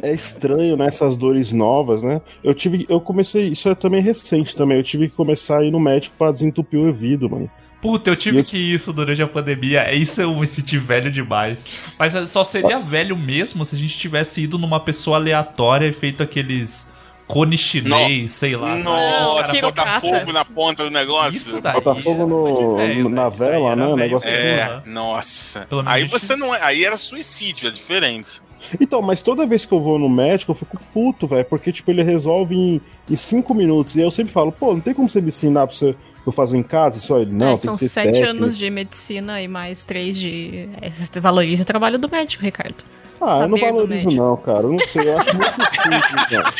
[0.00, 0.86] É estranho, né?
[0.86, 2.20] Essas dores novas, né?
[2.42, 2.86] Eu tive.
[2.88, 3.48] Eu comecei.
[3.48, 4.78] Isso é também recente também.
[4.78, 7.50] Eu tive que começar a ir no médico pra desentupir o ouvido, mano.
[7.80, 9.82] Puta, eu tive que isso durante a pandemia.
[9.82, 11.64] É isso eu me senti velho demais.
[11.98, 16.22] Mas só seria velho mesmo se a gente tivesse ido numa pessoa aleatória e feito
[16.22, 16.86] aqueles
[17.32, 18.76] cone chinês, sei lá.
[18.76, 21.36] Nossa, botar fogo na ponta do negócio.
[21.36, 23.86] Isso daí Botar fogo no, velho, no- na vela, né?
[23.86, 24.90] O negócio É, assim.
[24.90, 25.66] nossa.
[25.68, 26.60] Pelo menos Aí você não é.
[26.62, 28.42] Aí era suicídio, é diferente.
[28.80, 31.44] Então, mas toda vez que eu vou no médico, eu fico puto, velho.
[31.44, 32.80] Porque, tipo, ele resolve em,
[33.10, 33.96] em cinco minutos.
[33.96, 35.94] E aí eu sempre falo, pô, não tem como você me ensinar pra você
[36.26, 37.00] eu fazer em casa?
[37.00, 38.30] Só ele, não, É, tem são que ter sete técnica.
[38.30, 40.68] anos de medicina e mais três de.
[40.82, 42.84] É, você valoriza o trabalho do médico, Ricardo.
[43.20, 44.60] Ah, eu não Saber valorizo, não, cara.
[44.60, 45.52] Eu não sei, eu acho muito
[45.82, 46.52] simples, mano.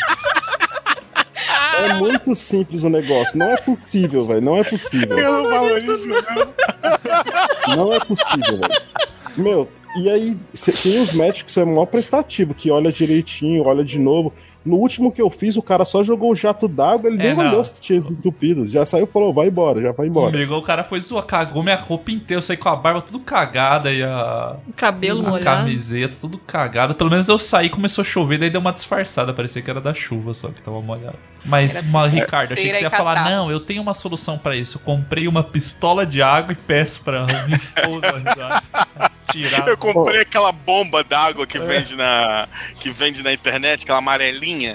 [1.81, 3.39] É muito simples o negócio.
[3.39, 4.41] Não é possível, velho.
[4.41, 5.19] Não é possível.
[5.19, 7.77] Eu não valorizo, não.
[7.77, 8.83] Não é possível, velho.
[9.37, 13.85] Meu, e aí cê- tem os médicos que são maior prestativo, que olha direitinho, olha
[13.85, 14.33] de novo.
[14.65, 17.35] No último que eu fiz, o cara só jogou o jato d'água, ele É, nem
[17.35, 17.47] não.
[17.49, 18.67] olhou se tinha entupido.
[18.67, 20.33] Já saiu e falou, vai embora, já vai embora.
[20.33, 23.21] Comigo, o cara foi zoar, cagou minha roupa inteira, eu saí com a barba tudo
[23.21, 24.57] cagada e a.
[24.69, 25.45] O cabelo a molhado.
[25.45, 26.93] camiseta tudo cagada.
[26.95, 29.95] Pelo menos eu saí, começou a chover, daí deu uma disfarçada, parecia que era da
[29.95, 31.17] chuva só que tava molhado.
[31.43, 34.55] Mas, Era uma, Ricardo, achei que você ia falar: não, eu tenho uma solução pra
[34.55, 34.77] isso.
[34.77, 38.23] Eu comprei uma pistola de água e peço pra minha esposa
[39.33, 39.67] tirar.
[39.69, 42.47] Eu comprei aquela bomba d'água que vende na
[42.79, 44.50] que vende na internet, aquela amarelinha.
[44.59, 44.71] Pô,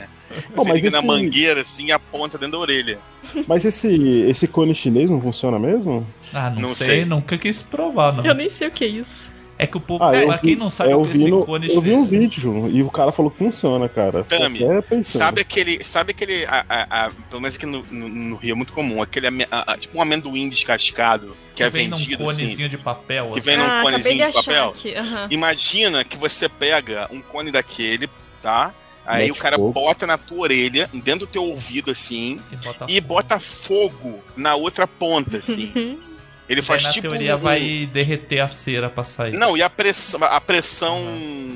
[0.63, 2.99] Você mas liga na esse- mangueira assim e aponta dentro da orelha.
[3.47, 6.05] Mas esse, esse cone chinês não funciona mesmo?
[6.33, 7.05] Ah, não, Não sei, sei.
[7.05, 8.25] nunca quis provar, não.
[8.25, 9.33] Eu nem sei o que é isso.
[9.57, 11.29] É que o povo, Ah, pra quem vi- não sabe eu o que vi, esse
[11.31, 14.25] no, cone eu vi um vídeo e o cara falou que funciona, cara.
[14.25, 14.59] Tami.
[15.03, 15.81] Sabe aquele.
[15.81, 16.43] Sabe aquele.
[16.45, 19.01] a- a- a- pelo menos aqui no, no- no Rio é muito comum.
[19.01, 22.43] Aquele ame- a- a- tipo um amendoim descascado que, é vem num vendido assim.
[22.43, 23.31] conezinho de papel.
[23.31, 23.45] Que assim.
[23.49, 24.69] vem num Ah, acabei conezinho de de papel.
[24.71, 25.27] aqui, aham.
[25.31, 28.09] Imagina que você pega um cone daquele,
[28.41, 28.73] tá?
[29.05, 29.71] Aí Mete o cara fogo.
[29.71, 34.55] bota na tua orelha, dentro do teu ouvido, assim, E bota e bota fogo na
[34.55, 35.99] outra ponta, assim.
[36.47, 37.07] Ele faz na tipo.
[37.09, 39.33] teoria um- vai derreter a cera pra sair.
[39.33, 40.23] Não, e a pressão.
[40.23, 41.01] A pressão.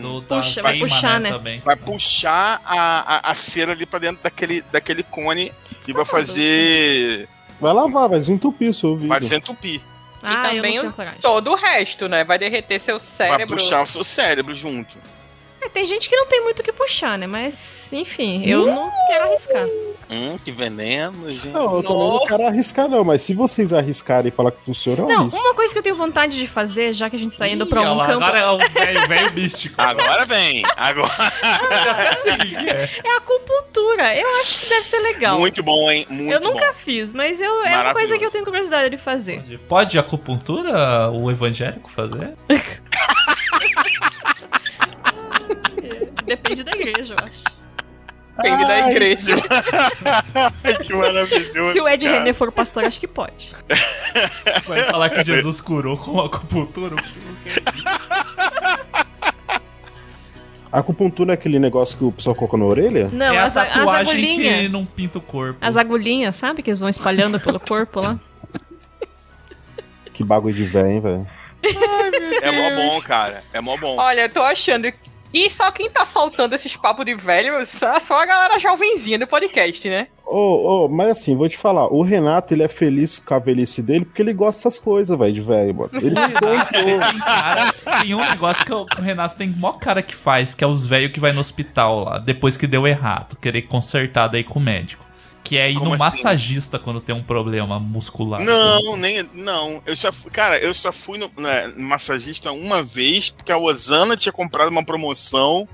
[0.01, 1.31] Do, da Puxa, vai puxar, né?
[1.31, 1.59] Também.
[1.59, 5.51] Vai puxar a, a, a cera ali pra dentro daquele, daquele cone
[5.87, 7.27] e vai fazer.
[7.61, 9.09] Vai lavar, vai desentupir o seu ouvido.
[9.09, 9.79] Vai desentupir.
[10.23, 12.23] Ah, e eu também o- todo o resto, né?
[12.23, 13.55] Vai derreter seu Vai cérebro.
[13.57, 14.97] puxar o seu cérebro junto.
[15.61, 17.27] É, tem gente que não tem muito o que puxar, né?
[17.27, 19.65] Mas, enfim, eu não quero arriscar.
[20.11, 21.49] Hum, que veneno, gente.
[21.49, 25.03] Não, eu também não quero arriscar, não, mas se vocês arriscarem e falar que funciona,
[25.03, 25.39] eu Não, arrisco.
[25.39, 27.81] uma coisa que eu tenho vontade de fazer, já que a gente tá indo pra
[27.81, 29.75] Ih, olha um lá, campo, Agora é o velho, velho místico.
[29.77, 30.63] Agora vem.
[30.75, 31.33] Agora.
[31.83, 32.89] Já até sei o que que é.
[33.03, 34.15] é a acupuntura.
[34.15, 35.37] Eu acho que deve ser legal.
[35.37, 36.07] Muito bom, hein?
[36.09, 36.73] Muito eu nunca bom.
[36.73, 39.41] fiz, mas eu, é uma coisa que eu tenho curiosidade de fazer.
[39.41, 42.33] Pode, pode acupuntura o evangélico fazer?
[46.29, 47.43] Depende da igreja, eu acho.
[48.37, 49.35] Depende da igreja.
[50.63, 51.73] Ai, que maravilhoso.
[51.73, 52.19] Se o Ed cara.
[52.19, 53.53] René for pastor, acho que pode.
[54.67, 56.95] Vai falar que Jesus curou com acupuntura?
[60.71, 63.09] A acupuntura é aquele negócio que o pessoal coloca na orelha?
[63.11, 64.71] Não, é as, a- as tatuagem que agulhinhas.
[64.71, 65.57] não pinta o corpo.
[65.59, 66.61] As agulhinhas, sabe?
[66.61, 68.19] Que eles vão espalhando pelo corpo lá.
[70.13, 71.27] Que bagulho de velho, hein, velho.
[72.41, 73.41] É mó bom, cara.
[73.51, 73.97] É mó bom.
[73.97, 74.91] Olha, eu tô achando.
[75.33, 79.27] E só quem tá soltando esses papos de velho é só a galera jovenzinha do
[79.27, 80.07] podcast, né?
[80.25, 83.81] Ô, ô, mas assim, vou te falar, o Renato, ele é feliz com a velhice
[83.81, 85.89] dele porque ele gosta dessas coisas, velho, de velho, mano.
[85.93, 90.15] Ele se cara, tem um negócio que o, que o Renato tem maior cara que
[90.15, 93.63] faz, que é os velhos que vai no hospital lá, depois que deu errado, querer
[93.63, 95.08] consertar daí com o médico.
[95.49, 96.03] Que é ir Como no assim?
[96.17, 98.39] massagista quando tem um problema muscular.
[98.39, 99.27] Não, nem.
[99.33, 99.81] Não.
[99.83, 103.57] Eu só fui, cara, eu só fui no, né, no massagista uma vez, porque a
[103.57, 105.67] Osana tinha comprado uma promoção.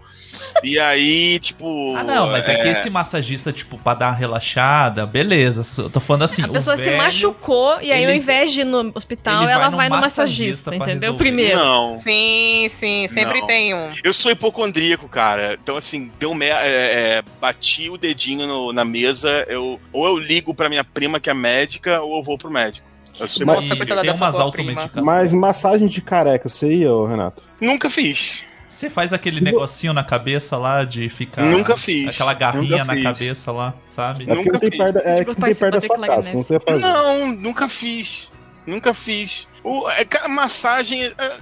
[0.63, 1.95] E aí, tipo.
[1.95, 5.61] Ah, não, mas é, que esse massagista, tipo, pra dar uma relaxada, beleza.
[5.81, 6.41] Eu tô falando assim.
[6.43, 9.51] A pessoa se velho- machucou e aí, ao ele- invés de ir no hospital, ele
[9.53, 11.11] ela vai vai no no massagista massagista, entendeu?
[11.11, 11.17] resolver.
[11.17, 11.57] Primeiro.
[11.57, 11.99] Não.
[12.01, 13.47] Sim, sim, sempre Não.
[13.47, 13.87] tem um.
[14.03, 15.57] Eu sou hipocondríaco, cara.
[15.61, 16.47] Então, assim, deu me...
[16.47, 16.51] é,
[17.19, 19.64] é, bati o dedinho no- na mesa, eu...
[19.93, 22.87] ou eu ligo pra minha prima, que é médica, ou eu vou pro médico.
[23.19, 25.05] Eu sou Mas- Nossa, coitada tem dessa umas automedicações.
[25.05, 27.43] Mas massagem de careca, você ia, Renato?
[27.61, 28.43] Nunca fiz.
[28.69, 31.43] Você faz aquele Se vo- negocinho na cabeça lá de ficar.
[31.43, 34.25] Nunca fiz, Aquela garrinha na cabeça lá, sabe?
[34.29, 34.69] É Nunca fiz.
[34.77, 36.79] perto, é que não tem perto da sua de casa, não fazer.
[36.79, 38.33] Não, nunca fiz.
[38.67, 39.47] Nunca fiz.
[39.63, 41.03] O, é, cara, massagem.
[41.05, 41.37] é,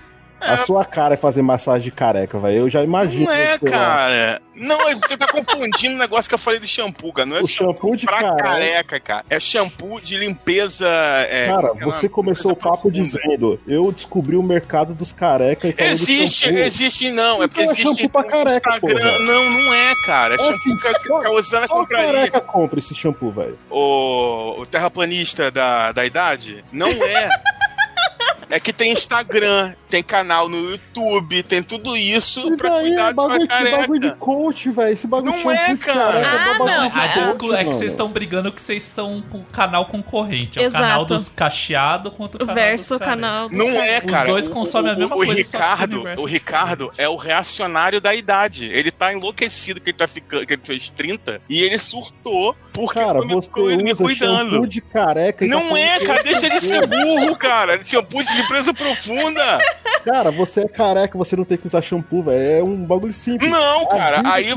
[0.45, 2.57] A sua cara é fazer massagem de careca, velho.
[2.59, 3.25] Eu já imagino.
[3.25, 3.71] Não é, você lá.
[3.71, 4.41] cara.
[4.55, 7.25] Não, é- você tá confundindo o negócio que eu falei de shampoo, cara.
[7.25, 8.43] Não é O shampoo de pra careca.
[8.43, 9.25] careca, cara.
[9.29, 10.87] É shampoo de limpeza.
[10.87, 12.93] é, Cara, aquela você começou o papo profunda.
[12.93, 16.59] dizendo, eu descobri o mercado dos careca e Existe, shampoo.
[16.59, 17.41] existe não.
[17.43, 19.19] É porque Então é existe shampoo pra careca, Instagram.
[19.19, 20.33] Não, não é, cara.
[20.33, 22.13] É, É shampoo assim, que, só- que a Osana compraria.
[22.13, 23.57] careca compra esse shampoo, velho.
[23.71, 26.63] O, o terraplanista da, da idade?
[26.71, 27.29] Não é.
[28.55, 33.09] É que tem Instagram, tem canal no YouTube, tem tudo isso E pra daí cuidar
[33.09, 33.77] é da sua bagulho, careca.
[33.77, 34.93] bagulho de coach, velho.
[34.93, 35.97] Esse bagulho Não de é, de cara.
[36.21, 36.89] careca Ah, é bagulho não.
[36.89, 40.59] de A coach, desculpa é que vocês estão brigando que vocês com o canal concorrente.
[40.59, 40.83] É o Exato.
[40.83, 43.49] canal dos cacheados contra o canal Verso dos canal.
[43.49, 44.29] dos Não é, Os cara.
[44.29, 48.13] dois O- consomem a o- mesma o, coisa, Ricardo, o Ricardo é o reacionário da
[48.13, 48.65] idade.
[48.71, 52.99] Ele tá enlouquecido que ele tá ficando, que ele fez 30 e ele surtou porque
[52.99, 54.51] Cara, eu me- você me usa cuidando.
[54.51, 57.79] shampoo de careca tá Não falando é, cara, deixa de ser burro, cara.
[57.83, 59.59] Shampoo de limpeza profunda.
[60.05, 62.59] Cara, você é careca, você não tem que usar shampoo, velho.
[62.59, 63.49] É um bagulho simples.
[63.49, 64.53] Não, A cara, aí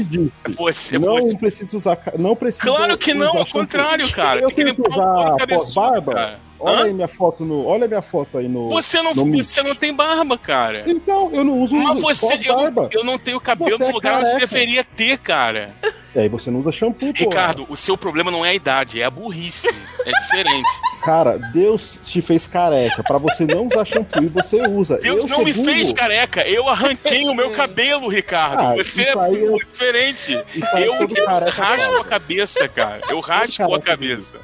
[0.56, 1.36] você, não você.
[1.36, 1.98] precisa usar.
[2.18, 4.40] Não precisa Claro que não, ao contrário, cara.
[4.40, 6.14] Eu Tem que tenho que o usar pós-barba.
[6.14, 6.45] cara.
[6.66, 6.84] Olha Hã?
[6.86, 7.64] aí minha foto no.
[7.64, 8.68] Olha minha foto aí no.
[8.68, 10.84] Você não, no você não tem barba, cara.
[10.86, 12.88] Então, eu não uso Mas você, eu, pós-barba.
[12.92, 14.46] eu não tenho cabelo Você é no lugar onde careca.
[14.46, 15.68] deveria ter, cara.
[16.14, 17.24] E aí você não usa shampoo, pô.
[17.24, 19.68] Ricardo, o seu problema não é a idade, é a burrice.
[20.04, 20.68] É diferente.
[21.06, 24.96] Cara, Deus te fez careca pra você não usar shampoo e você usa.
[24.98, 28.60] Deus eu não sou me fez careca, eu arranquei o meu cabelo, Ricardo.
[28.60, 30.32] Ah, você é burro, eu- diferente.
[30.74, 33.02] Eu, eu raspo a cabeça, cara.
[33.08, 34.34] Eu raspo a cabeça.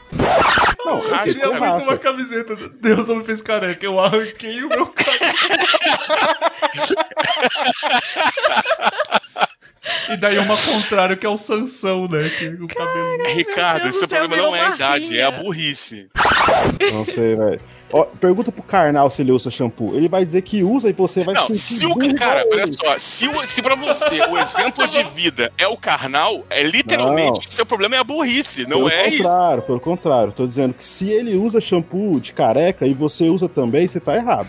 [0.85, 1.99] Não, eu você a cabeça.
[2.13, 2.55] Camiseta.
[2.81, 3.85] Deus não me fez careca.
[3.85, 5.33] Eu arranquei o meu cabelo.
[10.11, 12.29] e daí uma contrário que é o Sansão, né?
[12.39, 13.35] Que o cabelo.
[13.35, 16.09] Ricardo, Deus seu do céu, problema não é a idade, é a burrice.
[16.93, 17.61] Não sei, velho.
[17.93, 19.95] Ó, pergunta pro Karnal se ele usa shampoo.
[19.95, 23.29] Ele vai dizer que usa e você vai Não, se o cara, olha só, se,
[23.29, 27.47] o, se pra você o exemplo de vida é o carnal, é literalmente Não.
[27.47, 29.23] o seu problema é a burrice, não pelo é isso.
[29.23, 30.33] contrário, pelo contrário.
[30.33, 34.17] Tô dizendo que se ele usa shampoo de careca e você usa também, você tá
[34.17, 34.49] errado.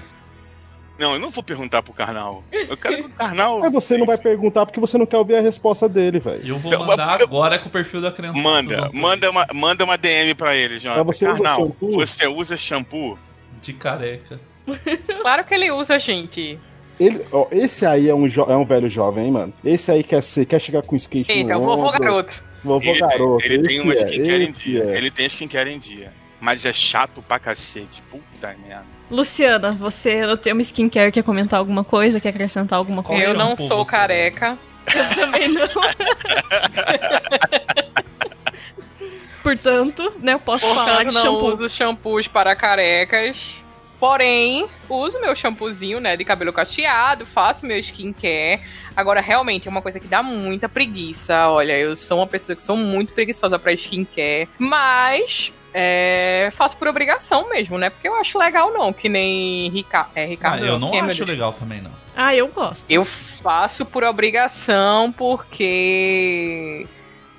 [0.97, 2.43] Não, eu não vou perguntar pro carnal.
[2.51, 3.59] Eu quero que o carnal.
[3.59, 6.47] Mas você não vai perguntar porque você não quer ouvir a resposta dele, velho.
[6.47, 8.39] Eu vou mandar eu- agora com o perfil da criança.
[8.39, 11.03] Manda, manda uma, manda uma DM pra ele, Jonathan.
[11.03, 11.91] Mas você usa carnal, shampoo?
[11.91, 13.17] você usa shampoo?
[13.63, 14.39] De careca.
[15.21, 16.59] Claro que ele usa, gente.
[16.99, 19.53] Ele, ó, esse aí é um, é um velho jovem, hein, mano?
[19.63, 21.99] Esse aí quer ser, quer chegar com skate Eita, no o vovô ombro.
[21.99, 22.43] garoto.
[22.63, 23.43] Vovô ele garoto.
[23.43, 24.83] tem, ele tem uma é, skincare em esse dia.
[24.83, 24.97] é.
[24.97, 26.11] Ele tem skincare em dia.
[26.39, 28.01] Mas é chato pra cacete.
[28.03, 28.85] Puta merda.
[29.09, 33.23] Luciana, você não tem uma skincare, quer comentar alguma coisa, quer acrescentar alguma coisa?
[33.23, 34.57] Eu não shampoo sou você careca.
[34.93, 35.67] Eu também não.
[39.43, 41.51] Portanto, né, eu posso falar Portanto, de não shampoo.
[41.51, 43.61] uso shampoos para carecas.
[43.99, 48.61] Porém, uso meu shampoozinho, né, de cabelo cacheado, faço meu skincare.
[48.95, 51.47] Agora, realmente, é uma coisa que dá muita preguiça.
[51.49, 54.49] Olha, eu sou uma pessoa que sou muito preguiçosa pra skincare.
[54.59, 57.89] Mas, é, faço por obrigação mesmo, né?
[57.89, 60.65] Porque eu acho legal não, que nem Rica é, Ah, Ricardo.
[60.65, 61.91] eu não é, acho legal também, não.
[62.15, 62.85] Ah, eu gosto.
[62.91, 66.85] Eu faço por obrigação porque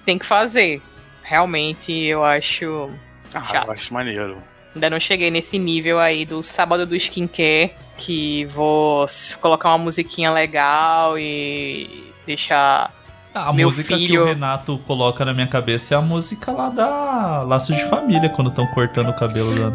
[0.06, 0.80] tem que fazer.
[1.24, 2.90] Realmente, eu acho
[3.34, 3.66] Ah, Chato.
[3.66, 4.36] eu acho maneiro.
[4.74, 9.06] Ainda não cheguei nesse nível aí do sábado do skincare, que vou
[9.40, 12.92] colocar uma musiquinha legal e deixar.
[13.34, 16.52] Ah, A Meu música que filho- o Renato coloca na minha cabeça é a música
[16.52, 19.72] lá da Laço de Família, quando estão cortando o cabelo da.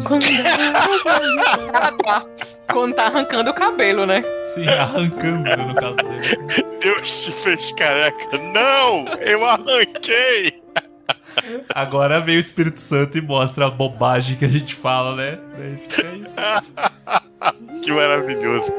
[1.72, 2.24] Ah, tá.
[2.72, 4.22] Quando tá arrancando o cabelo, né?
[4.54, 6.38] Sim, arrancando, no caso dele.
[6.80, 8.38] Deus te fez careca.
[8.38, 9.06] Não!
[9.20, 10.59] Eu arranquei!
[11.74, 15.38] Agora vem o Espírito Santo e mostra a bobagem que a gente fala, né?
[15.88, 16.36] Fica isso.
[17.82, 18.70] Que maravilhoso.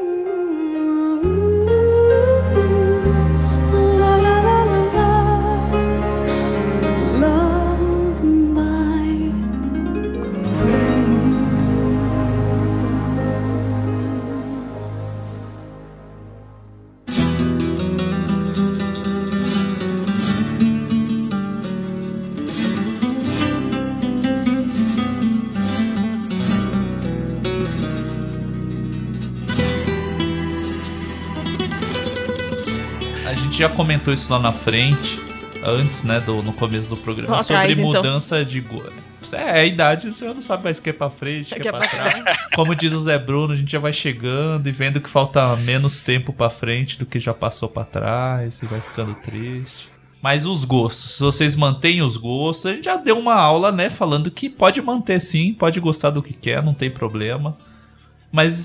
[33.71, 35.19] Comentou isso lá na frente,
[35.63, 37.91] antes, né, do, no começo do programa, Lá sobre atrás, então.
[37.93, 39.11] mudança de gosto.
[39.33, 41.69] É, a idade, você não sabe mais o que é pra frente, o que é
[41.69, 42.23] é pra trás.
[42.53, 46.01] Como diz o Zé Bruno, a gente já vai chegando e vendo que falta menos
[46.01, 49.89] tempo pra frente do que já passou pra trás e vai ficando triste.
[50.21, 53.89] Mas os gostos, se vocês mantêm os gostos, a gente já deu uma aula, né,
[53.89, 57.57] falando que pode manter sim, pode gostar do que quer, não tem problema.
[58.31, 58.55] Mas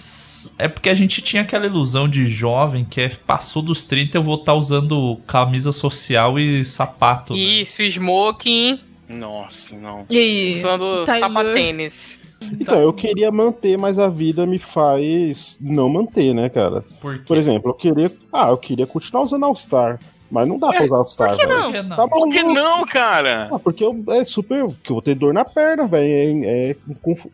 [0.58, 4.22] é porque a gente tinha aquela ilusão de jovem que é passou dos 30 eu
[4.22, 7.32] vou estar usando camisa social e sapato.
[7.32, 7.38] né?
[7.38, 10.04] Isso, smoking, Nossa, não.
[10.10, 12.18] E usando Tyler- sapatênis.
[12.60, 16.84] Então, eu queria manter, mas a vida me faz não manter, né, cara?
[17.00, 17.22] Por quê?
[17.26, 18.12] Por exemplo, eu queria.
[18.32, 19.98] Ah, eu queria continuar usando All-Star.
[20.30, 21.62] Mas não dá pra usar All-Star, Por que velho.
[21.62, 21.96] Por que não?
[21.96, 23.48] Tá Por que não, cara?
[23.52, 24.66] Ah, porque eu, é super.
[24.82, 26.44] Que eu vou ter dor na perna, velho.
[26.44, 26.76] É, é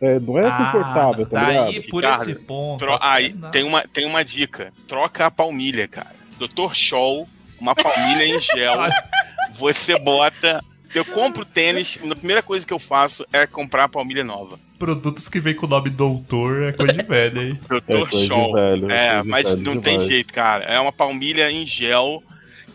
[0.01, 1.89] é, não é Ah, confortável, tá daí, ligado?
[1.89, 2.79] por Ricardo, esse ponto.
[2.85, 4.71] Tro- aí, tem uma, tem uma dica.
[4.87, 6.13] Troca a palmilha, cara.
[6.37, 6.73] Dr.
[6.73, 7.27] Scholl,
[7.59, 8.75] uma palmilha em gel.
[9.53, 10.63] Você bota.
[10.93, 14.59] Eu compro tênis, a primeira coisa que eu faço é comprar a palmilha nova.
[14.77, 17.57] Produtos que vem com o nome doutor é coisa de velho.
[17.67, 18.53] É coisa de Scholl.
[18.53, 20.07] velho, é É, mas velho não tem demais.
[20.07, 20.65] jeito, cara.
[20.65, 22.21] É uma palmilha em gel.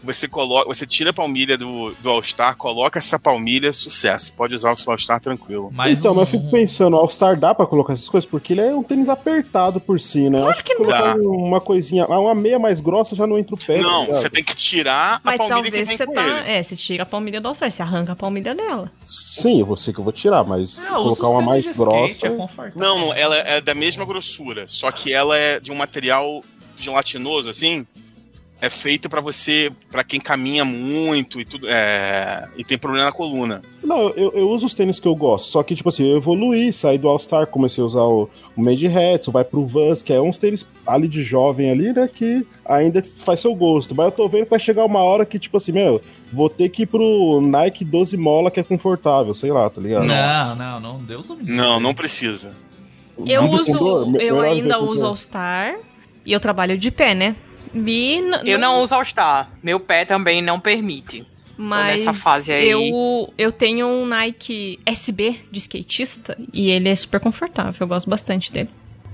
[0.01, 4.33] Que Você coloca, você tira a palmilha do, do All-Star, coloca essa palmilha, sucesso.
[4.35, 5.71] Pode usar o seu All-Star tranquilo.
[5.75, 8.29] Mas então, um- mas eu fico pensando, o All-Star dá pra colocar essas coisas?
[8.29, 10.41] Porque ele é um tênis apertado por si, né?
[10.41, 11.21] Eu Acho que, se não colocar dá.
[11.23, 13.77] uma coisinha, uma meia mais grossa já não entra o pé.
[13.77, 16.23] tá Não, você tem que tirar a Mas palmilha que vem você com tá.
[16.27, 16.51] ele.
[16.51, 18.91] É, você tira a palmilha do All-Star, você arranca a palmilha dela.
[19.01, 21.85] Sim, eu vou ser que eu vou tirar, mas Ah, colocar uma mais de skate,
[21.91, 22.27] grossa.
[22.27, 22.81] é confortável.
[22.81, 26.41] Não, ela é da mesma grossura, só que ela é de um material
[26.77, 27.87] gelatinoso, assim.
[28.61, 33.13] É feita pra você, pra quem caminha muito e tudo, é, e tem problema na
[33.13, 33.63] coluna.
[33.85, 36.73] Não, eu, eu uso os tênis que eu gosto, só que, tipo assim, eu evoluí,
[36.73, 40.21] saí do All-Star, comecei a usar o, o Made Hats, vai pro Vans, que é
[40.21, 43.95] uns tênis ali de jovem ali, né, que ainda faz seu gosto.
[43.95, 46.03] Mas eu tô vendo que vai chegar uma hora que, tipo assim, meu,
[46.33, 50.05] vou ter que ir pro Nike 12 mola, que é confortável, sei lá, tá ligado?
[50.05, 51.53] Não, não, não, Deus livre.
[51.53, 52.53] Não, não precisa.
[53.25, 53.79] Eu uso.
[53.79, 54.11] dor?
[54.11, 55.09] Me- Eu ainda uso dor.
[55.11, 55.77] All-Star
[56.27, 57.37] e eu trabalho de pé, né?
[58.45, 59.51] Eu não uso All-Star.
[59.63, 61.27] Meu pé também não permite.
[61.57, 62.71] Mas nessa fase aí.
[62.71, 67.75] eu, eu tenho um Nike SB de skatista e ele é super confortável.
[67.81, 68.71] Eu gosto bastante dele.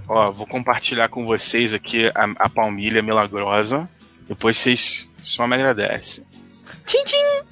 [0.07, 3.89] Ó, vou compartilhar com vocês aqui a, a palmilha milagrosa.
[4.29, 6.25] Depois vocês só me agradecem.
[6.87, 7.47] Tchim, tchim.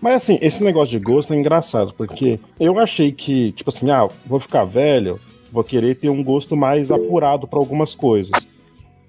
[0.00, 4.06] Mas assim, esse negócio de gosto é engraçado, porque eu achei que, tipo assim, ah,
[4.26, 5.18] vou ficar velho,
[5.50, 8.46] vou querer ter um gosto mais apurado pra algumas coisas.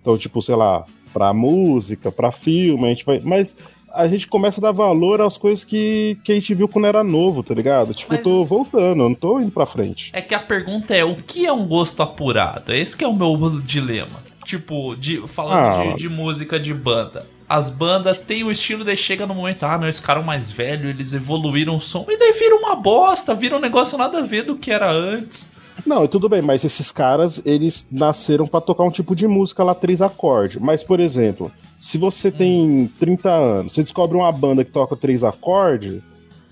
[0.02, 0.86] Então, tipo, sei lá,
[1.18, 3.20] pra música, pra filme, a gente vai.
[3.24, 3.56] Mas
[3.92, 7.04] a gente começa a dar valor às coisas que, que a gente viu quando era
[7.04, 7.92] novo, tá ligado?
[7.96, 10.12] Tipo, eu tô voltando, eu não tô indo pra frente.
[10.14, 12.72] É que a pergunta é: o que é um gosto apurado?
[12.72, 14.28] Esse que é o meu dilema.
[14.46, 15.94] Tipo, de, falando Ah.
[15.94, 17.26] de, de música de banda.
[17.50, 20.52] As bandas têm o estilo, daí chega no momento, ah, não, esse cara é mais
[20.52, 24.22] velho, eles evoluíram o som, e daí vira uma bosta, vira um negócio nada a
[24.22, 25.48] ver do que era antes.
[25.88, 29.64] Não, e tudo bem, mas esses caras, eles nasceram pra tocar um tipo de música
[29.64, 30.62] lá, três acordes.
[30.62, 31.50] Mas, por exemplo,
[31.80, 36.02] se você tem 30 anos, você descobre uma banda que toca três acordes,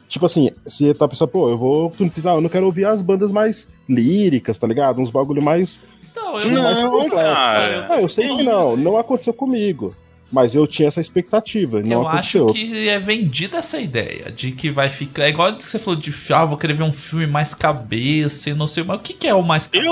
[0.08, 3.02] tipo assim, você tá pensando, pô, eu vou com 30 anos, eu quero ouvir as
[3.02, 5.02] bandas mais líricas, tá ligado?
[5.02, 5.84] Uns bagulho mais.
[6.10, 7.88] Então, eu Não, cara.
[7.90, 9.94] Ah, eu sei que não, não aconteceu comigo.
[10.32, 12.46] Mas eu tinha essa expectativa, não eu aconteceu.
[12.46, 15.24] acho que é vendida essa ideia de que vai ficar.
[15.24, 18.54] É igual que você falou de ah, vou querer ver um filme mais cabeça e
[18.54, 19.88] não sei, mas o que, que é o mais cabeça?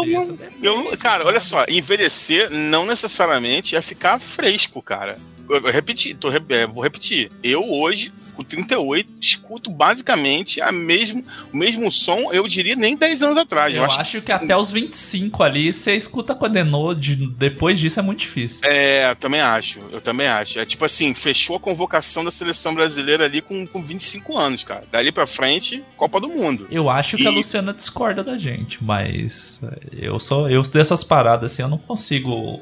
[0.61, 5.17] Eu não, eu cara, olha só, envelhecer não necessariamente é ficar fresco, cara.
[5.49, 7.31] Eu, eu repeti, tô, é, vou repetir.
[7.43, 8.11] Eu hoje,
[8.43, 13.75] com 38, escuto basicamente a mesmo, o mesmo som, eu diria, nem 10 anos atrás.
[13.75, 17.99] Eu, acho, que até os 25 ali você escuta com a Denô, de, depois disso
[17.99, 18.59] é muito difícil.
[18.63, 20.59] É, eu também acho, eu também acho.
[20.59, 24.83] É tipo assim, fechou a convocação da seleção brasileira ali com, com 25 anos, cara.
[24.91, 26.67] Dali pra frente, Copa do Mundo.
[26.69, 29.59] Eu acho que a E- Luciana discorda da gente, mas
[29.91, 32.61] eu sou eu dessas paradas assim, eu não consigo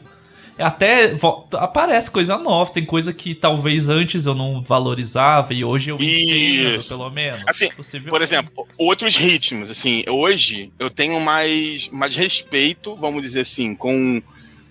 [0.58, 1.16] até
[1.54, 6.78] aparece coisa nova, tem coisa que talvez antes eu não valorizava e hoje eu entendo,
[6.78, 6.90] Isso.
[6.90, 7.42] pelo menos.
[7.48, 7.70] Assim,
[8.10, 14.22] por exemplo, outros ritmos, assim, hoje eu tenho mais, mais respeito, vamos dizer assim, com,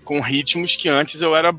[0.04, 1.54] com ritmos que antes eu era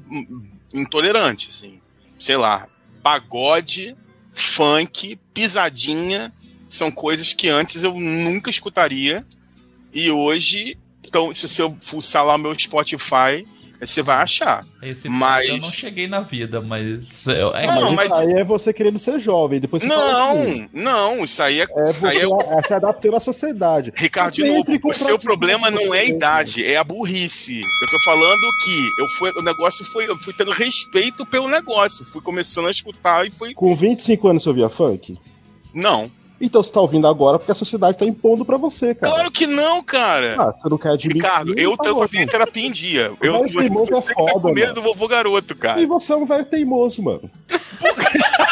[0.73, 1.80] intolerante, assim.
[2.18, 2.68] Sei lá,
[3.02, 3.95] pagode,
[4.34, 6.31] funk, pisadinha,
[6.69, 9.26] são coisas que antes eu nunca escutaria
[9.93, 13.45] e hoje, então, se você fuçar lá o meu Spotify,
[13.81, 14.65] você vai achar.
[14.81, 18.33] Esse mas eu não cheguei na vida, mas eu- é, Não, Mas mas- isso aí
[18.33, 22.07] é você querendo ser jovem, depois você fala assim, Não, não, isso aí é, É
[22.07, 23.91] aí é você é se adaptando à sociedade.
[23.95, 27.59] Ricardo, de novo, o seu problema não é a idade, é a burrice.
[27.61, 32.05] Eu tô falando que eu fui, o negócio foi, eu fui tendo respeito pelo negócio,
[32.05, 33.53] fui começando a escutar e fui.
[33.53, 35.17] Com 25 anos você ouvia funk?
[35.73, 36.11] Não.
[36.41, 39.13] Então você tá ouvindo agora porque a sociedade tá impondo pra você, cara.
[39.13, 40.35] Claro que não, cara.
[40.38, 41.22] Ah, você não quer admitir.
[41.22, 43.11] Ricardo, eu tá tô com a minha terapia em dia.
[43.22, 45.80] Eu, você, teimoso é que tá foda, com medo do vovô garoto, cara.
[45.80, 47.30] E você é um velho teimoso, mano.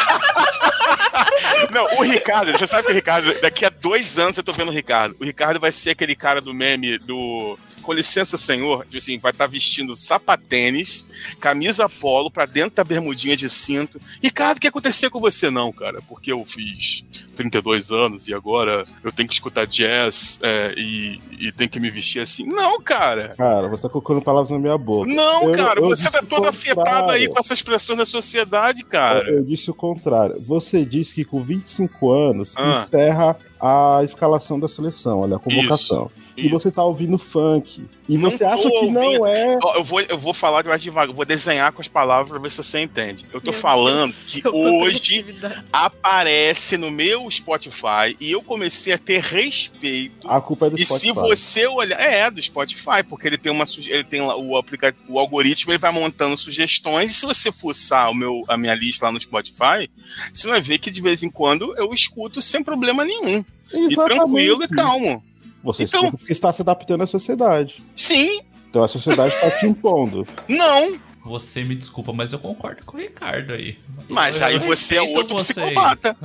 [1.70, 4.68] Não, o Ricardo, você sabe que o Ricardo, daqui a dois anos eu tô vendo
[4.68, 5.16] o Ricardo.
[5.20, 9.32] O Ricardo vai ser aquele cara do meme do Com licença, senhor, tipo assim, vai
[9.32, 11.06] estar vestindo sapatênis,
[11.40, 14.00] camisa polo pra dentro da bermudinha de cinto.
[14.22, 15.50] Ricardo, o que aconteceu com você?
[15.50, 17.04] Não, cara, porque eu fiz
[17.36, 21.90] 32 anos e agora eu tenho que escutar jazz é, e, e tenho que me
[21.90, 22.44] vestir assim.
[22.46, 23.34] Não, cara.
[23.36, 25.10] Cara, você tá colocando palavras na minha boca.
[25.12, 28.84] Não, Eu- cara, eu você tá o todo afetado aí com essas pressões da sociedade,
[28.84, 29.28] cara.
[29.28, 30.40] Eu, eu disse o contrário.
[30.40, 32.82] Você disse que com 25 anos Ah.
[32.82, 36.10] encerra a escalação da seleção, olha, a convocação.
[36.46, 37.84] E você tá ouvindo funk.
[38.08, 39.26] E Não você acha que não ouvindo.
[39.26, 39.58] é.
[39.62, 42.38] Ó, Eu vou, eu vou falar mais devagar, eu vou desenhar com as palavras pra
[42.38, 43.24] ver se você entende.
[43.32, 45.24] Eu tô falando que hoje
[45.72, 50.28] aparece no meu Spotify e eu comecei a ter respeito.
[50.28, 51.14] A culpa é do E se Spotify.
[51.14, 52.00] você olhar.
[52.00, 55.72] É, é do Spotify, porque ele tem uma ele tem lá o aplicativo, o algoritmo,
[55.72, 59.20] ele vai montando sugestões, e se você fuçar o meu, a minha lista lá no
[59.20, 59.88] Spotify,
[60.32, 63.44] você vai ver que de vez em quando eu escuto sem problema nenhum.
[63.72, 64.16] E Exatamente.
[64.24, 65.22] tranquilo e calmo.
[65.62, 67.82] Você Então- está se adaptando à sociedade.
[67.96, 68.40] Sim.
[68.68, 70.26] Então a sociedade tá te impondo.
[70.48, 70.98] Não.
[71.22, 73.78] Você me desculpa, mas eu concordo com o Ricardo aí.
[74.08, 75.52] Mas Eu- aí eu você é outro você.
[75.52, 76.16] psicopata.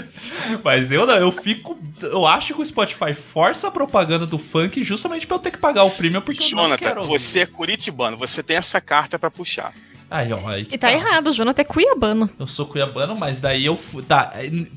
[0.64, 1.78] Mas eu não, eu fico.
[2.00, 5.58] Eu acho que o Spotify força a propaganda do funk justamente pra eu ter que
[5.58, 7.00] pagar o premium porque eu não Jonathan, quero.
[7.02, 7.18] ouvir.
[7.18, 9.74] você é curitibano, você tem essa carta pra puxar.
[10.10, 12.30] Aí, ó, aí que E tá errado, o Jonathan é cuiabano.
[12.38, 14.02] Eu sou cuiabano, mas daí eu fui.
[14.02, 14.32] Tá,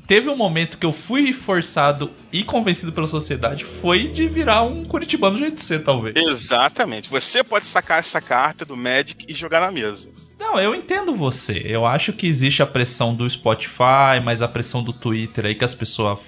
[0.06, 4.84] teve um momento que eu fui forçado e convencido pela sociedade, foi de virar um
[4.84, 6.14] curitibano do jeito de ser, talvez.
[6.16, 7.08] Exatamente.
[7.08, 10.10] Você pode sacar essa carta do Magic e jogar na mesa.
[10.38, 11.62] Não, eu entendo você.
[11.64, 15.64] Eu acho que existe a pressão do Spotify, mas a pressão do Twitter aí que
[15.64, 16.18] as pessoas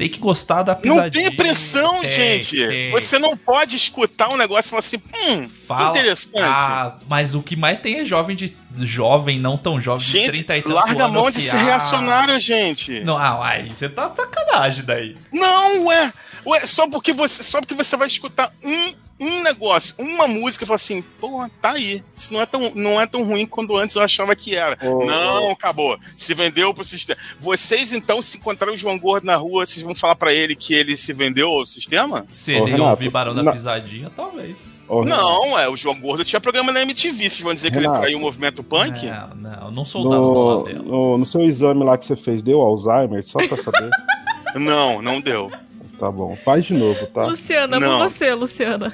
[0.00, 1.28] tem que gostar da Não pisadinha.
[1.28, 2.56] tem pressão, Tem, gente.
[2.56, 2.90] tem.
[2.90, 5.90] Você não pode escutar um negócio e falar assim, hum, Fala.
[5.90, 6.38] interessante.
[6.42, 8.56] Ah, mas o que mais tem é jovem de.
[8.78, 12.40] Jovem, não tão jovem, de gente, 30 e larga a mão de ser ah, reacionário,
[12.40, 13.00] gente.
[13.00, 15.14] Não, ah, aí você tá de sacanagem daí.
[15.30, 16.10] Não, ué.
[16.46, 20.66] Ué, só porque você, só porque você vai escutar um, um negócio, uma música e
[20.66, 22.02] fala assim, pô, tá aí.
[22.16, 24.78] Isso não é tão, não é tão ruim quanto antes eu achava que era.
[24.82, 25.50] Ô, não, ô.
[25.52, 25.98] acabou.
[26.16, 27.18] Se vendeu pro sistema.
[27.38, 30.72] Vocês, então, se encontrarem o João Gordo na rua, vocês vão falar pra ele que
[30.74, 32.26] ele se vendeu ao sistema?
[32.32, 34.56] Se ele Renato, ouvir Barão da na- Pisadinha, talvez.
[34.88, 37.16] Ô, Renato, Não, é, o João Gordo tinha programa na MTV.
[37.30, 38.00] Vocês vão dizer que ele Renato.
[38.00, 39.06] traiu o movimento punk?
[39.06, 40.82] Não, não, eu não sou No, dela.
[40.82, 43.22] no, no seu exame lá que você fez, deu Alzheimer?
[43.24, 43.88] Só pra saber.
[44.56, 45.48] Não, não deu.
[45.96, 46.36] tá bom.
[46.44, 47.24] Faz de novo, tá?
[47.26, 47.98] Luciana, amo Não.
[48.00, 48.92] você, Luciana.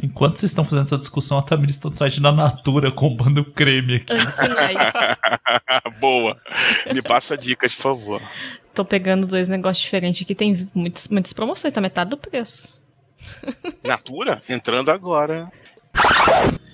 [0.00, 3.96] Enquanto vocês estão fazendo essa discussão, a Tamir está no site da Natura comprando creme
[3.96, 4.12] aqui.
[6.00, 6.36] Boa.
[6.94, 8.22] Me passa dicas, por favor.
[8.72, 10.34] Tô pegando dois negócios diferentes aqui.
[10.36, 12.80] Tem muitas, muitas promoções, tá metade do preço.
[13.84, 14.40] Natura?
[14.48, 15.50] Entrando agora.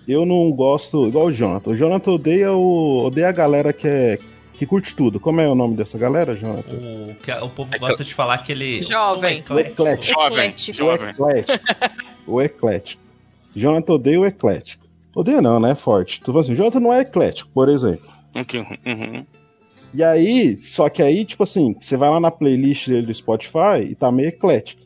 [0.06, 1.70] Eu não gosto, igual o Jonathan.
[1.70, 4.18] O Jonathan odeia, o, odeia a galera que é.
[4.52, 5.18] Que curte tudo.
[5.18, 6.76] Como é o nome dessa galera, Jonathan?
[6.76, 8.82] O, que o povo É que- gosta de falar que ele.
[8.82, 9.38] Jovem.
[9.38, 9.82] eclético.
[9.82, 10.20] eclético.
[10.20, 10.70] Jovem, Eclético.
[10.70, 11.14] O jovem.
[12.24, 12.30] Eclético.
[12.30, 13.02] o eclético.
[13.54, 14.84] Jonathan odeia o eclético.
[15.14, 15.74] Odeia não, né?
[15.74, 16.20] Forte.
[16.20, 18.10] Tu fala assim, Jonathan não é eclético, por exemplo.
[18.34, 19.24] Uhum.
[19.94, 23.82] E aí, só que aí, tipo assim, você vai lá na playlist dele do Spotify
[23.88, 24.82] e tá meio eclético.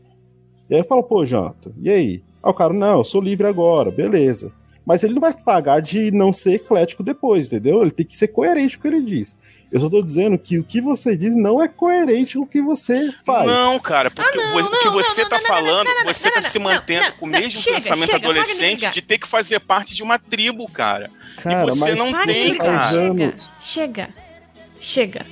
[0.69, 2.23] E aí fala, pô, Jonathan, e aí?
[2.43, 4.53] Ah, o cara, não, eu sou livre agora, beleza.
[4.85, 7.81] Mas ele não vai pagar de não ser eclético depois, entendeu?
[7.81, 9.35] Ele tem que ser coerente com o que ele diz.
[9.71, 12.63] Eu só tô dizendo que o que você diz não é coerente com o que
[12.63, 13.47] você faz.
[13.47, 16.29] Não, cara, porque Ah, não, o que não, você não, tá falando, não, não, você
[16.29, 19.19] não, tá não, se mantendo não, com o mesmo chega, pensamento chega, adolescente de ter
[19.19, 21.11] que fazer parte de uma tribo, cara.
[21.43, 22.91] Cara, e você mas não tem, tá cara.
[22.91, 23.35] Chega.
[23.61, 24.09] Chega.
[24.81, 25.27] Chega.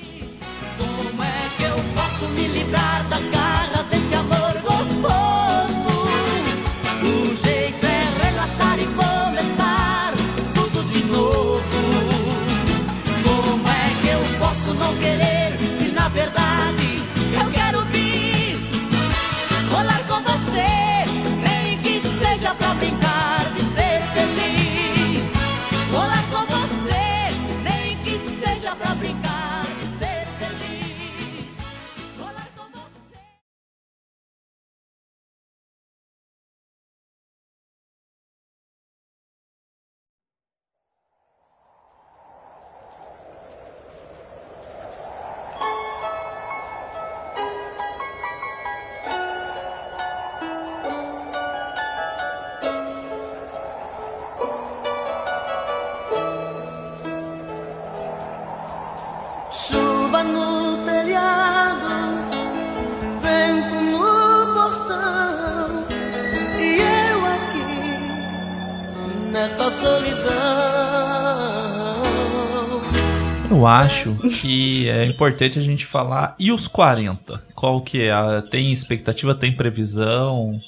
[73.79, 76.35] Acho que é importante a gente falar.
[76.39, 77.43] E os 40?
[77.55, 78.13] Qual que é?
[78.13, 80.61] a- Tem expectativa, tem previsão?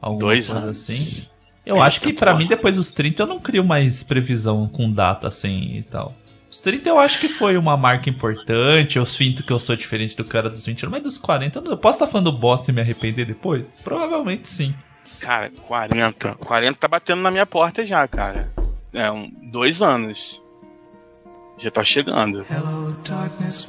[0.00, 0.90] Alguma Dois coisa anos.
[0.90, 1.28] assim?
[1.64, 5.28] Eu acho que pra mim, depois dos 30, eu não crio mais previsão com data
[5.28, 6.14] assim e tal.
[6.50, 8.96] Os 30 eu acho que foi uma marca importante.
[8.96, 11.76] Eu sinto que eu sou diferente do cara dos 20 anos, mas dos 40 eu,
[11.76, 13.68] posso estar falando bosta e me arrepender depois?
[13.84, 14.74] Provavelmente sim.
[15.20, 16.34] Cara, 40.
[16.36, 18.50] 40 tá batendo na minha porta já, cara.
[18.92, 20.42] É, um, dois anos.
[21.60, 22.46] Já tá chegando.
[22.50, 23.66] Hello, darkness,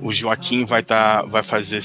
[0.00, 1.82] O Joaquim vai tá, vai fazer.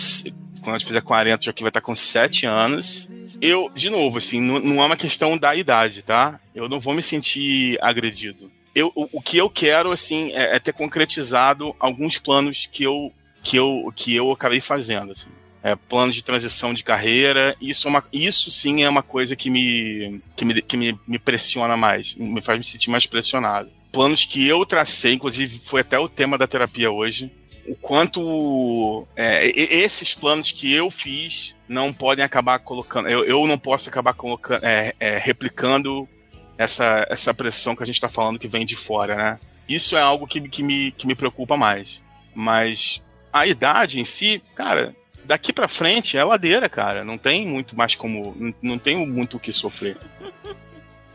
[0.61, 3.09] Quando a gente fizer 40, o Joaquim vai estar com 7 anos.
[3.41, 6.39] Eu, de novo, assim, não, não é uma questão da idade, tá?
[6.55, 8.49] Eu não vou me sentir agredido.
[8.73, 13.11] Eu, o, o que eu quero, assim, é, é ter concretizado alguns planos que eu,
[13.43, 15.29] que eu, que eu acabei fazendo, assim.
[15.61, 19.49] É, planos de transição de carreira, isso, é uma, isso sim é uma coisa que
[19.49, 23.69] me, que, me, que me, me pressiona mais, me faz me sentir mais pressionado.
[23.91, 27.29] Planos que eu tracei, inclusive foi até o tema da terapia hoje,
[27.69, 33.07] o quanto é, esses planos que eu fiz não podem acabar colocando.
[33.07, 36.09] Eu, eu não posso acabar colocando, é, é, replicando
[36.57, 39.39] essa, essa pressão que a gente está falando que vem de fora, né?
[39.67, 42.03] Isso é algo que, que, me, que me preocupa mais.
[42.33, 44.95] Mas a idade em si, cara,
[45.29, 47.05] daqui pra frente é ladeira, cara.
[47.05, 48.35] Não tem muito mais como.
[48.59, 49.95] Não, tem muito o que sofrer.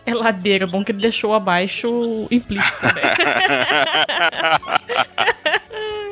[0.07, 2.93] É ladeira, bom que ele deixou abaixo implícito, né?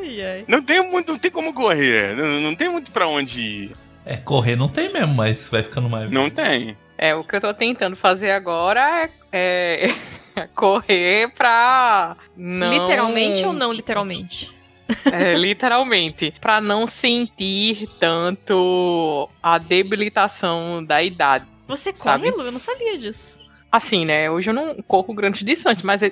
[0.03, 0.45] ai, ai.
[0.49, 2.17] Não tem muito, não tem como correr.
[2.17, 3.71] Não, não tem muito pra onde ir.
[4.05, 6.11] É, correr não tem mesmo, mas vai ficando mais.
[6.11, 6.77] Não tem.
[6.99, 9.95] É, o que eu tô tentando fazer agora é,
[10.35, 12.73] é correr pra não...
[12.73, 14.51] Literalmente ou não literalmente?
[15.13, 16.33] É, literalmente.
[16.41, 21.47] Pra não sentir tanto a debilitação da idade.
[21.67, 22.31] Você Sabe?
[22.31, 22.47] corre, Lu?
[22.49, 23.41] Eu não sabia disso.
[23.71, 24.31] Assim, né?
[24.31, 26.03] Hoje eu não corro grandes distâncias, mas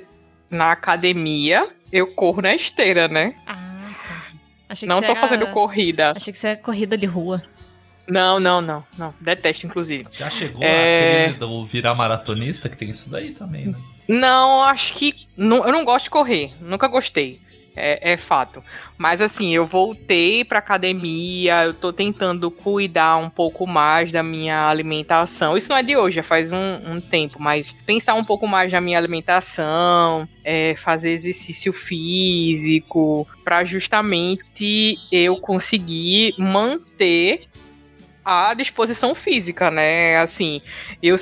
[0.51, 3.35] na academia eu corro na esteira, né?
[4.69, 6.13] Achei que não tô era- fazendo corrida.
[6.17, 7.43] Achei que você é corrida de rua.
[8.09, 9.15] Não, não, não, não.
[9.21, 10.07] Detesto, inclusive.
[10.13, 11.23] Já chegou É.
[11.23, 13.75] a crise do virar maratonista, que tem isso daí também, né?
[14.09, 15.15] Não, acho que.
[15.37, 16.53] não- eu não gosto de correr.
[16.61, 17.39] Nunca gostei.
[17.77, 18.63] É, é fato.
[18.99, 24.69] Mas assim, eu voltei pra academia, eu tô tentando cuidar um pouco mais da minha
[24.69, 25.57] alimentação.
[25.57, 28.73] Isso não é de hoje, já faz um, um tempo, mas pensar um pouco mais
[28.73, 37.47] na minha alimentação, é, fazer exercício físico, pra justamente eu conseguir manter
[38.25, 40.19] a disposição física, né?
[40.19, 40.61] Assim,
[41.03, 41.17] eu,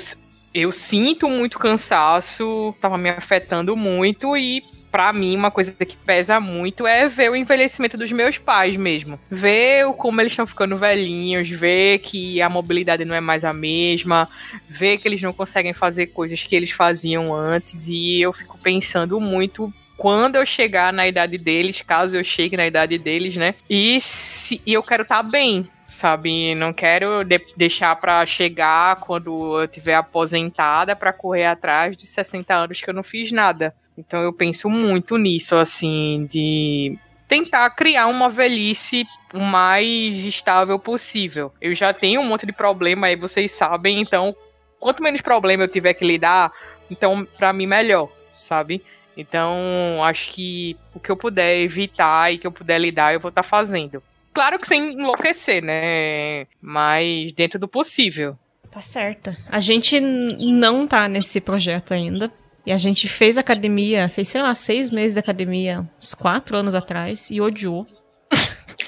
[0.53, 6.39] eu sinto muito cansaço, tava me afetando muito e Pra mim, uma coisa que pesa
[6.39, 9.19] muito é ver o envelhecimento dos meus pais mesmo.
[9.29, 14.27] Ver como eles estão ficando velhinhos, ver que a mobilidade não é mais a mesma,
[14.67, 17.87] ver que eles não conseguem fazer coisas que eles faziam antes.
[17.87, 22.65] E eu fico pensando muito quando eu chegar na idade deles, caso eu chegue na
[22.65, 23.53] idade deles, né?
[23.69, 26.55] E, se, e eu quero estar bem, sabe?
[26.55, 32.55] Não quero de- deixar pra chegar quando eu tiver aposentada pra correr atrás de 60
[32.55, 33.75] anos que eu não fiz nada.
[33.99, 36.97] Então eu penso muito nisso, assim, de
[37.27, 41.51] tentar criar uma velhice o mais estável possível.
[41.61, 44.33] Eu já tenho um monte de problema aí, vocês sabem, então
[44.79, 46.51] quanto menos problema eu tiver que lidar,
[46.89, 48.81] então pra mim melhor, sabe?
[49.17, 53.27] Então, acho que o que eu puder evitar e que eu puder lidar, eu vou
[53.27, 54.01] estar fazendo.
[54.33, 56.47] Claro que sem enlouquecer, né?
[56.61, 58.37] Mas dentro do possível.
[58.71, 59.35] Tá certa.
[59.51, 62.31] A gente não tá nesse projeto ainda.
[62.65, 66.75] E a gente fez academia, fez, sei lá, seis meses de academia, uns quatro anos
[66.75, 67.87] atrás, e odiou.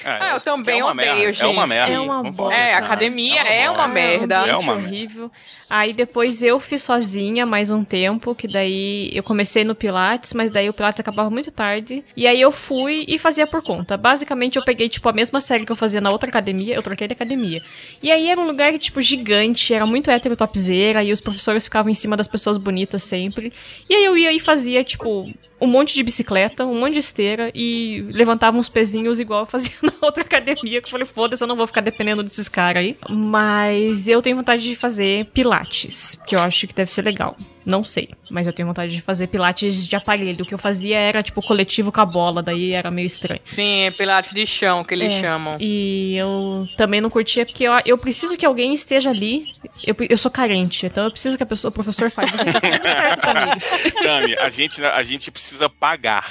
[0.04, 1.44] Ah, eu também é uma odeio, merda, gente.
[1.44, 1.94] É uma merda.
[1.94, 2.32] É uma falar.
[2.32, 2.56] bosta.
[2.56, 4.36] É, academia é uma merda.
[4.36, 5.32] É um É uma horrível.
[5.70, 10.52] Aí depois eu fiz sozinha mais um tempo, que daí eu comecei no Pilates, mas
[10.52, 12.04] daí o Pilates acabava muito tarde.
[12.16, 13.96] E aí eu fui e fazia por conta.
[13.96, 17.08] Basicamente eu peguei, tipo, a mesma série que eu fazia na outra academia, eu troquei
[17.08, 17.62] de academia.
[18.04, 21.90] E aí era um lugar, tipo, gigante, era muito hétero topzera, e os professores ficavam
[21.90, 23.54] em cima das pessoas bonitas sempre.
[23.90, 25.32] E aí eu ia e fazia, tipo,
[25.62, 29.72] um monte de bicicleta, um monte de esteira e levantava uns pezinhos igual eu fazia
[29.82, 32.98] na outra academia, que eu falei, foda-se, eu não vou ficar dependendo desses caras aí.
[33.10, 37.36] Mas eu tenho vontade de fazer pilates, que eu acho que deve ser legal.
[37.64, 40.44] Não sei, mas eu tenho vontade de fazer pilates de aparelho.
[40.44, 43.40] O que eu fazia era, tipo, coletivo com a bola, daí era meio estranho.
[43.46, 45.58] Sim, é pilates de chão que eles É, chamam.
[45.60, 49.54] E eu também não curtia, porque eu, eu preciso que alguém esteja ali.
[49.86, 52.32] Eu, eu sou carente, então eu preciso que a pessoa, o professor fale.
[52.32, 53.94] Você fazendo certo, Tamires.
[54.02, 56.26] Tami, a gente, a gente precisa pagar.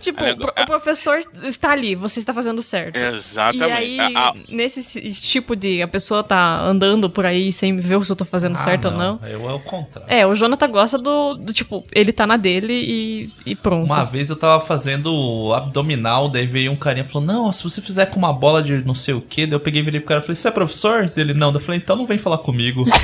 [0.00, 2.96] Tipo, É, o pro- o professor está ali, você está fazendo certo.
[2.96, 3.68] Exatamente.
[3.68, 5.82] E aí, A- a- nesse tipo de.
[5.82, 8.90] A pessoa tá andando por aí sem ver se eu tô fazendo Ah, certo ou
[8.92, 9.20] não.
[9.24, 10.10] Eu é o contrário.
[10.12, 13.86] É, o Jonathan gosta do, do, tipo, ele tá na dele e, e pronto.
[13.86, 17.80] Uma vez eu tava fazendo abdominal, daí veio um carinha e falou: Não, se você
[17.80, 20.08] fizer com uma bola de não sei o que, daí eu peguei e virei pro
[20.08, 21.06] cara e falei: Você é professor?
[21.08, 21.52] Dele não.
[21.52, 22.84] Daí eu falei: Então não vem falar comigo.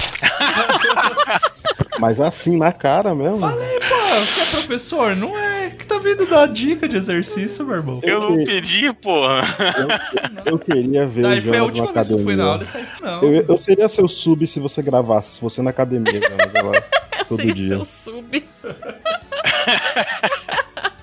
[1.98, 3.40] Mas assim, na cara mesmo.
[3.40, 5.14] Falei, pô, você é professor?
[5.16, 8.00] Não é que tá vindo dar dica de exercício, meu irmão.
[8.02, 9.42] Eu não pedi, porra.
[10.44, 12.52] Eu queria ver Daí o foi a última na vez que eu fui na academia.
[12.52, 13.22] aula e saí, não.
[13.22, 16.82] Eu, eu seria seu sub se você gravasse, se você na academia, lá,
[17.28, 17.68] todo Seria dia.
[17.68, 18.44] seu sub.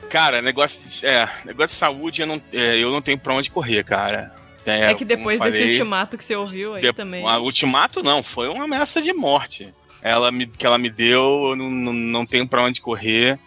[0.10, 3.52] Cara, negócio de, é, negócio de saúde, eu não, é, eu não tenho pra onde
[3.52, 4.34] correr, cara.
[4.66, 7.26] É, que depois como desse falei, ultimato que você ouviu aí de- também.
[7.28, 9.74] a ultimato não, foi uma ameaça de morte.
[10.02, 13.40] Ela me, que ela me deu, eu não, não, não tenho pra onde correr.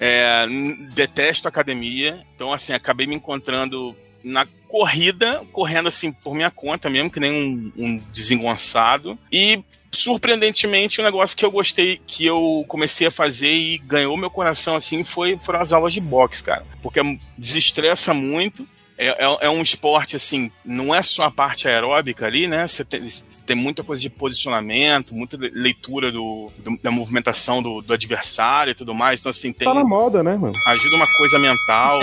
[0.00, 0.46] É,
[0.94, 7.10] detesto academia, então assim, acabei me encontrando na corrida, correndo assim por minha conta mesmo,
[7.10, 9.18] que nem um, um desengonçado.
[9.30, 9.62] E
[9.92, 14.76] surpreendentemente, um negócio que eu gostei, que eu comecei a fazer e ganhou meu coração
[14.76, 16.64] assim, foi foram as aulas de boxe, cara.
[16.82, 17.00] Porque
[17.38, 18.68] desestressa muito.
[18.98, 22.66] É, é, é um esporte, assim, não é só a parte aeróbica ali, né?
[22.66, 23.06] Você tem,
[23.44, 28.70] tem muita coisa de posicionamento, muita le- leitura do, do- da movimentação do, do adversário
[28.70, 29.20] e tudo mais.
[29.20, 29.68] Então, assim, tem.
[29.68, 30.54] Tá na moda, né, mano?
[30.66, 32.00] Ajuda uma coisa mental.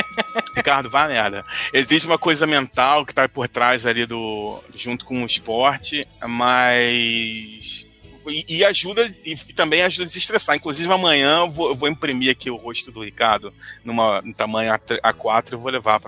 [0.56, 1.44] Ricardo, vai merda.
[1.72, 4.58] Existe uma coisa mental que tá por trás ali do.
[4.74, 7.86] junto com o esporte, mas.
[8.30, 10.56] E, e ajuda, e também ajuda a desestressar.
[10.56, 13.52] Inclusive, amanhã eu vou, eu vou imprimir aqui o rosto do Ricardo
[13.84, 16.00] numa, no tamanho A3 A4 e vou levar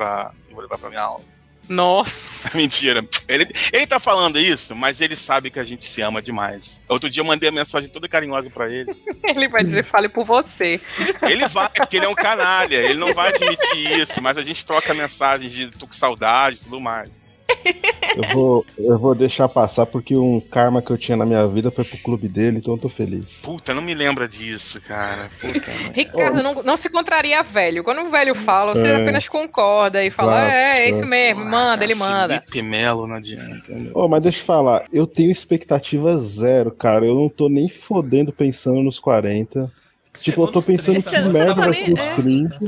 [0.48, 1.32] eu vou levar pra minha aula.
[1.68, 2.50] Nossa.
[2.56, 3.06] Mentira.
[3.28, 6.80] Ele, ele tá falando isso, mas ele sabe que a gente se ama demais.
[6.88, 8.94] Outro dia eu mandei a mensagem toda carinhosa pra ele.
[9.24, 10.80] Ele vai dizer, fale por você.
[11.22, 12.76] Ele vai, porque ele é um canalha.
[12.76, 16.64] Ele não vai admitir isso, mas a gente troca mensagens de tô com saudade e
[16.64, 17.21] tudo mais.
[18.14, 21.70] Eu vou, eu vou deixar passar porque um karma que eu tinha na minha vida
[21.70, 23.40] foi pro clube dele, então eu tô feliz.
[23.42, 25.30] Puta, não me lembra disso, cara.
[25.40, 25.70] Puta.
[25.94, 27.82] Ricardo não, não se contraria velho.
[27.82, 29.02] Quando o velho fala, você É.
[29.02, 31.06] apenas concorda e fala, Exato, é, é isso é.
[31.06, 32.40] mesmo, manda, ele manda.
[32.40, 33.72] Felipe Melo não adianta.
[33.94, 37.06] Ô, mas deixa eu falar, eu tenho expectativa zero, cara.
[37.06, 39.72] Eu não tô nem fodendo pensando nos 40.
[40.20, 42.58] Tipo, eu tô pensando que merda vai ser os é, 30.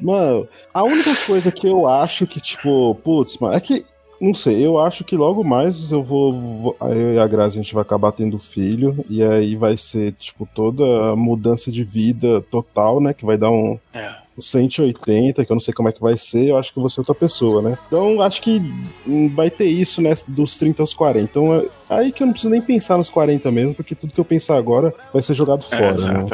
[0.00, 3.84] Mano, a única coisa que eu acho que, tipo, putz, mano, é que.
[4.20, 7.74] Não sei, eu acho que logo mais eu vou, Eu e a Grazi a gente
[7.74, 9.04] vai acabar tendo filho.
[9.10, 13.12] E aí vai ser, tipo, toda a mudança de vida total, né?
[13.12, 13.78] Que vai dar um.
[13.92, 14.14] É.
[14.38, 16.98] um 180, que eu não sei como é que vai ser, eu acho que você
[16.98, 17.76] é outra pessoa, né?
[17.86, 18.62] Então acho que
[19.34, 20.14] vai ter isso, né?
[20.28, 21.20] Dos 30 aos 40.
[21.20, 24.20] Então é aí que eu não preciso nem pensar nos 40 mesmo, porque tudo que
[24.20, 26.24] eu pensar agora vai ser jogado É, fora, né?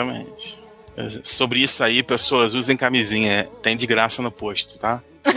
[1.23, 3.49] Sobre isso aí, pessoas, usem camisinha.
[3.63, 5.03] Tem de graça no posto, tá?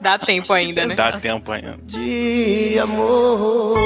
[0.00, 0.94] Dá tempo ainda, né?
[0.94, 1.78] Dá tempo ainda.
[1.82, 3.78] de amor.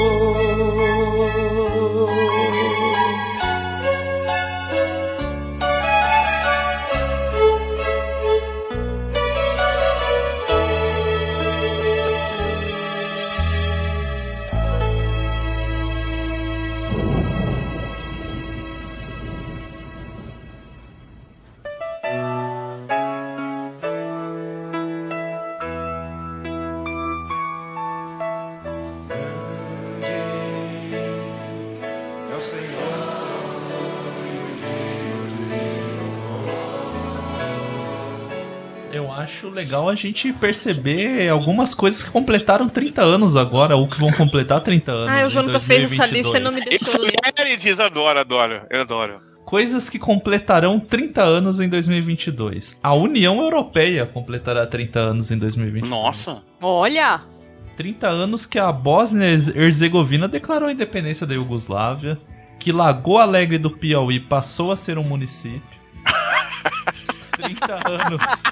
[39.29, 44.11] Acho legal a gente perceber algumas coisas que completaram 30 anos agora, ou que vão
[44.11, 45.09] completar 30 anos.
[45.09, 47.11] Ah, o em Jonathan fez essa lista e não me 2022.
[47.35, 49.21] deixou diz, adoro, adoro, eu adoro.
[49.45, 52.77] Coisas que completarão 30 anos em 2022.
[52.83, 55.89] A União Europeia completará 30 anos em 2022.
[55.89, 56.43] Nossa.
[56.61, 57.21] Olha!
[57.77, 62.19] 30 anos que a Bósnia-Herzegovina declarou a independência da Iugoslávia,
[62.59, 65.79] que Lagoa Alegre do Piauí passou a ser um município.
[67.37, 68.43] 30 anos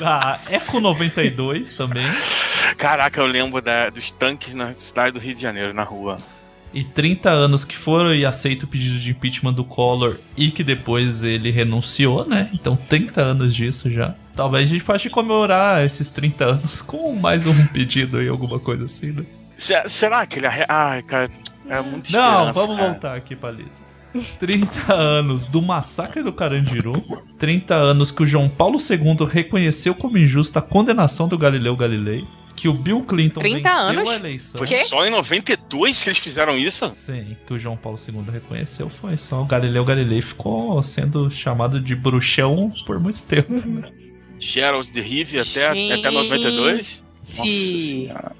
[0.00, 2.06] da Eco 92 também.
[2.76, 6.18] Caraca, eu lembro da- dos tanques na cidade do Rio de Janeiro, na rua.
[6.72, 10.64] E 30 anos que foram e aceita o pedido de impeachment do Collor e que
[10.64, 12.50] depois ele renunciou, né?
[12.52, 14.14] Então 30 anos disso já.
[14.34, 18.86] Talvez a gente possa comemorar esses 30 anos com mais um pedido aí, alguma coisa
[18.86, 19.24] assim, né?
[19.56, 20.48] Se- será que ele.
[20.68, 21.30] Ai, cara,
[21.68, 22.88] é muito Não, vamos cara.
[22.90, 23.82] voltar aqui pra lista.
[24.38, 26.92] 30 anos do massacre do Carandiru.
[27.38, 32.24] 30 anos que o João Paulo II reconheceu como injusta a condenação do Galileu Galilei.
[32.54, 34.08] Que o Bill Clinton 30 venceu anos?
[34.08, 34.58] a eleição.
[34.58, 36.88] Foi só em 92 que eles fizeram isso?
[36.94, 39.42] Sim, que o João Paulo II reconheceu foi só.
[39.42, 43.52] O Galileu Galilei ficou sendo chamado de bruxão por muito tempo.
[43.54, 43.90] né?
[44.38, 47.04] Gerald de Rive até, até 92?
[47.36, 48.32] Nossa senhora.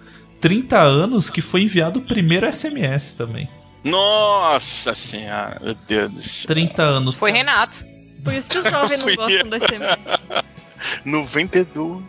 [0.44, 3.48] 30 anos que foi enviado o primeiro SMS também.
[3.82, 6.48] Nossa senhora, meu Deus do céu.
[6.48, 7.16] 30 anos.
[7.16, 7.78] Foi Renato.
[8.22, 10.20] Por isso que os jovens não gostam do SMS.
[11.02, 12.04] 92.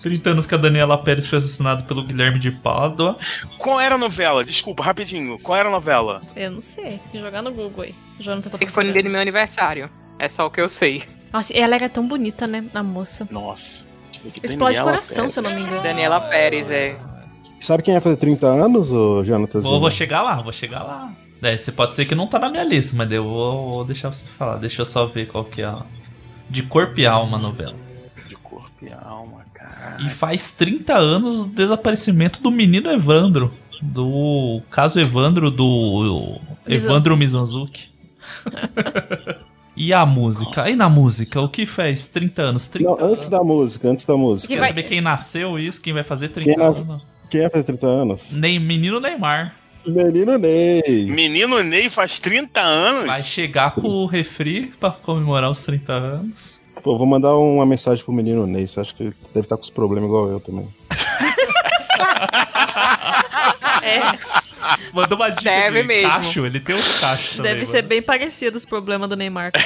[0.00, 3.18] 30 anos que a Daniela Pérez foi assassinada pelo Guilherme de Pádua.
[3.58, 4.44] Qual era a novela?
[4.44, 5.36] Desculpa, rapidinho.
[5.42, 6.22] Qual era a novela?
[6.36, 6.84] Eu não sei.
[6.84, 7.94] Tem que jogar no Google aí.
[8.20, 9.90] Jonathan tá Sei que foi no dia do meu aniversário.
[10.16, 11.02] É só o que eu sei.
[11.32, 12.64] Nossa, e ela era tão bonita, né?
[12.72, 13.26] A moça.
[13.28, 13.88] Nossa.
[14.24, 15.32] Explode Daniela coração, Pérez.
[15.32, 15.82] se eu não me engano.
[15.82, 16.96] Daniela Pérez, é.
[17.60, 19.60] Sabe quem ia fazer 30 anos, ô Jonathan?
[19.60, 21.12] Vou, vou chegar lá, vou chegar lá.
[21.42, 24.12] É, você pode ser que não tá na minha lista, mas eu vou, vou deixar
[24.12, 24.56] você falar.
[24.56, 25.82] Deixa eu só ver qual que é a.
[26.50, 27.74] De Corpo e Alma a novela.
[28.26, 29.98] De corpo e alma, cara.
[30.06, 33.52] E faz 30 anos do desaparecimento do menino Evandro.
[33.80, 37.90] Do caso Evandro do Evandro Mizanzuki.
[39.76, 40.68] e a música?
[40.68, 41.40] E na música?
[41.40, 42.68] O que fez 30 anos?
[42.68, 44.52] 30 Não, antes da música, antes da música.
[44.52, 45.80] Quer saber quem nasceu isso?
[45.80, 46.84] Quem vai fazer 30 Quem, nas...
[47.28, 48.32] quem ia fazer 30 anos?
[48.32, 49.54] Nem menino Neymar.
[49.86, 51.06] Menino Ney.
[51.08, 53.06] Menino Ney faz 30 anos?
[53.06, 56.58] Vai chegar com o refri pra comemorar os 30 anos.
[56.82, 58.66] Pô, vou mandar uma mensagem pro menino Ney.
[58.66, 60.68] Você acha que ele deve estar com os problemas igual eu também?
[64.92, 66.10] Mandou uma dica Deve de mesmo.
[66.10, 67.52] cacho, ele tem uns cachos também.
[67.52, 69.52] Deve ser bem parecido os problemas do Neymar.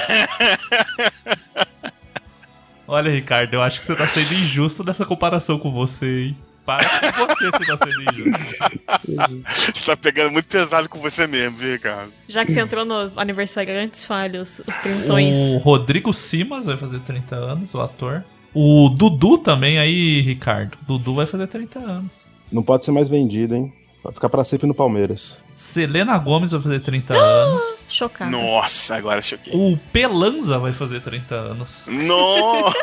[2.87, 6.37] Olha, Ricardo, eu acho que você tá sendo injusto nessa comparação com você, hein?
[6.65, 9.73] Para com você, você tá sendo injusto.
[9.73, 12.11] Você tá pegando muito pesado com você mesmo, viu, Ricardo?
[12.27, 15.35] Já que você entrou no aniversário antes, fale os, os trintões.
[15.35, 18.23] O Rodrigo Simas vai fazer 30 anos, o ator.
[18.53, 20.77] O Dudu também aí, Ricardo.
[20.87, 22.23] Dudu vai fazer 30 anos.
[22.51, 23.73] Não pode ser mais vendido, hein?
[24.03, 25.37] Vai ficar pra sempre no Palmeiras.
[25.55, 27.63] Selena Gomes vai fazer 30 anos.
[27.89, 28.31] Chocado.
[28.31, 29.53] Nossa, agora choquei.
[29.53, 31.83] O Pelanza vai fazer 30 anos.
[31.87, 32.77] Nossa!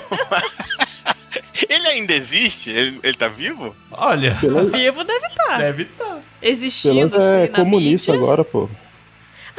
[1.69, 2.71] ele ainda existe?
[2.71, 3.75] Ele, ele tá vivo?
[3.91, 5.59] Olha, Vivo deve estar.
[5.59, 6.19] deve estar.
[6.43, 8.25] Existindo Pelanza é assim, na comunista mídia.
[8.25, 8.69] agora, pô.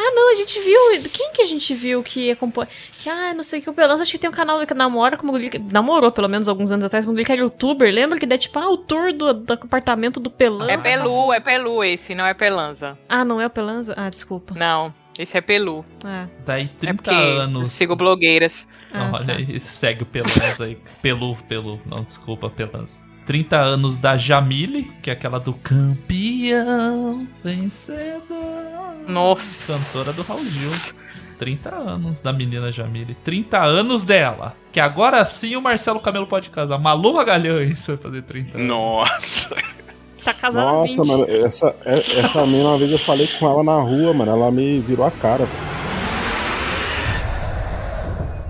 [0.03, 0.79] Ah, não, a gente viu.
[1.13, 2.67] Quem que a gente viu que acompanha.
[2.91, 5.15] Que, ah, não sei o que o Pelanza acho que tem um canal que namora
[5.15, 7.41] com uma guria que- Namorou, pelo menos alguns anos atrás, com uma guria que era
[7.41, 7.93] youtuber.
[7.93, 10.71] Lembra que dá tipo, ah, o tour do, do apartamento do Pelanza.
[10.71, 12.97] É Pelu, é Pelu esse, não é Pelanza.
[13.07, 13.93] Ah, não é o Pelanza?
[13.95, 14.55] Ah, desculpa.
[14.57, 14.91] Não,
[15.21, 15.85] esse é Pelu.
[16.03, 16.27] Ah.
[16.45, 17.61] Daí 30 É anos.
[17.61, 18.67] eu sigo blogueiras.
[18.93, 19.33] Ah, Olha tá.
[19.33, 20.77] aí, segue o Pelanza aí.
[21.01, 21.79] Pelu, Pelu.
[21.85, 22.97] Não, desculpa, Pelanza.
[23.25, 28.95] 30 anos da Jamile, que é aquela do campeão vencedor.
[29.07, 29.73] Nossa.
[29.73, 30.71] Cantora do Raul Gil.
[31.37, 33.15] 30 anos da menina Jamile.
[33.23, 34.55] 30 anos dela.
[34.71, 36.77] Que agora sim o Marcelo Camelo pode casar.
[36.77, 38.67] Malu Magalhães vai fazer 30 anos.
[38.67, 39.55] Nossa.
[40.23, 40.97] Tá casado há 20.
[40.97, 44.31] Nossa, mano, essa, é- essa mina, uma vez eu falei com ela na rua, mano.
[44.31, 45.47] Ela me virou a cara.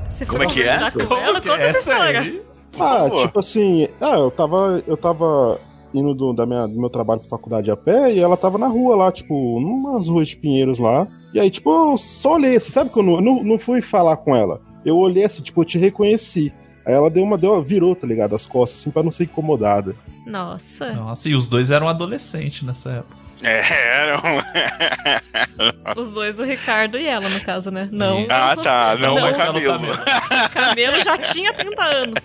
[0.09, 0.77] Você Como é que é?
[0.77, 1.41] conversar com ela?
[1.41, 2.19] que Conta é essa essa história.
[2.21, 2.41] aí?
[2.79, 5.59] Ah, tipo assim, ah, eu tava, eu tava
[5.93, 8.67] indo do, da minha, do meu trabalho pra faculdade a pé e ela tava na
[8.67, 11.05] rua lá, tipo, numas ruas de Pinheiros lá.
[11.33, 14.15] E aí, tipo, eu só olhei, assim, sabe que eu não, não, não fui falar
[14.17, 14.61] com ela.
[14.85, 16.53] Eu olhei assim, tipo, eu te reconheci.
[16.85, 19.25] Aí ela deu uma, deu uma, virou, tá ligado, as costas, assim, pra não ser
[19.25, 19.95] incomodada.
[20.25, 20.93] Nossa.
[20.93, 23.21] Nossa, e os dois eram adolescentes nessa época.
[23.43, 23.63] É,
[24.03, 24.39] era um...
[25.99, 27.89] Os dois, o Ricardo e ela, no caso, né?
[27.91, 28.27] Não.
[28.29, 28.95] Ah, tá.
[28.95, 29.93] Não, Não, é Marcelo cabelo.
[29.93, 32.23] O Camelo já tinha 30 anos.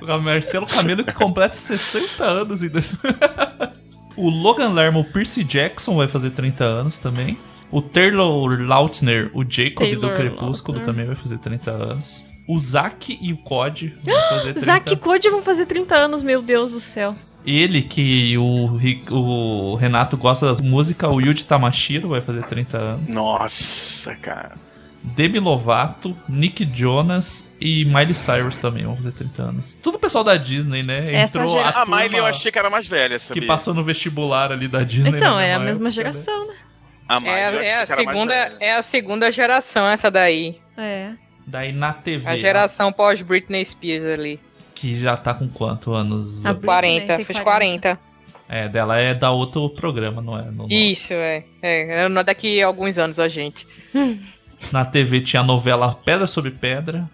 [0.00, 3.00] O Marcelo Camelo que completa 60 anos em 2000.
[4.16, 7.36] O Logan Lerman, o Percy Jackson, vai fazer 30 anos também.
[7.70, 10.84] O Taylor Lautner, o Jacob Taylor do Crepúsculo, Lautner.
[10.86, 12.22] também vai fazer 30 anos.
[12.46, 16.22] O Zack e o Cod vão fazer 30 Zack e Cody vão fazer 30 anos,
[16.22, 17.14] meu Deus do céu.
[17.44, 18.78] Ele, que o,
[19.12, 23.08] o Renato gosta das músicas, o Yuji Tamashiro vai fazer 30 anos.
[23.08, 24.54] Nossa, cara.
[25.02, 29.78] Demi Lovato, Nick Jonas e Miley Cyrus também vão fazer 30 anos.
[29.80, 31.14] Tudo pessoal da Disney, né?
[31.14, 33.40] Essa gera- a A Miley eu achei que era mais velha, sabia?
[33.40, 35.10] que passou no vestibular ali da Disney.
[35.10, 35.90] Então, na é a mesma época, né?
[35.90, 36.54] geração, né?
[37.08, 40.58] A Miley É, é a segunda, é a segunda geração essa daí.
[40.76, 41.10] É.
[41.46, 44.40] Daí na TV, A geração pós Britney Spears ali.
[44.74, 46.44] que já tá com quanto anos?
[46.44, 47.98] A Britney 40, tem fez 40.
[48.48, 50.42] É, dela é da outro programa, não é?
[50.44, 51.44] No- no- Isso, é.
[51.62, 53.66] É, é daqui a alguns anos a gente.
[54.72, 57.08] Na TV tinha a novela Pedra sobre Pedra,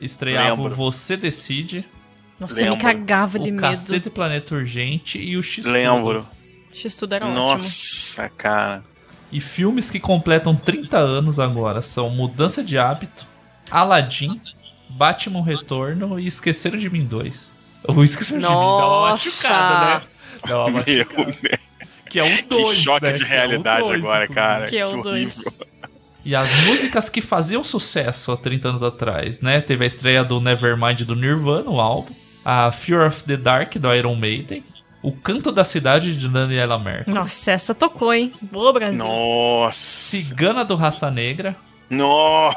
[0.00, 0.74] estreava o Lembro.
[0.76, 1.84] Você Decide,
[2.40, 2.84] Nossa, eu me Lembro.
[2.84, 3.60] cagava de o medo.
[3.62, 6.26] Cacete Planeta Urgente e o X Lembro.
[6.72, 7.38] X-Tudo era ótimo.
[7.40, 8.84] Nossa, cara.
[9.30, 13.26] E filmes que completam 30 anos agora são Mudança de Hábito,
[13.70, 14.40] Aladdin,
[14.88, 17.50] Batman Retorno e Esqueceram de Mim 2.
[17.88, 19.12] O Esqueceram de Mim dá uma Nossa!
[19.12, 20.02] machucada, né?
[20.46, 21.58] Dá uma machucada.
[22.08, 23.12] Que é o 2, Que choque né?
[23.12, 24.34] de é realidade dois, agora, inclusive.
[24.34, 24.66] cara.
[24.68, 25.52] Que é o horrível.
[26.24, 29.60] E as músicas que faziam sucesso há 30 anos atrás, né?
[29.60, 32.12] Teve a estreia do Nevermind do Nirvana, o álbum.
[32.44, 34.64] A Fear of the Dark do Iron Maiden.
[35.02, 37.14] O Canto da Cidade de Daniela Mercury.
[37.14, 38.32] Nossa, essa tocou, hein?
[38.42, 38.98] Boa, Brasil.
[38.98, 39.78] Nossa.
[39.78, 41.54] Cigana do Raça Negra.
[41.90, 42.52] Nossa.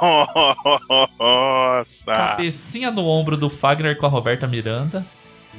[2.06, 5.06] Cabecinha no ombro do Fagner com a Roberta Miranda.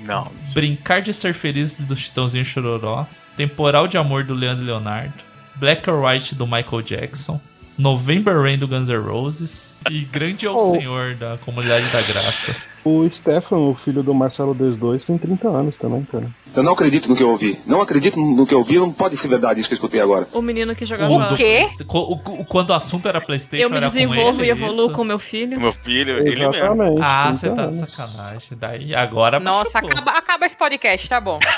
[0.04, 0.30] Não.
[0.54, 3.06] Brincar de Ser Feliz do Chitãozinho Chororó.
[3.36, 5.12] Temporal de Amor do Leandro e Leonardo.
[5.56, 7.40] Black or White do Michael Jackson.
[7.78, 9.72] November Rain do Guns N' Roses.
[9.90, 10.72] E Grande é o Oh.
[10.76, 12.54] Senhor da Comunidade da Graça.
[12.84, 16.26] O Stefan, o filho do Marcelo D2, tem 30 anos também, cara.
[16.54, 17.56] Eu não acredito no que eu ouvi.
[17.64, 18.76] Não acredito no que eu ouvi.
[18.78, 20.26] Não pode ser verdade isso que eu escutei agora.
[20.32, 21.32] O menino que jogava.
[21.32, 21.64] O quê?
[21.88, 24.92] O- quando o assunto era Playstation, Eu me com desenvolvo ele, e evoluo isso?
[24.94, 25.60] com meu filho.
[25.60, 26.54] Meu filho, ele mesmo.
[26.54, 26.98] Exatamente.
[27.00, 28.48] Ah, 30 você tá de sacanagem.
[28.58, 31.38] Daí, agora Nossa, acaba, acaba esse podcast, tá bom.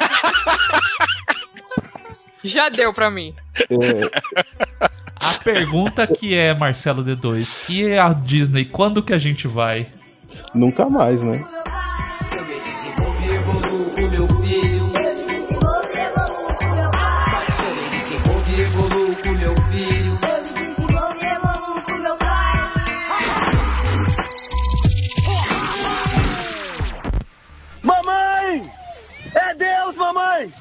[2.45, 3.35] Já deu pra mim.
[3.59, 4.11] É,
[5.17, 9.89] A pergunta que é, Marcelo D2, que é a Disney, quando que a gente vai?
[10.55, 11.45] nunca mais, né?
[12.33, 14.93] Eu me desenvolvo e meu filho.
[14.95, 17.05] Eu me desenvolvo e meu.
[27.83, 28.71] Mamãe!
[29.35, 30.53] É Deus, mamãe!